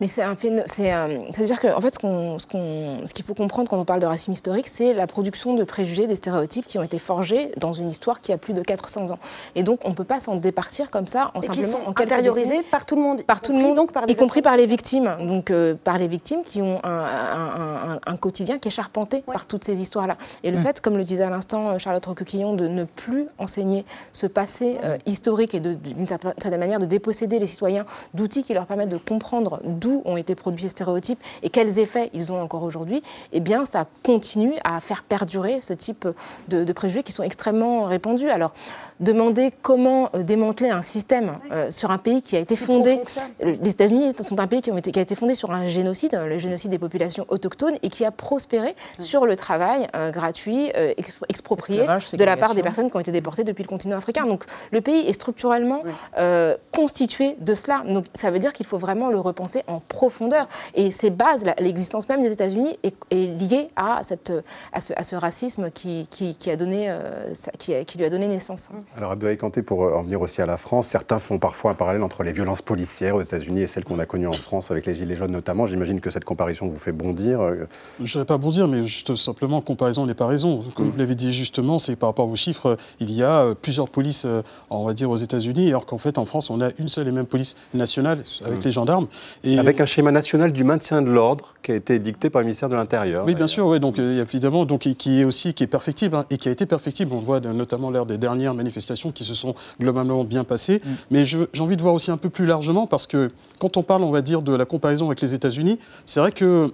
Mais 0.00 0.08
c'est 0.08 0.22
un 0.22 0.36
C'est-à-dire 0.36 1.60
qu'en 1.60 1.76
en 1.76 1.80
fait, 1.80 1.94
ce 1.94 3.12
qu'il 3.12 3.24
faut 3.24 3.34
comprendre 3.34 3.68
quand 3.68 3.78
on 3.78 3.84
parle 3.84 4.00
de 4.00 4.06
racisme 4.06 4.32
historique, 4.32 4.68
c'est 4.68 4.94
la 4.94 5.06
production 5.06 5.54
de 5.54 5.64
préjugés, 5.64 6.06
des 6.06 6.16
stéréotypes 6.16 6.66
qui 6.66 6.78
ont 6.78 6.82
été 6.82 6.98
forgés 6.98 7.52
dans 7.56 7.72
une 7.72 7.88
histoire 7.88 8.20
qui 8.20 8.32
a 8.32 8.38
plus 8.38 8.54
de 8.54 8.62
400 8.62 9.10
ans. 9.10 9.18
Et 9.54 9.62
donc, 9.62 9.80
on 9.84 9.90
ne 9.90 9.94
peut 9.94 10.04
pas 10.04 10.20
s'en 10.20 10.36
départir 10.36 10.90
comme 10.90 11.06
ça 11.06 11.30
en 11.34 11.40
simplement 11.40 11.86
en 11.86 11.92
intériorisés 12.12 12.62
par 12.70 12.86
tout 12.86 12.96
le 12.96 13.02
monde, 13.02 13.22
par 13.22 13.40
tout 13.40 13.52
le 13.52 13.58
monde, 13.58 13.76
donc 13.76 13.92
par 13.92 14.04
y 14.08 14.14
compris 14.14 14.42
par 14.42 14.56
les 14.56 14.66
victimes, 14.66 15.16
donc 15.20 15.50
euh, 15.50 15.74
par 15.82 15.98
les 15.98 16.08
victimes 16.08 16.42
qui 16.44 16.62
ont 16.62 16.80
un, 16.84 18.16
quotidien 18.20 18.58
qui 18.58 18.68
est 18.68 18.72
charpenté 18.72 19.22
par 19.22 19.46
toutes 19.46 19.64
ces 19.64 19.80
histoires-là. 19.80 20.16
Et 20.42 20.50
le 20.50 20.58
mm. 20.58 20.62
fait, 20.62 20.80
comme 20.80 20.96
le 20.96 21.04
disait 21.04 21.22
à 21.22 21.30
l'instant 21.30 21.68
euh, 21.68 21.78
Charlotte 21.78 22.04
Roquequillon, 22.04 22.54
de 22.54 22.66
ne 22.66 22.84
plus 22.84 23.26
enseigner 23.38 23.84
ce 24.12 24.26
passé 24.26 24.78
euh, 24.82 24.98
historique 25.06 25.54
et 25.54 25.60
d'une 25.60 26.06
certaine 26.06 26.58
manière 26.58 26.80
de 26.80 26.86
déposséder 26.86 27.38
les 27.38 27.46
citoyens 27.46 27.84
d'outils 28.14 28.42
qui 28.42 28.54
leur 28.54 28.66
permettent 28.66 28.88
de 28.88 28.96
comprendre 28.96 29.60
d'où 29.64 30.02
ont 30.04 30.16
été 30.16 30.34
produits 30.34 30.62
ces 30.62 30.70
stéréotypes 30.70 31.22
et 31.42 31.50
quels 31.50 31.78
effets 31.78 32.10
ils 32.12 32.32
ont 32.32 32.40
encore 32.40 32.62
aujourd'hui, 32.62 33.02
eh 33.32 33.40
bien, 33.40 33.64
ça 33.64 33.86
continue 34.02 34.54
à 34.64 34.80
faire 34.80 35.04
perdurer 35.04 35.60
ce 35.60 35.72
type 35.72 36.08
de, 36.48 36.64
de 36.64 36.72
préjugés 36.72 37.02
qui 37.02 37.12
sont 37.12 37.22
extrêmement 37.22 37.84
répandus. 37.84 38.30
Alors, 38.30 38.52
demander 39.00 39.52
comment 39.62 40.10
démanteler 40.14 40.70
un 40.70 40.82
système 40.82 41.38
sur 41.70 41.90
un 41.90 41.97
pays 41.98 42.22
qui 42.22 42.36
a 42.36 42.40
été 42.40 42.56
fondé. 42.56 43.00
Les 43.40 43.70
États-Unis 43.70 44.12
sont 44.20 44.40
un 44.40 44.46
pays 44.46 44.60
qui, 44.60 44.70
qui, 44.82 44.98
a 44.98 45.02
été 45.02 45.14
fondé 45.14 45.34
sur 45.34 45.50
un 45.50 45.68
génocide, 45.68 46.14
hein, 46.14 46.26
le 46.26 46.38
génocide 46.38 46.70
des 46.70 46.78
populations 46.78 47.26
autochtones, 47.28 47.76
et 47.82 47.88
qui 47.88 48.04
a 48.04 48.10
prospéré 48.10 48.74
sur 48.98 49.26
le 49.26 49.36
travail 49.36 49.86
euh, 49.94 50.10
gratuit, 50.10 50.70
euh, 50.76 50.92
exproprié 51.28 51.86
de 52.12 52.24
la 52.24 52.36
part 52.36 52.54
des 52.54 52.62
personnes 52.62 52.90
qui 52.90 52.96
ont 52.96 53.00
été 53.00 53.12
déportées 53.12 53.44
depuis 53.44 53.62
le 53.62 53.68
continent 53.68 53.96
africain. 53.96 54.26
Donc 54.26 54.44
le 54.72 54.80
pays 54.80 55.06
est 55.06 55.12
structurellement 55.12 55.82
euh, 56.18 56.56
constitué 56.72 57.36
de 57.40 57.54
cela. 57.54 57.82
Donc 57.86 58.06
ça 58.14 58.30
veut 58.30 58.38
dire 58.38 58.52
qu'il 58.52 58.66
faut 58.66 58.78
vraiment 58.78 59.10
le 59.10 59.18
repenser 59.18 59.62
en 59.66 59.80
profondeur. 59.80 60.48
Et 60.74 60.90
ces 60.90 61.10
bases, 61.10 61.44
l'existence 61.58 62.08
même 62.08 62.22
des 62.22 62.32
États-Unis 62.32 62.78
est, 62.82 62.94
liée 63.10 63.68
à, 63.76 64.00
cette, 64.02 64.32
à, 64.72 64.80
ce, 64.80 64.92
à 64.96 65.02
ce 65.02 65.16
racisme 65.16 65.70
qui, 65.70 66.06
qui, 66.08 66.50
a 66.50 66.56
donné, 66.56 66.94
qui, 67.58 67.84
qui, 67.84 67.98
lui 67.98 68.04
a 68.04 68.10
donné 68.10 68.28
naissance. 68.28 68.68
Alors 68.96 69.12
Abdoulaye 69.12 69.36
Kanté, 69.36 69.62
pour 69.62 69.80
en 69.80 70.02
venir 70.02 70.20
aussi 70.20 70.42
à 70.42 70.46
la 70.46 70.56
France, 70.56 70.88
certains 70.88 71.18
font 71.18 71.38
parfois 71.38 71.72
un 71.72 71.74
parallèle 71.78 72.02
entre 72.02 72.22
les 72.22 72.32
violences 72.32 72.60
policières 72.60 73.14
aux 73.14 73.22
États-Unis 73.22 73.62
et 73.62 73.66
celles 73.66 73.84
qu'on 73.84 73.98
a 73.98 74.04
connues 74.04 74.26
en 74.26 74.34
France 74.34 74.70
avec 74.70 74.84
les 74.84 74.94
Gilets 74.94 75.16
jaunes 75.16 75.32
notamment. 75.32 75.64
J'imagine 75.64 76.00
que 76.00 76.10
cette 76.10 76.26
comparaison 76.26 76.68
vous 76.68 76.78
fait 76.78 76.92
bondir. 76.92 77.40
Euh. 77.40 77.66
Je 77.98 78.02
ne 78.02 78.08
dirais 78.08 78.24
pas 78.26 78.36
bondir, 78.36 78.68
mais 78.68 78.84
juste 78.84 79.14
simplement 79.16 79.62
comparaison 79.62 80.04
n'est 80.04 80.14
pas 80.14 80.26
raison. 80.26 80.62
Comme 80.74 80.90
vous 80.90 80.98
l'avez 80.98 81.14
dit 81.14 81.32
justement, 81.32 81.78
c'est 81.78 81.96
par 81.96 82.10
rapport 82.10 82.26
à 82.26 82.28
vos 82.28 82.36
chiffres, 82.36 82.76
il 83.00 83.10
y 83.12 83.22
a 83.22 83.40
euh, 83.40 83.54
plusieurs 83.54 83.88
polices, 83.88 84.24
euh, 84.26 84.42
on 84.68 84.84
va 84.84 84.92
dire, 84.92 85.10
aux 85.10 85.16
États-Unis, 85.16 85.68
alors 85.68 85.86
qu'en 85.86 85.98
fait, 85.98 86.18
en 86.18 86.26
France, 86.26 86.50
on 86.50 86.60
a 86.60 86.70
une 86.78 86.88
seule 86.88 87.08
et 87.08 87.12
même 87.12 87.26
police 87.26 87.56
nationale 87.72 88.24
avec 88.44 88.60
mmh. 88.60 88.64
les 88.64 88.72
gendarmes. 88.72 89.06
Et 89.44 89.58
avec 89.58 89.80
un 89.80 89.86
schéma 89.86 90.10
national 90.10 90.52
du 90.52 90.64
maintien 90.64 91.00
de 91.00 91.10
l'ordre 91.10 91.54
qui 91.62 91.72
a 91.72 91.76
été 91.76 91.98
dicté 91.98 92.28
par 92.28 92.40
le 92.40 92.46
ministère 92.46 92.68
de 92.68 92.74
l'Intérieur. 92.74 93.24
Oui, 93.24 93.34
bien 93.34 93.46
sûr, 93.46 93.66
oui, 93.66 93.80
donc 93.80 93.98
évidemment, 93.98 94.64
donc, 94.64 94.80
qui 94.80 95.20
est 95.20 95.24
aussi 95.24 95.54
qui 95.54 95.64
est 95.64 95.68
perfectible 95.68 96.16
hein, 96.16 96.24
et 96.30 96.38
qui 96.38 96.48
a 96.48 96.52
été 96.52 96.66
perfectible. 96.66 97.12
On 97.12 97.18
le 97.18 97.24
voit 97.24 97.40
notamment 97.40 97.90
lors 97.90 98.06
des 98.06 98.18
dernières 98.18 98.54
manifestations 98.54 99.12
qui 99.12 99.24
se 99.24 99.34
sont 99.34 99.54
globalement 99.80 100.24
bien 100.24 100.44
passées. 100.44 100.80
Mmh. 100.84 100.90
Mais 101.10 101.24
j'ai 101.24 101.46
envie 101.68 101.76
de 101.76 101.82
voir 101.82 101.94
aussi 101.94 102.10
un 102.10 102.16
peu 102.16 102.30
plus 102.30 102.46
largement 102.46 102.86
parce 102.86 103.06
que 103.06 103.30
quand 103.58 103.76
on 103.76 103.82
parle, 103.82 104.02
on 104.02 104.10
va 104.10 104.22
dire, 104.22 104.40
de 104.40 104.54
la 104.54 104.64
comparaison 104.64 105.06
avec 105.06 105.20
les 105.20 105.34
États-Unis, 105.34 105.78
c'est 106.06 106.20
vrai 106.20 106.32
que 106.32 106.72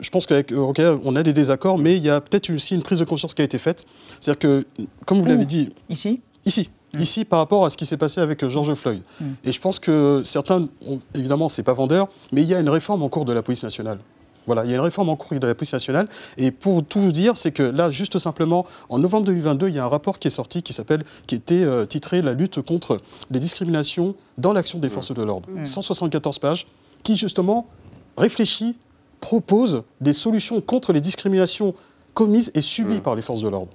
je 0.00 0.10
pense 0.10 0.26
qu'avec 0.26 0.50
Roca, 0.50 0.96
on 1.04 1.14
a 1.14 1.22
des 1.22 1.32
désaccords, 1.32 1.78
mais 1.78 1.96
il 1.96 2.02
y 2.02 2.10
a 2.10 2.20
peut-être 2.20 2.50
aussi 2.50 2.74
une 2.74 2.82
prise 2.82 2.98
de 2.98 3.04
conscience 3.04 3.34
qui 3.34 3.42
a 3.42 3.44
été 3.44 3.58
faite. 3.58 3.86
C'est-à-dire 4.18 4.38
que, 4.38 4.66
comme 5.06 5.20
vous 5.20 5.26
l'avez 5.26 5.46
dit. 5.46 5.68
Ici? 5.88 6.20
Ici. 6.44 6.70
Ici, 6.98 7.24
par 7.24 7.40
rapport 7.40 7.64
à 7.64 7.70
ce 7.70 7.76
qui 7.76 7.86
s'est 7.86 7.96
passé 7.96 8.20
avec 8.20 8.46
George 8.48 8.72
Floyd. 8.74 9.02
Et 9.44 9.52
je 9.52 9.60
pense 9.60 9.78
que 9.78 10.22
certains, 10.24 10.68
évidemment, 11.14 11.48
c'est 11.48 11.62
pas 11.62 11.72
vendeur, 11.72 12.08
mais 12.32 12.42
il 12.42 12.48
y 12.48 12.54
a 12.54 12.60
une 12.60 12.68
réforme 12.68 13.02
en 13.02 13.08
cours 13.08 13.24
de 13.24 13.32
la 13.32 13.42
police 13.42 13.62
nationale. 13.62 13.98
Voilà, 14.46 14.64
il 14.64 14.70
y 14.70 14.72
a 14.72 14.76
une 14.76 14.82
réforme 14.82 15.08
en 15.08 15.16
cours 15.16 15.38
de 15.38 15.46
la 15.46 15.54
police 15.54 15.72
nationale. 15.72 16.08
Et 16.36 16.50
pour 16.50 16.84
tout 16.84 17.00
vous 17.00 17.12
dire, 17.12 17.36
c'est 17.36 17.52
que 17.52 17.62
là, 17.62 17.90
juste 17.90 18.18
simplement, 18.18 18.66
en 18.88 18.98
novembre 18.98 19.26
2022, 19.26 19.68
il 19.68 19.74
y 19.74 19.78
a 19.78 19.84
un 19.84 19.88
rapport 19.88 20.18
qui 20.18 20.28
est 20.28 20.30
sorti 20.30 20.62
qui 20.62 20.72
s'appelle, 20.72 21.04
qui 21.26 21.34
était 21.34 21.62
euh, 21.62 21.86
titré 21.86 22.22
La 22.22 22.32
lutte 22.32 22.60
contre 22.60 23.00
les 23.30 23.40
discriminations 23.40 24.14
dans 24.38 24.52
l'action 24.52 24.78
des 24.78 24.88
forces 24.88 25.12
de 25.12 25.22
l'ordre. 25.22 25.48
174 25.64 26.36
mmh. 26.36 26.40
pages, 26.40 26.66
qui 27.02 27.16
justement 27.16 27.66
réfléchit, 28.16 28.76
propose 29.20 29.82
des 30.00 30.12
solutions 30.12 30.60
contre 30.60 30.92
les 30.92 31.00
discriminations 31.00 31.74
commises 32.12 32.50
et 32.54 32.60
subies 32.60 32.98
mmh. 32.98 33.02
par 33.02 33.14
les 33.14 33.22
forces 33.22 33.40
de 33.40 33.48
l'ordre. 33.48 33.70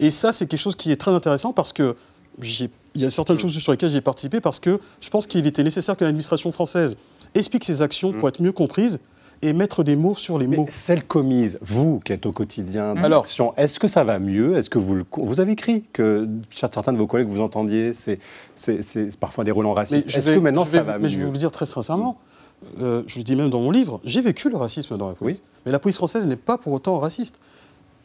Et 0.00 0.10
ça, 0.10 0.32
c'est 0.32 0.46
quelque 0.46 0.60
chose 0.60 0.76
qui 0.76 0.90
est 0.90 0.96
très 0.96 1.12
intéressant 1.12 1.52
parce 1.52 1.72
que 1.72 1.96
il 2.42 3.00
y 3.00 3.04
a 3.04 3.10
certaines 3.10 3.36
mmh. 3.36 3.38
choses 3.38 3.58
sur 3.58 3.72
lesquelles 3.72 3.90
j'ai 3.90 4.02
participé 4.02 4.40
parce 4.40 4.60
que 4.60 4.78
je 5.00 5.08
pense 5.08 5.26
qu'il 5.26 5.46
était 5.46 5.62
nécessaire 5.62 5.96
que 5.96 6.04
l'administration 6.04 6.52
française 6.52 6.96
explique 7.34 7.64
ses 7.64 7.80
actions 7.82 8.12
pour 8.12 8.28
être 8.28 8.42
mieux 8.42 8.52
comprise 8.52 8.98
et 9.42 9.52
mettre 9.52 9.84
des 9.84 9.96
mots 9.96 10.14
sur 10.14 10.38
les 10.38 10.46
mots. 10.46 10.66
Celles 10.68 11.04
commises, 11.04 11.58
vous 11.62 12.00
qui 12.00 12.12
êtes 12.12 12.26
au 12.26 12.32
quotidien 12.32 12.96
Alors, 12.96 13.26
est-ce 13.56 13.78
que 13.78 13.88
ça 13.88 14.04
va 14.04 14.18
mieux? 14.18 14.56
Est-ce 14.56 14.70
que 14.70 14.78
vous, 14.78 15.02
vous 15.12 15.40
avez 15.40 15.52
écrit 15.52 15.84
que 15.92 16.28
certains 16.50 16.92
de 16.92 16.98
vos 16.98 17.06
collègues 17.06 17.28
vous 17.28 17.40
entendiez, 17.40 17.92
c'est 17.92 18.18
parfois 19.18 19.44
des 19.44 19.50
relents 19.50 19.72
racistes. 19.72 20.08
Est-ce 20.14 20.30
que 20.30 20.38
maintenant 20.38 20.64
ça 20.64 20.82
va 20.82 20.98
mieux 20.98 21.04
Mais 21.04 21.08
je 21.08 21.18
vais 21.18 21.24
vous 21.24 21.32
le 21.32 21.38
dire 21.38 21.52
très 21.52 21.66
sincèrement. 21.66 22.18
Euh, 22.80 23.02
je 23.06 23.18
le 23.18 23.24
dis 23.24 23.36
même 23.36 23.50
dans 23.50 23.60
mon 23.60 23.70
livre, 23.70 24.00
j'ai 24.02 24.22
vécu 24.22 24.48
le 24.48 24.56
racisme 24.56 24.96
dans 24.96 25.08
la 25.08 25.14
police. 25.14 25.42
Mais 25.66 25.72
la 25.72 25.78
police 25.78 25.96
française 25.96 26.26
n'est 26.26 26.36
pas 26.36 26.56
pour 26.56 26.72
autant 26.72 26.98
raciste. 26.98 27.38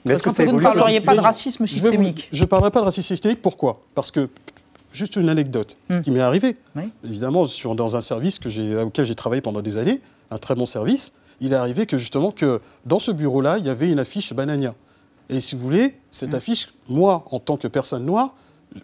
Mais 0.05 0.13
est-ce 0.13 0.23
que 0.23 0.43
vous 0.43 0.57
ne 0.57 0.59
parleriez 0.59 0.99
pas 0.99 1.15
de 1.15 1.21
racisme 1.21 1.65
systémique 1.67 2.27
Je 2.31 2.41
ne 2.41 2.47
parlerai 2.47 2.71
pas 2.71 2.81
de 2.81 2.85
racisme 2.85 3.07
systémique. 3.07 3.41
Pourquoi? 3.41 3.81
Parce 3.95 4.11
que 4.11 4.29
Juste 4.93 5.15
une 5.15 5.29
anecdote, 5.29 5.77
ce 5.89 5.97
hmm. 5.97 6.01
qui 6.01 6.11
m'est 6.11 6.19
arrivé. 6.19 6.57
Évidemment, 7.03 7.45
sur, 7.45 7.75
dans 7.75 7.95
un 7.95 8.01
service 8.01 8.39
que 8.39 8.83
auquel 8.83 9.05
j'ai 9.05 9.15
travaillé 9.15 9.41
pendant 9.41 9.61
des 9.61 9.77
années, 9.77 10.01
un 10.31 10.37
très 10.37 10.55
bon 10.55 10.65
service, 10.65 11.13
il 11.41 11.53
est 11.53 11.57
arrivé 11.57 11.85
que 11.85 11.97
justement 11.97 12.31
que 12.31 12.61
dans 12.85 12.99
ce 12.99 13.11
bureau-là, 13.11 13.57
il 13.57 13.65
y 13.65 13.69
avait 13.69 13.89
une 13.89 13.99
affiche 13.99 14.33
Banania. 14.33 14.75
Et 15.29 15.41
si 15.41 15.55
vous 15.55 15.61
voulez, 15.61 15.95
cette 16.11 16.33
mm. 16.33 16.37
affiche, 16.37 16.73
moi, 16.87 17.25
en 17.31 17.39
tant 17.39 17.57
que 17.57 17.67
personne 17.67 18.05
noire, 18.05 18.35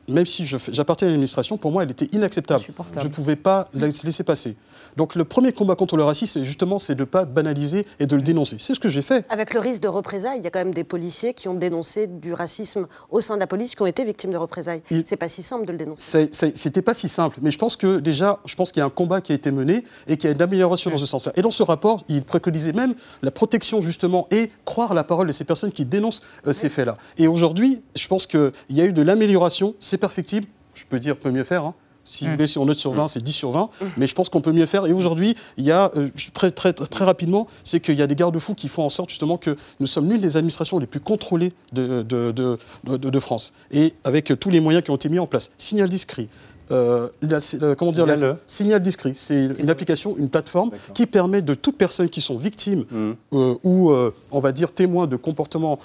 même 0.08 0.26
si 0.26 0.46
j'appartiens 0.46 1.08
à 1.08 1.12
l'administration, 1.12 1.58
pour 1.58 1.72
moi, 1.72 1.84
elle 1.84 1.92
était 1.92 2.10
inacceptable. 2.12 2.64
Je 2.98 3.04
ne 3.04 3.12
pouvais 3.12 3.36
pas 3.36 3.68
la 3.74 3.88
laisser 3.88 4.24
passer. 4.24 4.58
Donc 4.96 5.16
le 5.16 5.26
premier 5.26 5.54
combat 5.54 5.76
contre 5.76 5.96
le 5.96 6.04
racisme, 6.04 6.44
justement, 6.44 6.80
c'est 6.80 6.96
de 6.96 7.02
ne 7.02 7.06
pas 7.06 7.26
banaliser 7.26 7.86
et 8.00 8.08
de 8.08 8.16
le 8.16 8.22
dénoncer. 8.22 8.58
C'est 8.60 8.74
ce 8.74 8.80
que 8.80 8.90
j'ai 8.90 9.02
fait. 9.02 9.26
Avec 9.30 9.54
le 9.54 9.60
risque 9.60 9.82
de 9.82 9.88
représailles, 9.88 10.40
il 10.40 10.44
y 10.44 10.48
a 10.48 10.50
quand 10.50 10.60
même 10.60 10.74
des 10.74 10.84
policiers 10.84 11.34
qui 11.34 11.48
ont 11.48 11.54
dénoncé 11.54 12.08
du 12.08 12.34
racisme 12.34 12.88
au 13.10 13.22
sein 13.22 13.36
de 13.36 13.40
la 13.40 13.48
police, 13.48 13.76
qui 13.76 13.82
ont 13.82 13.88
été 13.88 14.04
victimes 14.04 14.32
de 14.32 14.38
représailles. 14.38 14.82
C'est 15.06 15.18
pas 15.18 15.28
si 15.28 15.44
simple 15.44 15.66
de 15.66 15.72
le 15.72 15.78
dénoncer. 15.78 16.30
C'était 16.32 16.82
pas 16.82 16.94
si 16.94 17.08
simple, 17.08 17.40
mais 17.42 17.52
je 17.52 17.58
pense 17.58 17.76
que 17.76 18.00
déjà, 18.00 18.40
je 18.46 18.56
pense 18.56 18.72
qu'il 18.72 18.80
y 18.80 18.84
a 18.84 18.86
un 18.86 18.92
combat 18.92 19.22
qui 19.22 19.32
a 19.32 19.36
été 19.36 19.52
mené 19.52 19.84
et 20.08 20.18
qu'il 20.18 20.30
y 20.30 20.34
a 20.34 20.36
une 20.36 20.42
amélioration 20.42 20.90
dans 20.90 20.98
ce 20.98 21.06
sens-là. 21.06 21.32
Et 21.36 21.42
dans 21.42 21.52
ce 21.52 21.64
rapport, 21.64 22.04
il 22.10 22.24
préconisait 22.24 22.74
même 22.74 22.96
la 23.22 23.32
protection 23.32 23.82
justement 23.82 24.28
et 24.32 24.52
croire 24.66 24.94
la 24.94 25.04
parole 25.04 25.28
de 25.28 25.32
ces 25.32 25.44
personnes 25.44 25.72
qui 25.72 25.86
dénoncent 25.86 26.22
euh, 26.46 26.54
ces 26.54 26.70
faits-là. 26.70 26.98
Et 27.18 27.28
aujourd'hui, 27.28 27.82
je 27.96 28.08
pense 28.08 28.28
qu'il 28.28 28.52
y 28.70 28.82
a 28.82 28.86
eu 28.86 28.94
de 28.94 29.02
l'amélioration, 29.02 29.76
c'est 29.80 29.98
perfectible. 29.98 30.48
Je 30.74 30.86
peux 30.86 31.00
dire, 31.00 31.18
peut 31.18 31.32
mieux 31.32 31.44
faire. 31.44 31.64
Hein. 31.64 31.74
Si 32.08 32.24
vous 32.24 32.30
mm. 32.30 32.34
voulez, 32.34 32.48
si 32.48 32.58
on 32.58 32.66
note 32.66 32.80
sur 32.80 32.94
20, 32.94 33.10
c'est 33.10 33.22
10 33.22 33.32
sur 33.34 33.52
20. 33.52 33.70
Mais 33.98 34.08
je 34.08 34.16
pense 34.16 34.30
qu'on 34.30 34.42
peut 34.42 34.54
mieux 34.54 34.66
faire. 34.66 34.86
Et 34.86 34.94
aujourd'hui, 34.94 35.36
il 35.58 35.66
y 35.66 35.72
a, 35.72 35.92
euh, 35.96 36.10
très, 36.34 36.52
très, 36.52 36.74
très 36.74 37.06
rapidement, 37.06 37.48
c'est 37.64 37.82
qu'il 37.82 37.96
y 37.96 38.02
a 38.02 38.08
des 38.08 38.16
garde-fous 38.16 38.56
qui 38.56 38.70
font 38.70 38.84
en 38.84 38.90
sorte 38.90 39.10
justement 39.10 39.38
que 39.38 39.58
nous 39.80 39.88
sommes 39.88 40.10
l'une 40.10 40.22
des 40.22 40.38
administrations 40.38 40.80
les 40.80 40.88
plus 40.88 41.02
contrôlées 41.02 41.54
de, 41.74 42.04
de, 42.04 42.32
de, 42.32 42.58
de, 42.98 43.20
France. 43.20 43.52
Et 43.72 43.94
avec 44.06 44.32
tous 44.40 44.50
les 44.50 44.62
moyens 44.62 44.84
qui 44.86 44.92
ont 44.92 44.96
été 44.96 45.10
mis 45.10 45.20
en 45.20 45.28
place. 45.28 45.52
Signal 45.58 45.90
discret, 45.90 46.30
euh, 46.72 47.10
il 47.22 47.30
y 47.30 47.34
a, 47.34 47.56
euh, 47.62 47.76
comment 47.76 47.92
dire, 47.92 48.06
signal, 48.08 48.38
signal 48.46 48.82
discret. 48.82 49.12
C'est 49.14 49.50
une 49.58 49.70
application, 49.70 50.16
une 50.18 50.30
plateforme 50.30 50.72
qui 50.94 51.06
permet 51.06 51.42
de 51.42 51.54
toutes 51.54 51.78
personnes 51.78 52.10
qui 52.10 52.22
sont 52.22 52.38
victimes 52.38 52.86
mmh. 52.90 53.12
euh, 53.34 53.56
ou, 53.64 53.92
on 54.32 54.40
va 54.40 54.52
dire, 54.52 54.72
témoins 54.72 55.08
de 55.08 55.16
comportements 55.16 55.80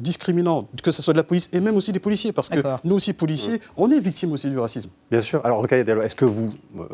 discriminants, 0.00 0.68
que 0.82 0.90
ce 0.90 1.02
soit 1.02 1.12
de 1.12 1.18
la 1.18 1.24
police 1.24 1.48
et 1.52 1.60
même 1.60 1.76
aussi 1.76 1.92
des 1.92 1.98
policiers, 1.98 2.32
parce 2.32 2.48
que 2.48 2.60
nous 2.84 2.96
aussi, 2.96 3.12
policiers, 3.12 3.56
mmh. 3.56 3.60
on 3.76 3.90
est 3.90 4.00
victimes 4.00 4.32
aussi 4.32 4.48
du 4.48 4.58
racisme. 4.58 4.90
Bien 5.10 5.20
sûr. 5.20 5.44
Alors, 5.44 5.64
est-ce 5.70 6.14
que 6.14 6.24
vous, 6.24 6.50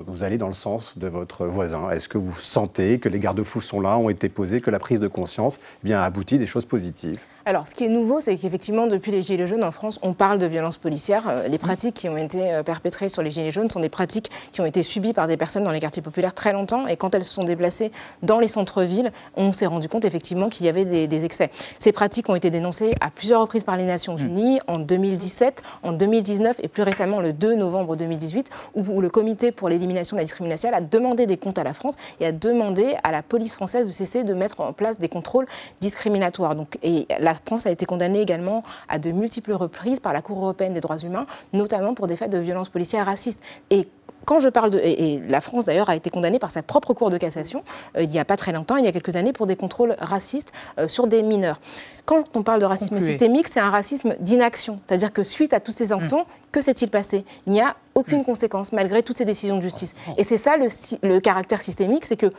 vous 0.07 0.23
allez 0.23 0.39
dans 0.39 0.49
le 0.49 0.55
sens 0.55 0.99
de 0.99 1.09
votre 1.09 1.47
voisin? 1.47 1.91
Est-ce 1.91 2.09
que 2.09 2.19
vous 2.19 2.35
sentez 2.35 2.99
que 2.99 3.09
les 3.09 3.19
garde-fous 3.19 3.61
sont 3.61 3.81
là, 3.81 3.99
ont 3.99 4.11
été 4.11 4.29
posés, 4.29 4.61
que 4.61 4.71
la 4.71 4.79
prise 4.79 5.01
de 5.01 5.09
conscience 5.09 5.61
eh 5.85 5.87
bien, 5.87 6.01
a 6.01 6.05
abouti 6.05 6.39
des 6.39 6.47
choses 6.47 6.65
positives? 6.65 7.19
Alors, 7.49 7.67
ce 7.67 7.75
qui 7.75 7.87
est 7.87 7.89
nouveau, 7.89 8.21
c'est 8.21 8.37
qu'effectivement, 8.37 8.87
depuis 8.87 9.11
les 9.11 9.23
Gilets 9.23 9.47
jaunes 9.47 9.65
en 9.65 9.71
France, 9.71 9.99
on 10.03 10.13
parle 10.13 10.39
de 10.39 10.45
violences 10.45 10.77
policières. 10.77 11.29
Euh, 11.31 11.49
les 11.49 11.57
pratiques 11.57 11.95
qui 11.95 12.07
ont 12.07 12.19
été 12.19 12.53
euh, 12.53 12.63
perpétrées 12.63 13.09
sur 13.09 13.23
les 13.23 13.31
Gilets 13.31 13.53
jaunes 13.53 13.71
sont 13.71 13.81
des 13.81 13.89
pratiques 13.89 14.31
qui 14.53 14.61
ont 14.61 14.67
été 14.67 14.83
subies 14.83 15.15
par 15.15 15.27
des 15.27 15.39
personnes 15.39 15.65
dans 15.65 15.71
les 15.71 15.81
quartiers 15.81 16.03
populaires 16.03 16.35
très 16.35 16.53
longtemps. 16.53 16.87
Et 16.89 16.99
quand 16.99 17.15
elles 17.15 17.25
se 17.25 17.33
sont 17.33 17.45
déplacées 17.45 17.91
dans 18.23 18.39
les 18.39 18.49
centres-villes, 18.49 19.13
on 19.35 19.53
s'est 19.53 19.65
rendu 19.65 19.89
compte 19.89 20.05
effectivement 20.05 20.51
qu'il 20.51 20.67
y 20.67 20.69
avait 20.69 20.85
des, 20.85 21.25
excès. 21.25 21.51
Ces 21.79 21.91
pratiques 21.91 22.29
ont 22.29 22.35
été 22.35 22.51
dénoncées 22.51 22.93
à 23.01 23.11
plusieurs 23.11 23.41
reprises 23.41 23.65
par 23.65 23.79
les 23.79 23.85
Nations 23.85 24.19
mm. 24.19 24.27
Unies 24.27 24.61
en 24.67 24.79
2017, 24.79 25.63
en 25.85 25.93
2019 25.93 26.61
et 26.63 26.69
plus 26.69 26.83
récemment 26.83 27.23
le 27.23 27.33
2 27.33 27.55
novembre 27.55 27.97
2018, 27.97 28.51
où, 28.75 29.01
le 29.01 29.09
Comité 29.09 29.53
pour 29.53 29.71
l'élimination 29.71 30.17
de 30.17 30.21
la 30.21 30.25
discrimination 30.25 30.71
a 30.71 30.83
demandé 30.83 31.25
des 31.25 31.39
comptes 31.39 31.59
à 31.59 31.65
la 31.65 31.73
France 31.73 31.95
et 32.21 32.27
a 32.27 32.33
demandé 32.33 32.95
à 33.05 33.11
la 33.11 33.23
police 33.23 33.55
française 33.55 33.87
de 33.87 33.93
cesser 33.93 34.23
de 34.23 34.35
mettre 34.35 34.61
en 34.61 34.75
place 34.75 34.99
des 34.99 35.09
contrôles 35.09 35.47
discriminatoires. 35.81 36.55
Donc, 36.55 36.77
et 36.83 37.07
la 37.19 37.38
France 37.45 37.67
a 37.67 37.71
été 37.71 37.87
condamnée 37.87 38.21
également 38.21 38.63
à 38.89 38.99
de 38.99 39.11
multiples 39.11 39.53
reprises 39.53 40.01
par 40.01 40.13
la 40.13 40.23
Cour 40.23 40.39
européenne 40.39 40.75
des 40.75 40.81
droits 40.81 40.99
humains, 40.99 41.27
notamment 41.53 41.95
pour 41.95 42.07
des 42.07 42.17
faits 42.17 42.31
de 42.31 42.39
violences 42.39 42.69
policières 42.69 43.07
racistes. 43.07 43.43
Et 43.71 43.89
quand 44.29 44.41
je 44.41 44.51
parle 44.51 44.71
de. 44.71 44.79
Et, 44.79 45.23
la 45.27 45.41
France, 45.41 45.65
d'ailleurs, 45.65 45.89
a 45.89 45.97
été 45.97 46.11
condamnée 46.11 46.39
par 46.39 46.51
sa 46.51 46.63
propre 46.63 46.93
Cour 46.93 47.09
de 47.09 47.17
cassation, 47.17 47.65
euh, 47.97 48.03
il 48.03 48.11
n'y 48.11 48.19
a 48.19 48.27
pas 48.27 48.37
très 48.37 48.53
longtemps, 48.53 48.77
il 48.77 48.85
y 48.85 48.89
a 48.89 48.93
quelques 48.93 49.17
années, 49.17 49.33
pour 49.33 49.47
des 49.47 49.57
contrôles 49.57 49.97
racistes 49.99 50.53
euh, 50.79 50.87
sur 50.87 51.07
des 51.07 51.23
mineurs. 51.23 51.61
Quand 52.05 52.25
on 52.35 52.43
parle 52.43 52.61
de 52.61 52.67
racisme 52.67 53.01
systémique, 53.01 53.49
c'est 53.49 53.61
un 53.61 53.71
racisme 53.71 54.17
d'inaction. 54.21 54.81
C'est-à-dire 54.87 55.13
que 55.13 55.23
suite 55.23 55.55
à 55.55 55.61
toutes 55.61 55.75
ces 55.75 55.87
sanctions, 55.87 56.21
mm. 56.21 56.51
que 56.53 56.61
s'est-il 56.61 56.91
passé? 56.91 57.25
Il 57.47 57.53
n'y 57.53 57.61
a 57.61 57.77
aucune 57.99 58.25
conséquence 58.25 58.73
malgré 58.73 59.03
toutes 59.03 59.19
ces 59.19 59.25
décisions 59.25 59.57
de 59.57 59.63
justice. 59.63 59.95
Oh. 60.09 60.13
Et 60.17 60.25
c'est 60.25 60.37
ça 60.37 60.57
le, 60.57 61.19
caractère 61.21 61.61
systémique, 61.61 62.05
c'est 62.05 62.17
qu'il 62.17 62.31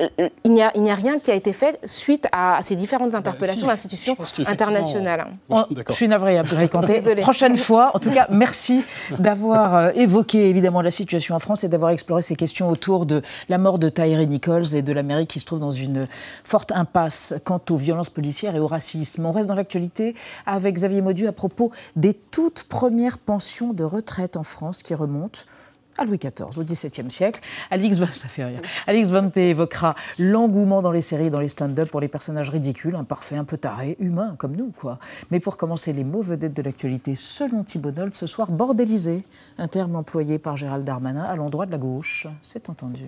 euh, 0.00 0.28
n'y 0.44 0.62
a, 0.62 0.68
a, 0.68 0.94
rien 0.94 1.18
qui 1.18 1.30
a 1.30 1.34
été 1.34 1.52
fait 1.52 1.80
suite 1.84 2.26
à, 2.32 2.58
ces 2.60 2.76
différentes 2.76 3.12
bah, 3.12 3.18
interpellations 3.18 3.66
d'institutions 3.66 4.16
internationales. 4.46 5.26
je 5.50 5.92
suis 5.92 6.08
navrée, 6.08 6.38
Abdelkader 6.38 7.16
Prochaine 7.22 7.56
fois, 7.56 7.92
en 7.94 7.98
tout 7.98 8.10
cas, 8.10 8.26
merci 8.30 8.84
d'avoir 9.18 9.96
évoqué 9.96 10.50
évidemment 10.50 10.82
la 10.82 10.90
situation 10.90 11.34
en 11.34 11.38
France 11.38 11.64
et 11.64 11.68
d'avoir 11.68 11.90
exploré 11.90 12.22
ces 12.22 12.36
questions 12.36 12.68
autour 12.68 13.06
de 13.06 13.22
la 13.48 13.58
mort 13.58 13.78
de 13.78 13.88
Tyree 13.88 14.26
Nichols 14.26 14.74
et 14.74 14.82
de 14.82 14.92
l'Amérique 14.92 15.30
qui 15.30 15.40
se 15.40 15.44
trouve 15.44 15.60
dans 15.60 15.70
une 15.70 16.06
forte 16.44 16.72
impasse 16.72 17.34
quant 17.44 17.60
aux 17.70 17.76
violences 17.76 18.10
policières 18.10 18.54
et 18.54 18.60
au 18.60 18.66
racisme. 18.66 19.24
On 19.24 19.32
reste 19.32 19.48
dans 19.48 19.54
l'actualité 19.54 20.14
avec 20.44 20.74
Xavier 20.74 21.00
Maudu 21.00 21.26
à 21.26 21.32
propos 21.32 21.70
des 21.94 22.14
toutes 22.14 22.64
premières 22.64 23.18
pensions 23.18 23.72
de 23.72 23.84
retraite 23.84 24.36
en 24.36 24.42
France 24.42 24.82
qui 24.82 24.94
remontent 24.94 25.05
à 25.98 26.04
Louis 26.04 26.18
XIV, 26.18 26.58
au 26.58 26.62
XVIIe 26.62 27.10
siècle. 27.10 27.40
Alix, 27.70 27.98
ça 28.14 28.28
fait 28.28 28.44
rire. 28.44 28.60
Alix 28.86 29.08
Van 29.08 29.28
P 29.30 29.50
évoquera 29.50 29.94
l'engouement 30.18 30.82
dans 30.82 30.92
les 30.92 31.00
séries, 31.00 31.30
dans 31.30 31.40
les 31.40 31.48
stand-up 31.48 31.90
pour 31.90 32.00
les 32.00 32.08
personnages 32.08 32.50
ridicules, 32.50 32.94
imparfaits, 32.94 33.38
un 33.38 33.44
peu 33.44 33.56
tarés, 33.56 33.96
humains 34.00 34.36
comme 34.38 34.56
nous, 34.56 34.72
quoi. 34.78 34.98
Mais 35.30 35.40
pour 35.40 35.56
commencer, 35.56 35.92
les 35.92 36.04
mots 36.04 36.22
vedettes 36.22 36.54
de 36.54 36.62
l'actualité, 36.62 37.14
selon 37.14 37.64
Thibault 37.64 37.92
ce 38.12 38.26
soir, 38.26 38.50
bordélisé, 38.50 39.24
un 39.58 39.68
terme 39.68 39.96
employé 39.96 40.38
par 40.38 40.56
Gérald 40.56 40.84
Darmanin 40.84 41.24
à 41.24 41.36
l'endroit 41.36 41.66
de 41.66 41.72
la 41.72 41.78
gauche. 41.78 42.26
C'est 42.42 42.68
entendu. 42.68 43.04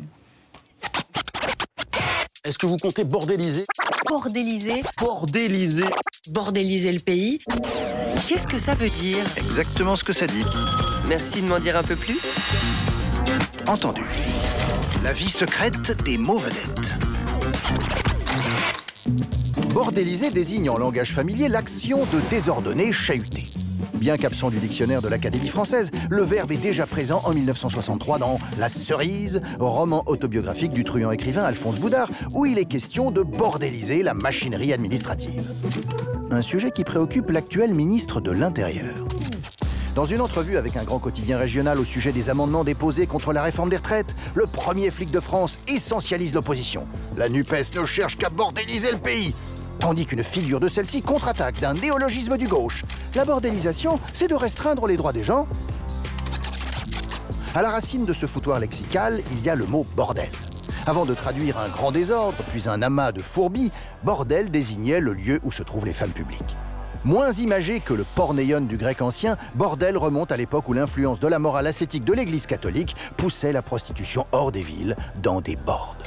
Est-ce 2.44 2.56
que 2.56 2.66
vous 2.66 2.78
comptez 2.78 3.04
bordéliser? 3.04 3.64
Bordéliser 4.08 4.82
Bordéliser 4.98 5.90
Bordéliser 6.30 6.92
le 6.92 7.00
pays 7.00 7.40
Qu'est-ce 8.26 8.46
que 8.46 8.58
ça 8.58 8.74
veut 8.74 8.88
dire? 8.88 9.24
Exactement 9.36 9.96
ce 9.96 10.04
que 10.04 10.12
ça 10.12 10.26
dit. 10.26 10.44
Merci 11.08 11.40
de 11.40 11.48
m'en 11.48 11.58
dire 11.58 11.76
un 11.76 11.82
peu 11.82 11.96
plus. 11.96 12.20
Entendu. 13.66 14.02
La 15.02 15.14
vie 15.14 15.30
secrète 15.30 16.02
des 16.04 16.18
mots 16.18 16.38
vedettes. 16.38 16.98
Bordéliser 19.72 20.30
désigne 20.30 20.68
en 20.68 20.76
langage 20.76 21.14
familier 21.14 21.48
l'action 21.48 22.00
de 22.12 22.20
désordonner, 22.28 22.92
chahuter. 22.92 23.44
Bien 23.94 24.18
qu'absent 24.18 24.50
du 24.50 24.58
dictionnaire 24.58 25.00
de 25.00 25.08
l'Académie 25.08 25.48
française, 25.48 25.90
le 26.10 26.22
verbe 26.22 26.52
est 26.52 26.58
déjà 26.58 26.86
présent 26.86 27.22
en 27.24 27.32
1963 27.32 28.18
dans 28.18 28.38
La 28.58 28.68
Cerise, 28.68 29.40
roman 29.58 30.02
autobiographique 30.06 30.72
du 30.72 30.84
truand 30.84 31.10
écrivain 31.10 31.44
Alphonse 31.44 31.80
Boudard, 31.80 32.10
où 32.34 32.44
il 32.44 32.58
est 32.58 32.66
question 32.66 33.10
de 33.10 33.22
bordéliser 33.22 34.02
la 34.02 34.12
machinerie 34.12 34.74
administrative. 34.74 35.42
Un 36.30 36.42
sujet 36.42 36.70
qui 36.70 36.84
préoccupe 36.84 37.30
l'actuel 37.30 37.72
ministre 37.72 38.20
de 38.20 38.30
l'Intérieur. 38.30 38.94
Dans 39.98 40.04
une 40.04 40.20
entrevue 40.20 40.56
avec 40.56 40.76
un 40.76 40.84
grand 40.84 41.00
quotidien 41.00 41.38
régional 41.38 41.76
au 41.80 41.82
sujet 41.82 42.12
des 42.12 42.30
amendements 42.30 42.62
déposés 42.62 43.08
contre 43.08 43.32
la 43.32 43.42
réforme 43.42 43.68
des 43.68 43.78
retraites, 43.78 44.14
le 44.36 44.46
premier 44.46 44.92
flic 44.92 45.10
de 45.10 45.18
France 45.18 45.58
essentialise 45.66 46.34
l'opposition. 46.34 46.86
La 47.16 47.28
NUPES 47.28 47.74
ne 47.74 47.84
cherche 47.84 48.16
qu'à 48.16 48.28
bordéliser 48.28 48.92
le 48.92 48.98
pays 48.98 49.34
tandis 49.80 50.06
qu'une 50.06 50.22
figure 50.22 50.60
de 50.60 50.68
celle-ci 50.68 51.02
contre-attaque 51.02 51.58
d'un 51.58 51.74
néologisme 51.74 52.36
du 52.36 52.46
gauche. 52.46 52.84
La 53.16 53.24
bordélisation, 53.24 53.98
c'est 54.12 54.28
de 54.28 54.36
restreindre 54.36 54.86
les 54.86 54.96
droits 54.96 55.12
des 55.12 55.24
gens. 55.24 55.48
À 57.56 57.62
la 57.62 57.70
racine 57.70 58.04
de 58.04 58.12
ce 58.12 58.26
foutoir 58.26 58.60
lexical, 58.60 59.20
il 59.32 59.42
y 59.42 59.50
a 59.50 59.56
le 59.56 59.66
mot 59.66 59.84
bordel. 59.96 60.30
Avant 60.86 61.06
de 61.06 61.14
traduire 61.14 61.58
un 61.58 61.70
grand 61.70 61.90
désordre, 61.90 62.36
puis 62.50 62.68
un 62.68 62.82
amas 62.82 63.10
de 63.10 63.20
fourbis, 63.20 63.72
bordel 64.04 64.52
désignait 64.52 65.00
le 65.00 65.14
lieu 65.14 65.40
où 65.42 65.50
se 65.50 65.64
trouvent 65.64 65.86
les 65.86 65.92
femmes 65.92 66.12
publiques. 66.12 66.56
Moins 67.08 67.32
imagé 67.32 67.80
que 67.80 67.94
le 67.94 68.04
pornéon 68.04 68.60
du 68.60 68.76
grec 68.76 69.00
ancien, 69.00 69.38
bordel 69.54 69.96
remonte 69.96 70.30
à 70.30 70.36
l'époque 70.36 70.68
où 70.68 70.74
l'influence 70.74 71.18
de 71.20 71.26
la 71.26 71.38
morale 71.38 71.66
ascétique 71.66 72.04
de 72.04 72.12
l'Église 72.12 72.44
catholique 72.44 72.94
poussait 73.16 73.50
la 73.50 73.62
prostitution 73.62 74.26
hors 74.30 74.52
des 74.52 74.60
villes, 74.60 74.94
dans 75.22 75.40
des 75.40 75.56
bordes. 75.56 76.02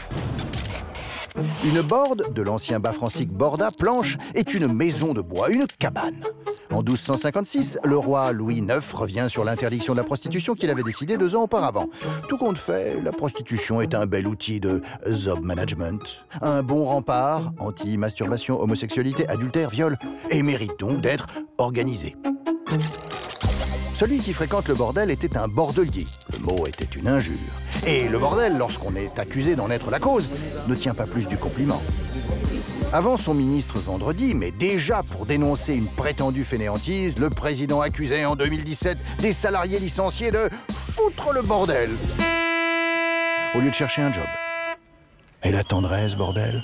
Une 1.65 1.81
borde, 1.81 2.33
de 2.33 2.41
l'ancien 2.41 2.79
bas 2.79 2.93
francique 2.93 3.31
borda, 3.31 3.69
planche, 3.77 4.17
est 4.33 4.53
une 4.53 4.71
maison 4.71 5.13
de 5.13 5.21
bois, 5.21 5.49
une 5.49 5.65
cabane. 5.79 6.23
En 6.71 6.83
1256, 6.83 7.79
le 7.83 7.97
roi 7.97 8.31
Louis 8.31 8.57
IX 8.57 8.93
revient 8.93 9.27
sur 9.29 9.43
l'interdiction 9.43 9.93
de 9.93 9.97
la 9.97 10.03
prostitution 10.03 10.53
qu'il 10.55 10.69
avait 10.69 10.83
décidé 10.83 11.17
deux 11.17 11.35
ans 11.35 11.43
auparavant. 11.43 11.87
Tout 12.29 12.37
compte 12.37 12.57
fait, 12.57 13.01
la 13.01 13.11
prostitution 13.11 13.81
est 13.81 13.93
un 13.93 14.05
bel 14.05 14.27
outil 14.27 14.59
de 14.59 14.81
zob 15.09 15.43
management, 15.43 16.25
un 16.41 16.63
bon 16.63 16.85
rempart 16.85 17.51
anti-masturbation, 17.59 18.61
homosexualité, 18.61 19.27
adultère, 19.27 19.69
viol, 19.69 19.97
et 20.29 20.43
mérite 20.43 20.79
donc 20.79 21.01
d'être 21.01 21.27
organisé. 21.57 22.15
Celui 24.01 24.17
qui 24.17 24.33
fréquente 24.33 24.67
le 24.67 24.73
bordel 24.73 25.11
était 25.11 25.37
un 25.37 25.47
bordelier. 25.47 26.07
Le 26.33 26.39
mot 26.39 26.65
était 26.65 26.85
une 26.85 27.07
injure. 27.07 27.35
Et 27.85 28.09
le 28.09 28.17
bordel, 28.17 28.57
lorsqu'on 28.57 28.95
est 28.95 29.19
accusé 29.19 29.55
d'en 29.55 29.69
être 29.69 29.91
la 29.91 29.99
cause, 29.99 30.27
ne 30.67 30.73
tient 30.73 30.95
pas 30.95 31.05
plus 31.05 31.27
du 31.27 31.37
compliment. 31.37 31.79
Avant 32.93 33.15
son 33.15 33.35
ministre 33.35 33.77
vendredi, 33.77 34.33
mais 34.33 34.49
déjà 34.49 35.03
pour 35.03 35.27
dénoncer 35.27 35.75
une 35.75 35.85
prétendue 35.85 36.45
fainéantise, 36.45 37.19
le 37.19 37.29
président 37.29 37.79
accusait 37.79 38.25
en 38.25 38.35
2017 38.35 38.97
des 39.19 39.33
salariés 39.33 39.77
licenciés 39.77 40.31
de 40.31 40.49
foutre 40.73 41.31
le 41.31 41.43
bordel. 41.43 41.91
Au 43.53 43.59
lieu 43.59 43.69
de 43.69 43.75
chercher 43.75 44.01
un 44.01 44.11
job. 44.11 44.25
Et 45.43 45.51
la 45.51 45.63
tendresse, 45.63 46.15
bordel? 46.15 46.63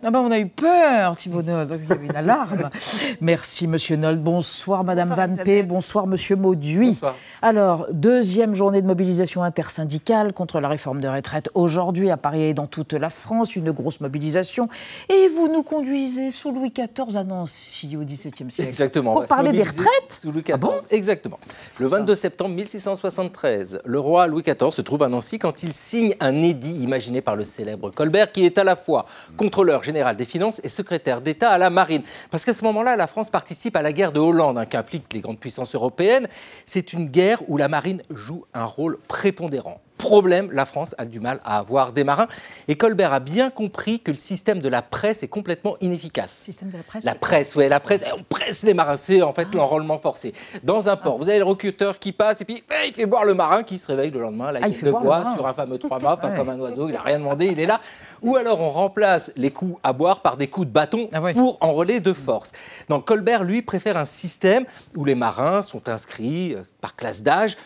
Ah 0.00 0.12
ben, 0.12 0.20
on 0.20 0.30
a 0.30 0.38
eu 0.38 0.46
peur, 0.46 1.16
Thibault 1.16 1.42
Nold. 1.42 1.80
Il 1.82 1.88
y 1.88 1.92
avait 1.92 2.06
une 2.06 2.14
alarme. 2.14 2.70
Merci, 3.20 3.66
Monsieur 3.66 3.96
Nold. 3.96 4.22
Bonsoir, 4.22 4.84
Madame 4.84 5.08
Van 5.08 5.42
P. 5.44 5.64
Bonsoir, 5.64 6.06
Monsieur 6.06 6.36
Mauduit. 6.36 6.90
Bonsoir. 6.90 7.16
Alors, 7.42 7.86
deuxième 7.90 8.54
journée 8.54 8.80
de 8.80 8.86
mobilisation 8.86 9.42
intersyndicale 9.42 10.32
contre 10.32 10.60
la 10.60 10.68
réforme 10.68 11.00
de 11.00 11.08
retraite 11.08 11.50
aujourd'hui 11.54 12.10
à 12.10 12.16
Paris 12.16 12.42
et 12.42 12.54
dans 12.54 12.68
toute 12.68 12.92
la 12.92 13.10
France. 13.10 13.56
Une 13.56 13.72
grosse 13.72 14.00
mobilisation. 14.00 14.68
Et 15.08 15.28
vous 15.34 15.48
nous 15.48 15.64
conduisez 15.64 16.30
sous 16.30 16.52
Louis 16.52 16.70
XIV 16.70 17.16
à 17.16 17.24
Nancy 17.24 17.96
au 17.96 18.04
XVIIe 18.04 18.52
siècle. 18.52 18.68
Exactement. 18.68 19.14
Pour 19.14 19.26
parler 19.26 19.50
des 19.50 19.64
retraites 19.64 19.88
Sous 20.22 20.30
Louis 20.30 20.42
XIV, 20.42 20.58
ah 20.62 20.76
exactement. 20.90 21.40
Le 21.80 21.88
22 21.88 22.14
septembre 22.14 22.54
1673, 22.54 23.80
le 23.84 23.98
roi 23.98 24.28
Louis 24.28 24.42
XIV 24.42 24.70
se 24.70 24.82
trouve 24.82 25.02
à 25.02 25.08
Nancy 25.08 25.40
quand 25.40 25.64
il 25.64 25.72
signe 25.72 26.14
un 26.20 26.36
édit 26.36 26.76
imaginé 26.84 27.20
par 27.20 27.34
le 27.34 27.44
célèbre 27.44 27.90
Colbert 27.90 28.30
qui 28.30 28.44
est 28.44 28.58
à 28.58 28.64
la 28.64 28.76
fois 28.76 29.04
contrôleur 29.36 29.82
général 29.88 30.16
des 30.16 30.24
finances 30.24 30.60
et 30.62 30.68
secrétaire 30.68 31.20
d'État 31.20 31.50
à 31.50 31.58
la 31.58 31.70
marine. 31.70 32.02
Parce 32.30 32.44
qu'à 32.44 32.54
ce 32.54 32.62
moment-là, 32.64 32.94
la 32.94 33.06
France 33.06 33.30
participe 33.30 33.74
à 33.74 33.82
la 33.82 33.92
guerre 33.92 34.12
de 34.12 34.20
Hollande, 34.20 34.58
hein, 34.58 34.66
qui 34.66 34.76
implique 34.76 35.12
les 35.14 35.20
grandes 35.20 35.40
puissances 35.40 35.74
européennes. 35.74 36.28
C'est 36.66 36.92
une 36.92 37.06
guerre 37.06 37.40
où 37.48 37.56
la 37.56 37.68
marine 37.68 38.02
joue 38.10 38.44
un 38.52 38.64
rôle 38.64 38.98
prépondérant. 39.08 39.80
Problème, 39.98 40.50
la 40.52 40.64
France 40.64 40.94
a 40.96 41.04
du 41.04 41.20
mal 41.20 41.40
à 41.44 41.58
avoir 41.58 41.92
des 41.92 42.04
marins. 42.04 42.28
Et 42.68 42.76
Colbert 42.76 43.12
a 43.12 43.20
bien 43.20 43.50
compris 43.50 44.00
que 44.00 44.10
le 44.10 44.16
système 44.16 44.60
de 44.60 44.68
la 44.68 44.80
presse 44.80 45.22
est 45.22 45.28
complètement 45.28 45.76
inefficace. 45.80 46.32
Système 46.44 46.70
de 46.70 46.76
la 46.76 46.82
presse 46.84 47.04
La 47.04 47.14
presse, 47.14 47.56
oui, 47.56 47.68
la 47.68 47.80
presse, 47.80 48.04
on 48.16 48.22
presse 48.22 48.62
les 48.62 48.74
marins, 48.74 48.96
c'est 48.96 49.22
en 49.22 49.32
fait 49.32 49.48
l'enrôlement 49.52 49.98
forcé. 49.98 50.32
Dans 50.62 50.88
un 50.88 50.96
port, 50.96 51.18
vous 51.18 51.28
avez 51.28 51.38
le 51.38 51.44
recruteur 51.44 51.98
qui 51.98 52.12
passe 52.12 52.40
et 52.40 52.44
puis 52.44 52.62
eh, 52.70 52.88
il 52.88 52.94
fait 52.94 53.06
boire 53.06 53.24
le 53.24 53.34
marin 53.34 53.62
qui 53.64 53.78
se 53.78 53.86
réveille 53.88 54.10
le 54.10 54.20
lendemain, 54.20 54.52
Ah, 54.62 54.68
il 54.68 54.74
fait 54.74 54.86
de 54.86 54.92
le 54.92 54.98
bois 54.98 55.22
sur 55.34 55.46
un 55.46 55.52
fameux 55.52 55.78
trois 55.78 55.98
mâts, 55.98 56.16
Ouais. 56.22 56.34
comme 56.36 56.48
un 56.48 56.58
oiseau, 56.58 56.88
il 56.88 56.92
n'a 56.92 57.02
rien 57.02 57.18
demandé, 57.18 57.46
il 57.46 57.58
est 57.60 57.66
là. 57.66 57.80
Ou 58.22 58.36
alors 58.36 58.60
on 58.60 58.70
remplace 58.70 59.32
les 59.36 59.50
coups 59.50 59.78
à 59.82 59.92
boire 59.92 60.20
par 60.22 60.36
des 60.36 60.46
coups 60.48 60.66
de 60.68 60.72
bâton 60.72 61.08
Ah 61.12 61.20
pour 61.32 61.58
enrôler 61.60 62.00
de 62.00 62.12
force. 62.12 62.52
Donc 62.88 63.04
Colbert, 63.06 63.42
lui, 63.44 63.62
préfère 63.62 63.96
un 63.96 64.04
système 64.04 64.64
où 64.96 65.04
les 65.04 65.14
marins 65.16 65.62
sont 65.62 65.88
inscrits 65.88 66.54
euh, 66.54 66.62
par 66.80 66.94
classe 66.96 67.22
d'âge 67.22 67.56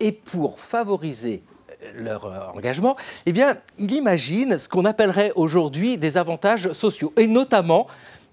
et 0.00 0.12
pour 0.12 0.58
favoriser 0.60 1.42
leur 1.94 2.26
euh, 2.26 2.56
engagement, 2.56 2.96
eh 3.26 3.32
bien, 3.32 3.56
il 3.78 3.92
imagine 3.92 4.58
ce 4.58 4.68
qu'on 4.68 4.84
appellerait 4.84 5.32
aujourd'hui 5.36 5.98
des 5.98 6.16
avantages 6.16 6.72
sociaux, 6.72 7.12
et 7.16 7.26
notamment 7.26 7.86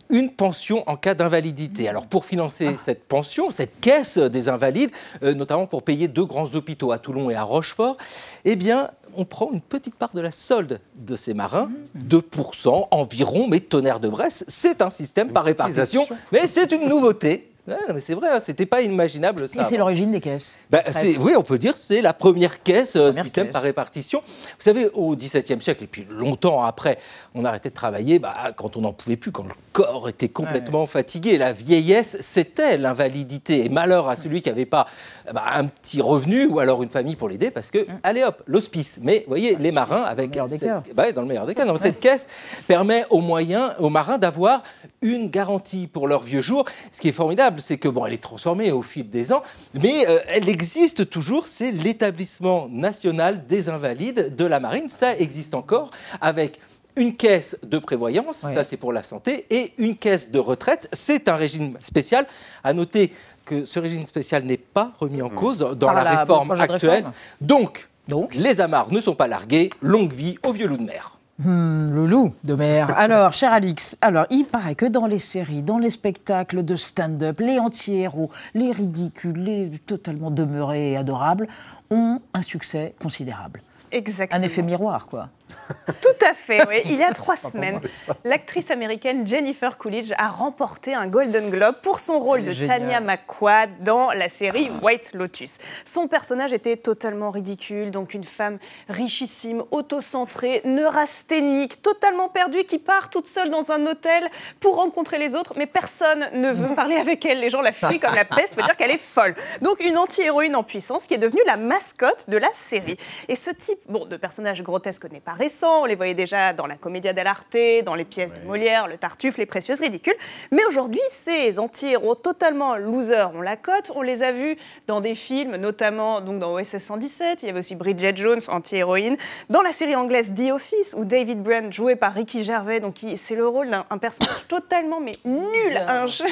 une 0.10 0.30
pension 0.30 0.84
en 0.88 0.96
cas 0.96 1.14
d'invalidité. 1.14 1.89
Alors 1.89 2.06
pour 2.06 2.26
financer 2.26 2.76
cette 2.78 3.06
pension, 3.06 3.52
cette 3.52 3.80
caisse 3.80 4.18
des 4.18 4.50
invalides, 4.50 4.91
euh, 5.24 5.34
notamment 5.34 5.66
pour 5.66 5.84
payer 5.84 6.08
deux 6.08 6.26
grands 6.26 6.54
hôpitaux 6.56 6.91
à 6.91 7.00
Toulon 7.00 7.30
et 7.30 7.36
à 7.36 7.44
Rochefort, 7.44 7.98
eh 8.46 8.56
bien 8.56 8.91
on 9.16 9.26
prend 9.26 9.52
une 9.52 9.62
petite 9.62 9.96
part 9.96 10.12
de 10.14 10.22
la 10.22 10.32
solde 10.32 10.80
de 10.96 11.16
ces 11.16 11.34
marins, 11.34 11.70
2% 12.10 12.88
environ, 12.89 13.48
mais 13.48 13.60
tonnerre 13.60 14.00
de 14.00 14.10
Bresse, 14.10 14.44
c'est 14.48 14.82
un 14.82 14.89
système 14.89 15.32
par 15.32 15.44
répartition, 15.44 16.06
mais 16.32 16.48
c'est 16.48 16.72
une 16.72 16.88
nouveauté. 16.88 17.53
Ouais, 17.66 17.76
non, 17.88 17.93
mais 17.93 18.01
c'est 18.01 18.14
vrai, 18.14 18.28
hein, 18.30 18.39
c'était 18.41 18.66
pas 18.66 18.82
inimaginable 18.82 19.47
ça. 19.47 19.61
Et 19.61 19.64
c'est 19.64 19.78
l'origine 19.78 20.11
des 20.11 20.20
caisses. 20.20 20.57
Bah, 20.70 20.84
oui, 21.20 21.32
on 21.38 21.43
peut 21.43 21.57
dire 21.57 21.78
c'est 21.78 22.01
la 22.01 22.11
première 22.14 22.61
caisse, 22.61 22.97
euh, 22.97 23.07
Première 23.07 23.24
système 23.24 23.45
caisse. 23.45 23.53
par 23.53 23.61
répartition. 23.61 24.22
Vous 24.26 24.53
savez, 24.59 24.89
au 24.93 25.16
XVIIe 25.16 25.61
siècle, 25.61 25.86
et 25.86 25.88
puis 25.88 26.05
longtemps 26.09 26.61
après, 26.61 26.97
on 27.34 27.45
arrêtait 27.45 27.70
de 27.70 27.74
travailler 27.74 28.20
bah, 28.20 28.36
quand 28.57 28.76
on 28.76 28.82
n'en 28.82 28.91
pouvait 28.91 29.16
plus, 29.16 29.32
quand 29.32 29.43
le 29.43 29.53
corps 29.72 30.09
était 30.09 30.28
complètement 30.28 30.86
fatigué. 30.88 31.38
La 31.38 31.53
vieillesse, 31.53 32.18
c'était 32.20 32.78
l'invalidité. 32.78 33.64
Et 33.64 33.70
malheur 33.70 34.09
à 34.09 34.18
celui 34.18 34.41
qui 34.41 34.49
n'avait 34.49 34.66
pas 34.66 34.86
bah, 35.34 35.43
un 35.55 35.66
petit 35.68 36.01
revenu 36.01 36.45
ou 36.47 36.59
alors 36.59 36.84
une 36.84 36.89
famille 36.91 37.16
pour 37.16 37.30
l'aider, 37.30 37.49
parce 37.49 37.72
que, 37.72 37.86
allez 38.03 38.24
hop, 38.26 38.43
l'hospice. 38.45 38.99
Mais 39.01 39.20
vous 39.20 39.30
voyez, 39.30 39.55
les 39.55 39.72
marins, 39.72 40.01
avec 40.03 40.32
meilleur 40.32 40.47
des 40.47 40.57
cette- 40.57 40.68
cas. 40.68 41.11
dans 41.14 41.22
le 41.22 41.28
meilleur 41.28 41.45
des 41.45 41.55
cas, 41.55 41.64
non, 41.64 41.78
cette 41.78 42.01
caisse 42.01 42.28
permet 42.68 43.05
aux 43.09 43.22
moyens, 43.22 43.72
aux 43.80 43.89
marins 43.89 44.18
d'avoir 44.18 44.64
une 45.04 45.30
garantie 45.30 45.86
pour 45.88 46.08
leurs 46.08 46.24
vieux 46.24 46.41
jours. 46.41 46.66
Ce 46.91 46.99
qui 47.01 47.10
est 47.10 47.14
formidable, 47.14 47.62
c'est 47.62 47.78
que 47.78 47.88
bon, 47.88 48.06
elle 48.08 48.14
est 48.14 48.18
transformée 48.24 48.72
au 48.72 48.82
fil 48.82 49.10
des 49.10 49.32
ans, 49.32 49.43
mais 49.76 50.08
euh, 50.08 50.20
elle 50.30 50.49
existe 50.49 51.10
toujours. 51.10 51.45
C'est 51.47 51.72
l'établissement 51.72 52.68
national 52.70 53.45
des 53.45 53.70
invalides 53.70 54.36
de 54.36 54.45
la 54.45 54.60
marine. 54.60 54.89
Ça 54.89 55.16
existe 55.16 55.54
encore 55.54 55.91
avec 56.22 56.60
une 56.95 57.16
caisse 57.16 57.58
de 57.64 57.80
prévoyance, 57.80 58.43
Ouais. 58.43 58.54
ça 58.54 58.64
c'est 58.64 58.78
pour 58.78 58.93
la 58.93 59.01
santé, 59.04 59.45
et 59.49 59.74
une 59.80 59.95
caisse 59.95 60.30
de 60.32 60.38
retraite. 60.39 60.89
C'est 60.93 61.28
un 61.28 61.36
régime 61.36 61.76
spécial. 61.80 62.28
À 62.64 62.74
noter 62.74 63.12
que 63.45 63.64
ce 63.64 63.80
régime 63.80 64.06
spécial 64.06 64.43
n'est 64.43 64.58
pas 64.58 64.93
remis 64.99 65.22
en 65.22 65.30
cause 65.30 65.60
dans 65.60 65.88
Par 65.88 65.95
la, 65.95 66.04
la- 66.04 66.20
réforme 66.22 66.51
actuelle. 66.51 66.89
réforme. 66.97 67.14
Donc, 67.41 67.89
les 68.36 68.62
amarres 68.62 68.91
ne 68.91 69.01
sont 69.01 69.16
pas 69.16 69.28
largués. 69.28 69.70
Longue 69.82 70.14
vie 70.14 70.38
aux 70.45 70.51
vieux 70.54 70.68
loups 70.68 70.78
de 70.78 70.84
mer. 70.84 71.12
Hmm, 71.40 71.90
le 71.90 72.06
loup 72.06 72.34
de 72.44 72.54
mer. 72.54 72.96
Alors, 72.96 73.34
cher 73.34 73.52
Alix, 73.54 73.98
alors 74.02 74.28
il 74.30 74.46
paraît 74.46 74.76
que 74.76 74.86
dans 74.86 75.08
les 75.08 75.18
séries, 75.18 75.64
dans 75.64 75.80
les 75.80 75.90
spectacles 75.90 76.64
de 76.64 76.76
stand-up, 76.76 77.40
les 77.40 77.58
anti-héros, 77.58 78.30
les 78.54 78.72
ridicules, 78.72 79.44
les 79.44 79.70
totalement 79.80 80.30
demeurés 80.30 80.92
et 80.92 80.98
adorables 80.98 81.48
ont 81.90 82.22
un 82.36 82.42
succès 82.44 82.94
considérable. 83.02 83.62
Exactement. 83.92 84.42
Un 84.42 84.46
effet 84.46 84.62
miroir, 84.62 85.08
quoi. 85.08 85.30
Tout 86.02 86.26
à 86.26 86.34
fait, 86.34 86.66
oui. 86.68 86.82
Il 86.86 86.96
y 86.98 87.04
a 87.04 87.12
trois 87.14 87.36
semaines, 87.36 87.80
l'actrice 88.24 88.72
américaine 88.72 89.28
Jennifer 89.28 89.78
Coolidge 89.78 90.12
a 90.18 90.30
remporté 90.30 90.94
un 90.94 91.08
Golden 91.08 91.50
Globe 91.50 91.76
pour 91.82 92.00
son 92.00 92.20
rôle 92.20 92.44
de 92.44 92.52
géniale. 92.52 92.82
Tanya 92.82 93.00
McQuad 93.02 93.70
dans 93.82 94.12
la 94.12 94.30
série 94.30 94.72
White 94.82 95.14
Lotus. 95.14 95.58
Son 95.86 96.08
personnage 96.08 96.54
était 96.54 96.78
totalement 96.78 97.32
ridicule, 97.32 97.91
donc 97.91 98.14
une 98.14 98.24
femme 98.24 98.60
richissime, 98.89 99.64
autocentrée, 99.72 100.62
neurasthénique, 100.66 101.82
totalement 101.82 102.30
perdue, 102.30 102.64
qui 102.64 102.80
part 102.80 103.10
toute 103.10 103.28
seule 103.28 103.50
dans 103.50 103.72
un 103.72 103.86
hôtel 103.86 104.30
pour 104.60 104.78
rencontrer 104.78 105.18
les 105.18 105.36
autres, 105.36 105.54
mais 105.58 105.66
personne 105.66 106.28
ne 106.34 106.52
veut 106.52 106.76
parler 106.76 106.96
avec 106.96 107.26
elle. 107.26 107.39
Les 107.39 107.50
gens 107.50 107.62
la 107.62 107.72
fuient 107.72 108.00
comme 108.00 108.16
la 108.16 108.26
peste, 108.26 108.56
faut 108.56 108.66
dire 108.66 108.78
qu'elle 108.78 108.91
est 108.91 108.98
folle. 108.98 109.34
Donc 109.62 109.80
une 109.84 109.98
anti-héroïne 109.98 110.56
en 110.56 110.64
puissance 110.64 111.08
qui 111.08 111.14
est 111.14 111.20
devenue 111.20 111.41
la 111.46 111.58
mascotte 111.58 112.30
de 112.30 112.38
la 112.38 112.50
série. 112.54 112.98
Et 113.28 113.36
ce 113.36 113.52
type 113.52 113.80
bon, 113.89 114.06
de 114.06 114.18
personnage 114.18 114.64
grotesque 114.64 115.10
n'est 115.12 115.20
pas 115.20 115.33
récent, 115.34 115.82
on 115.82 115.86
les 115.86 115.96
voyait 115.96 116.14
déjà 116.14 116.54
dans 116.54 116.66
la 116.68 116.76
Commedia 116.76 117.14
dell'arte, 117.14 117.56
dans 117.86 117.96
les 117.96 118.06
pièces 118.06 118.34
de 118.34 118.40
Molière, 118.48 118.88
le 118.88 118.98
Tartuffe, 118.98 119.38
les 119.38 119.46
Précieuses 119.46 119.80
Ridicules. 119.80 120.16
Mais 120.52 120.64
aujourd'hui, 120.66 121.02
ces 121.10 121.60
anti-héros 121.60 122.16
totalement 122.16 122.76
losers 122.78 123.32
ont 123.36 123.42
la 123.42 123.56
cote. 123.58 123.92
On 123.96 124.02
les 124.02 124.24
a 124.24 124.32
vus 124.32 124.56
dans 124.88 125.02
des 125.02 125.16
films, 125.16 125.56
notamment 125.58 126.22
donc 126.22 126.40
dans 126.40 126.54
OSS 126.54 126.78
117. 126.80 127.44
Il 127.44 127.48
y 127.48 127.50
avait 127.50 127.60
aussi 127.60 127.76
Bridget 127.76 128.14
Jones, 128.16 128.42
anti-héroïne. 128.48 129.18
Dans 129.50 129.62
la 129.62 129.72
série 129.72 129.96
anglaise 129.96 130.34
The 130.36 130.52
Office, 130.52 130.96
où 130.98 131.06
David 131.06 131.42
Brent, 131.42 131.72
joué 131.72 131.96
par 131.96 132.14
Ricky 132.14 132.44
Gervais, 132.44 132.80
donc 132.80 132.96
c'est 133.16 133.36
le 133.36 133.48
rôle 133.48 133.70
d'un 133.70 133.86
un 133.90 133.98
personnage 133.98 134.48
totalement 134.48 135.00
mais 135.00 135.16
nul, 135.26 135.44
un 135.88 136.06
che- 136.08 136.24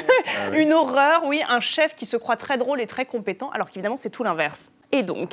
une 0.54 0.72
horreur, 0.72 1.22
oui, 1.26 1.42
un 1.48 1.60
chef 1.60 1.94
qui 1.94 2.06
se 2.06 2.16
croit 2.16 2.36
très 2.36 2.56
drôle 2.58 2.80
et 2.80 2.86
très 2.86 3.04
compétent, 3.04 3.50
alors 3.50 3.70
qu'évidemment 3.70 3.96
c'est 3.96 4.10
tout 4.10 4.24
l'inverse. 4.24 4.70
Et 4.94 5.02
donc, 5.02 5.30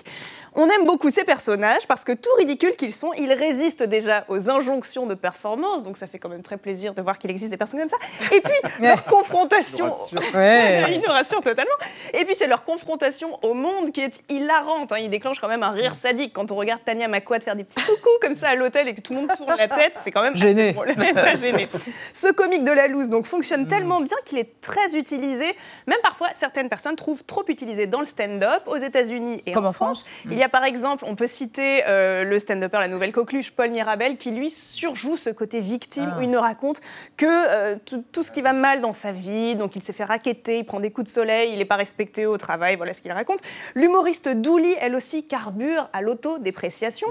on 0.55 0.67
aime 0.69 0.85
beaucoup 0.85 1.09
ces 1.09 1.23
personnages 1.23 1.85
parce 1.87 2.03
que 2.03 2.11
tout 2.11 2.29
ridicules 2.37 2.75
qu'ils 2.75 2.93
sont, 2.93 3.13
ils 3.13 3.31
résistent 3.33 3.83
déjà 3.83 4.25
aux 4.29 4.49
injonctions 4.49 5.05
de 5.05 5.13
performance, 5.13 5.83
donc 5.83 5.97
ça 5.97 6.07
fait 6.07 6.19
quand 6.19 6.29
même 6.29 6.41
très 6.41 6.57
plaisir 6.57 6.93
de 6.93 7.01
voir 7.01 7.17
qu'il 7.17 7.29
existe 7.31 7.51
des 7.51 7.57
personnes 7.57 7.79
comme 7.79 7.89
ça. 7.89 7.97
Et 8.35 8.41
puis, 8.41 8.53
leur 8.79 9.03
confrontation... 9.05 9.93
Ouais. 10.33 10.93
Il 10.93 10.99
nous 11.01 11.07
rassure 11.11 11.41
totalement. 11.41 11.71
Et 12.13 12.25
puis, 12.25 12.35
c'est 12.35 12.47
leur 12.47 12.63
confrontation 12.63 13.39
au 13.43 13.53
monde 13.53 13.91
qui 13.91 14.01
est 14.01 14.23
hilarante. 14.29 14.91
hein. 14.91 14.97
Il 14.99 15.09
déclenche 15.09 15.39
quand 15.39 15.47
même 15.47 15.63
un 15.63 15.71
rire 15.71 15.95
sadique 15.95 16.33
quand 16.33 16.51
on 16.51 16.55
regarde 16.55 16.81
Tania 16.85 17.07
McQuad 17.07 17.43
faire 17.43 17.55
des 17.55 17.63
petits 17.63 17.83
coucous 17.85 18.09
comme 18.21 18.35
ça 18.35 18.49
à 18.49 18.55
l'hôtel 18.55 18.87
et 18.87 18.93
que 18.95 19.01
tout 19.01 19.13
le 19.13 19.19
monde 19.21 19.31
tourne 19.35 19.55
la 19.57 19.67
tête. 19.67 19.93
C'est 19.95 20.11
quand 20.11 20.21
même 20.21 20.35
Gêné. 20.35 20.75
gêné. 21.41 21.67
Ce 22.13 22.31
comique 22.31 22.63
de 22.63 22.71
la 22.71 22.87
loose 22.87 23.09
donc, 23.09 23.25
fonctionne 23.25 23.67
tellement 23.67 24.01
bien 24.01 24.17
qu'il 24.25 24.37
est 24.39 24.59
très 24.61 24.95
utilisé. 24.95 25.45
Même 25.87 25.99
parfois, 26.03 26.29
certaines 26.33 26.69
personnes 26.69 26.95
trouvent 26.95 27.23
trop 27.23 27.43
utilisé 27.47 27.87
dans 27.87 27.99
le 27.99 28.05
stand-up 28.05 28.63
aux 28.67 28.77
États-Unis 28.77 29.41
et 29.45 29.51
Comme 29.51 29.65
en 29.65 29.69
en 29.69 29.73
France. 29.73 30.03
France. 30.03 30.25
Il 30.39 30.41
y 30.41 30.45
a 30.45 30.47
par 30.47 30.63
exemple, 30.63 31.03
on 31.05 31.15
peut 31.15 31.27
citer 31.27 31.83
euh, 31.85 32.23
le 32.23 32.39
stand-upper, 32.39 32.79
la 32.79 32.87
nouvelle 32.87 33.11
coqueluche, 33.11 33.51
Paul 33.51 33.71
Mirabel, 33.71 34.15
qui 34.15 34.31
lui 34.31 34.49
surjoue 34.49 35.17
ce 35.17 35.29
côté 35.31 35.59
victime 35.59 36.13
Ah. 36.13 36.17
où 36.17 36.21
il 36.21 36.29
ne 36.29 36.37
raconte 36.37 36.79
que 37.17 37.25
euh, 37.27 37.75
tout, 38.13 38.23
ce 38.23 38.31
qui 38.31 38.41
va 38.41 38.53
mal 38.53 38.79
dans 38.79 38.93
sa 38.93 39.11
vie. 39.11 39.57
Donc 39.57 39.75
il 39.75 39.81
s'est 39.81 39.91
fait 39.91 40.05
raqueter, 40.05 40.59
il 40.59 40.63
prend 40.63 40.79
des 40.79 40.91
coups 40.91 41.07
de 41.07 41.13
soleil, 41.13 41.51
il 41.51 41.59
n'est 41.59 41.65
pas 41.65 41.75
respecté 41.75 42.25
au 42.25 42.37
travail, 42.37 42.77
voilà 42.77 42.93
ce 42.93 43.01
qu'il 43.01 43.11
raconte. 43.11 43.39
L'humoriste 43.75 44.29
Dooley, 44.29 44.77
elle 44.79 44.95
aussi, 44.95 45.27
carbure 45.27 45.89
à 45.91 46.01
l'autodépréciation. 46.01 47.09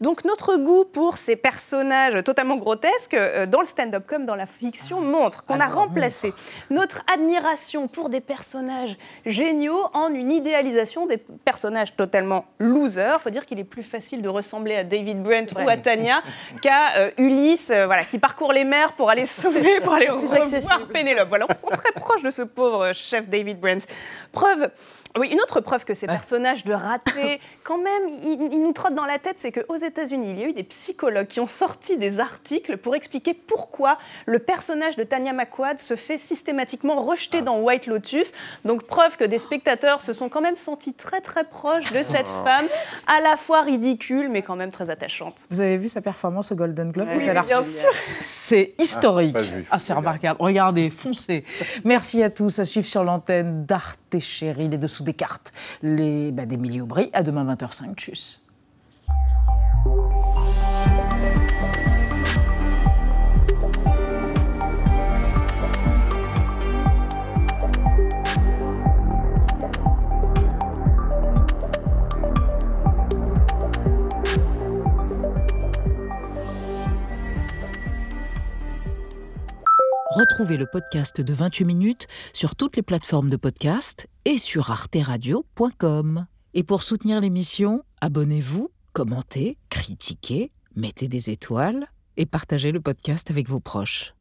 Donc 0.00 0.24
notre 0.24 0.56
goût 0.56 0.86
pour 0.86 1.18
ces 1.18 1.36
personnages 1.36 2.24
totalement 2.24 2.56
grotesques, 2.56 3.12
euh, 3.12 3.44
dans 3.44 3.60
le 3.60 3.66
stand-up 3.66 4.04
comme 4.06 4.24
dans 4.24 4.36
la 4.36 4.46
fiction, 4.46 5.02
montre 5.02 5.44
qu'on 5.44 5.60
a 5.60 5.66
remplacé 5.66 6.32
notre 6.70 7.02
admiration 7.12 7.88
pour 7.88 8.08
des 8.08 8.22
personnages 8.22 8.96
géniaux 9.26 9.84
en 9.92 10.14
une 10.14 10.30
idéalisation 10.30 11.04
des 11.04 11.18
personnages 11.18 11.94
totalement 11.94 12.46
losers. 12.72 13.20
faut 13.20 13.30
dire 13.30 13.44
qu'il 13.46 13.58
est 13.58 13.64
plus 13.64 13.82
facile 13.82 14.22
de 14.22 14.28
ressembler 14.28 14.76
à 14.76 14.84
David 14.84 15.22
Brent 15.22 15.52
ou 15.54 15.68
à 15.68 15.76
Tanya 15.76 16.22
qu'à 16.62 16.96
euh, 16.96 17.10
Ulysse, 17.18 17.70
euh, 17.70 17.86
voilà, 17.86 18.04
qui 18.04 18.18
parcourt 18.18 18.52
les 18.52 18.64
mers 18.64 18.92
pour 18.92 19.10
aller 19.10 19.24
sauver, 19.24 19.80
pour 19.80 19.94
aller 19.94 20.08
revoir. 20.08 20.86
Pénélope. 20.92 21.28
Voilà, 21.28 21.46
on 21.48 21.54
se 21.54 21.60
sent 21.60 21.76
très 21.76 21.92
proche 21.92 22.22
de 22.22 22.30
ce 22.30 22.42
pauvre 22.42 22.92
chef 22.92 23.28
David 23.28 23.60
Brent. 23.60 23.86
Preuve, 24.32 24.70
oui, 25.18 25.28
une 25.32 25.40
autre 25.40 25.60
preuve 25.60 25.84
que 25.84 25.94
ces 25.94 26.06
personnages 26.06 26.64
de 26.64 26.72
ratés, 26.72 27.40
quand 27.64 27.78
même, 27.78 28.02
ils, 28.22 28.48
ils 28.52 28.62
nous 28.62 28.72
trottent 28.72 28.94
dans 28.94 29.06
la 29.06 29.18
tête, 29.18 29.38
c'est 29.38 29.52
qu'aux 29.52 29.76
États-Unis, 29.76 30.30
il 30.30 30.38
y 30.38 30.44
a 30.44 30.46
eu 30.48 30.52
des 30.52 30.62
psychologues 30.62 31.26
qui 31.26 31.40
ont 31.40 31.46
sorti 31.46 31.98
des 31.98 32.20
articles 32.20 32.76
pour 32.76 32.94
expliquer 32.94 33.34
pourquoi 33.34 33.98
le 34.26 34.38
personnage 34.38 34.96
de 34.96 35.02
Tanya 35.04 35.32
McQuad 35.32 35.78
se 35.78 35.96
fait 35.96 36.18
systématiquement 36.18 36.94
rejeter 37.02 37.42
dans 37.42 37.58
White 37.60 37.86
Lotus. 37.86 38.32
Donc, 38.64 38.84
preuve 38.84 39.16
que 39.16 39.24
des 39.24 39.38
spectateurs 39.38 40.00
se 40.02 40.12
sont 40.12 40.28
quand 40.28 40.40
même 40.40 40.56
sentis 40.56 40.94
très 40.94 41.20
très 41.20 41.44
proches 41.44 41.92
de 41.92 42.02
cette 42.02 42.26
Oh. 42.30 42.44
femme, 42.44 42.66
à 43.06 43.20
la 43.20 43.36
fois 43.36 43.62
ridicule, 43.62 44.28
mais 44.28 44.42
quand 44.42 44.54
même 44.56 44.70
très 44.70 44.90
attachante. 44.90 45.46
Vous 45.50 45.60
avez 45.60 45.76
vu 45.78 45.88
sa 45.88 46.00
performance 46.00 46.52
au 46.52 46.54
Golden 46.54 46.92
Globe 46.92 47.08
Oui, 47.16 47.24
bien 47.28 47.62
sûr. 47.62 47.88
C'est 48.20 48.74
historique. 48.78 49.34
Ah, 49.38 49.42
faut 49.42 49.64
Ah, 49.72 49.78
c'est 49.78 49.92
remarquable. 49.94 50.36
Regardez, 50.40 50.90
foncez. 50.90 51.44
Merci 51.84 52.22
à 52.22 52.30
tous. 52.30 52.58
À 52.58 52.64
suivre 52.64 52.86
sur 52.86 53.02
l'antenne 53.04 53.64
d'Arte 53.66 53.98
et 54.12 54.20
Chéri, 54.20 54.68
les 54.68 54.78
dessous 54.78 54.99
des 55.02 55.14
cartes. 55.14 55.52
Les, 55.82 56.32
bah, 56.32 56.46
d'Emilie 56.46 56.80
Aubry, 56.80 57.10
à 57.12 57.22
demain 57.22 57.44
20h05. 57.44 57.94
Tchuss. 57.94 58.40
Retrouvez 80.20 80.58
le 80.58 80.66
podcast 80.66 81.20
de 81.20 81.32
28 81.32 81.64
minutes 81.64 82.06
sur 82.32 82.54
toutes 82.54 82.76
les 82.76 82.82
plateformes 82.82 83.30
de 83.30 83.36
podcast 83.36 84.09
et 84.24 84.38
sur 84.38 84.70
arteradio.com. 84.70 86.26
Et 86.54 86.62
pour 86.62 86.82
soutenir 86.82 87.20
l'émission, 87.20 87.82
abonnez-vous, 88.00 88.70
commentez, 88.92 89.58
critiquez, 89.68 90.52
mettez 90.76 91.08
des 91.08 91.30
étoiles 91.30 91.86
et 92.16 92.26
partagez 92.26 92.72
le 92.72 92.80
podcast 92.80 93.30
avec 93.30 93.48
vos 93.48 93.60
proches. 93.60 94.14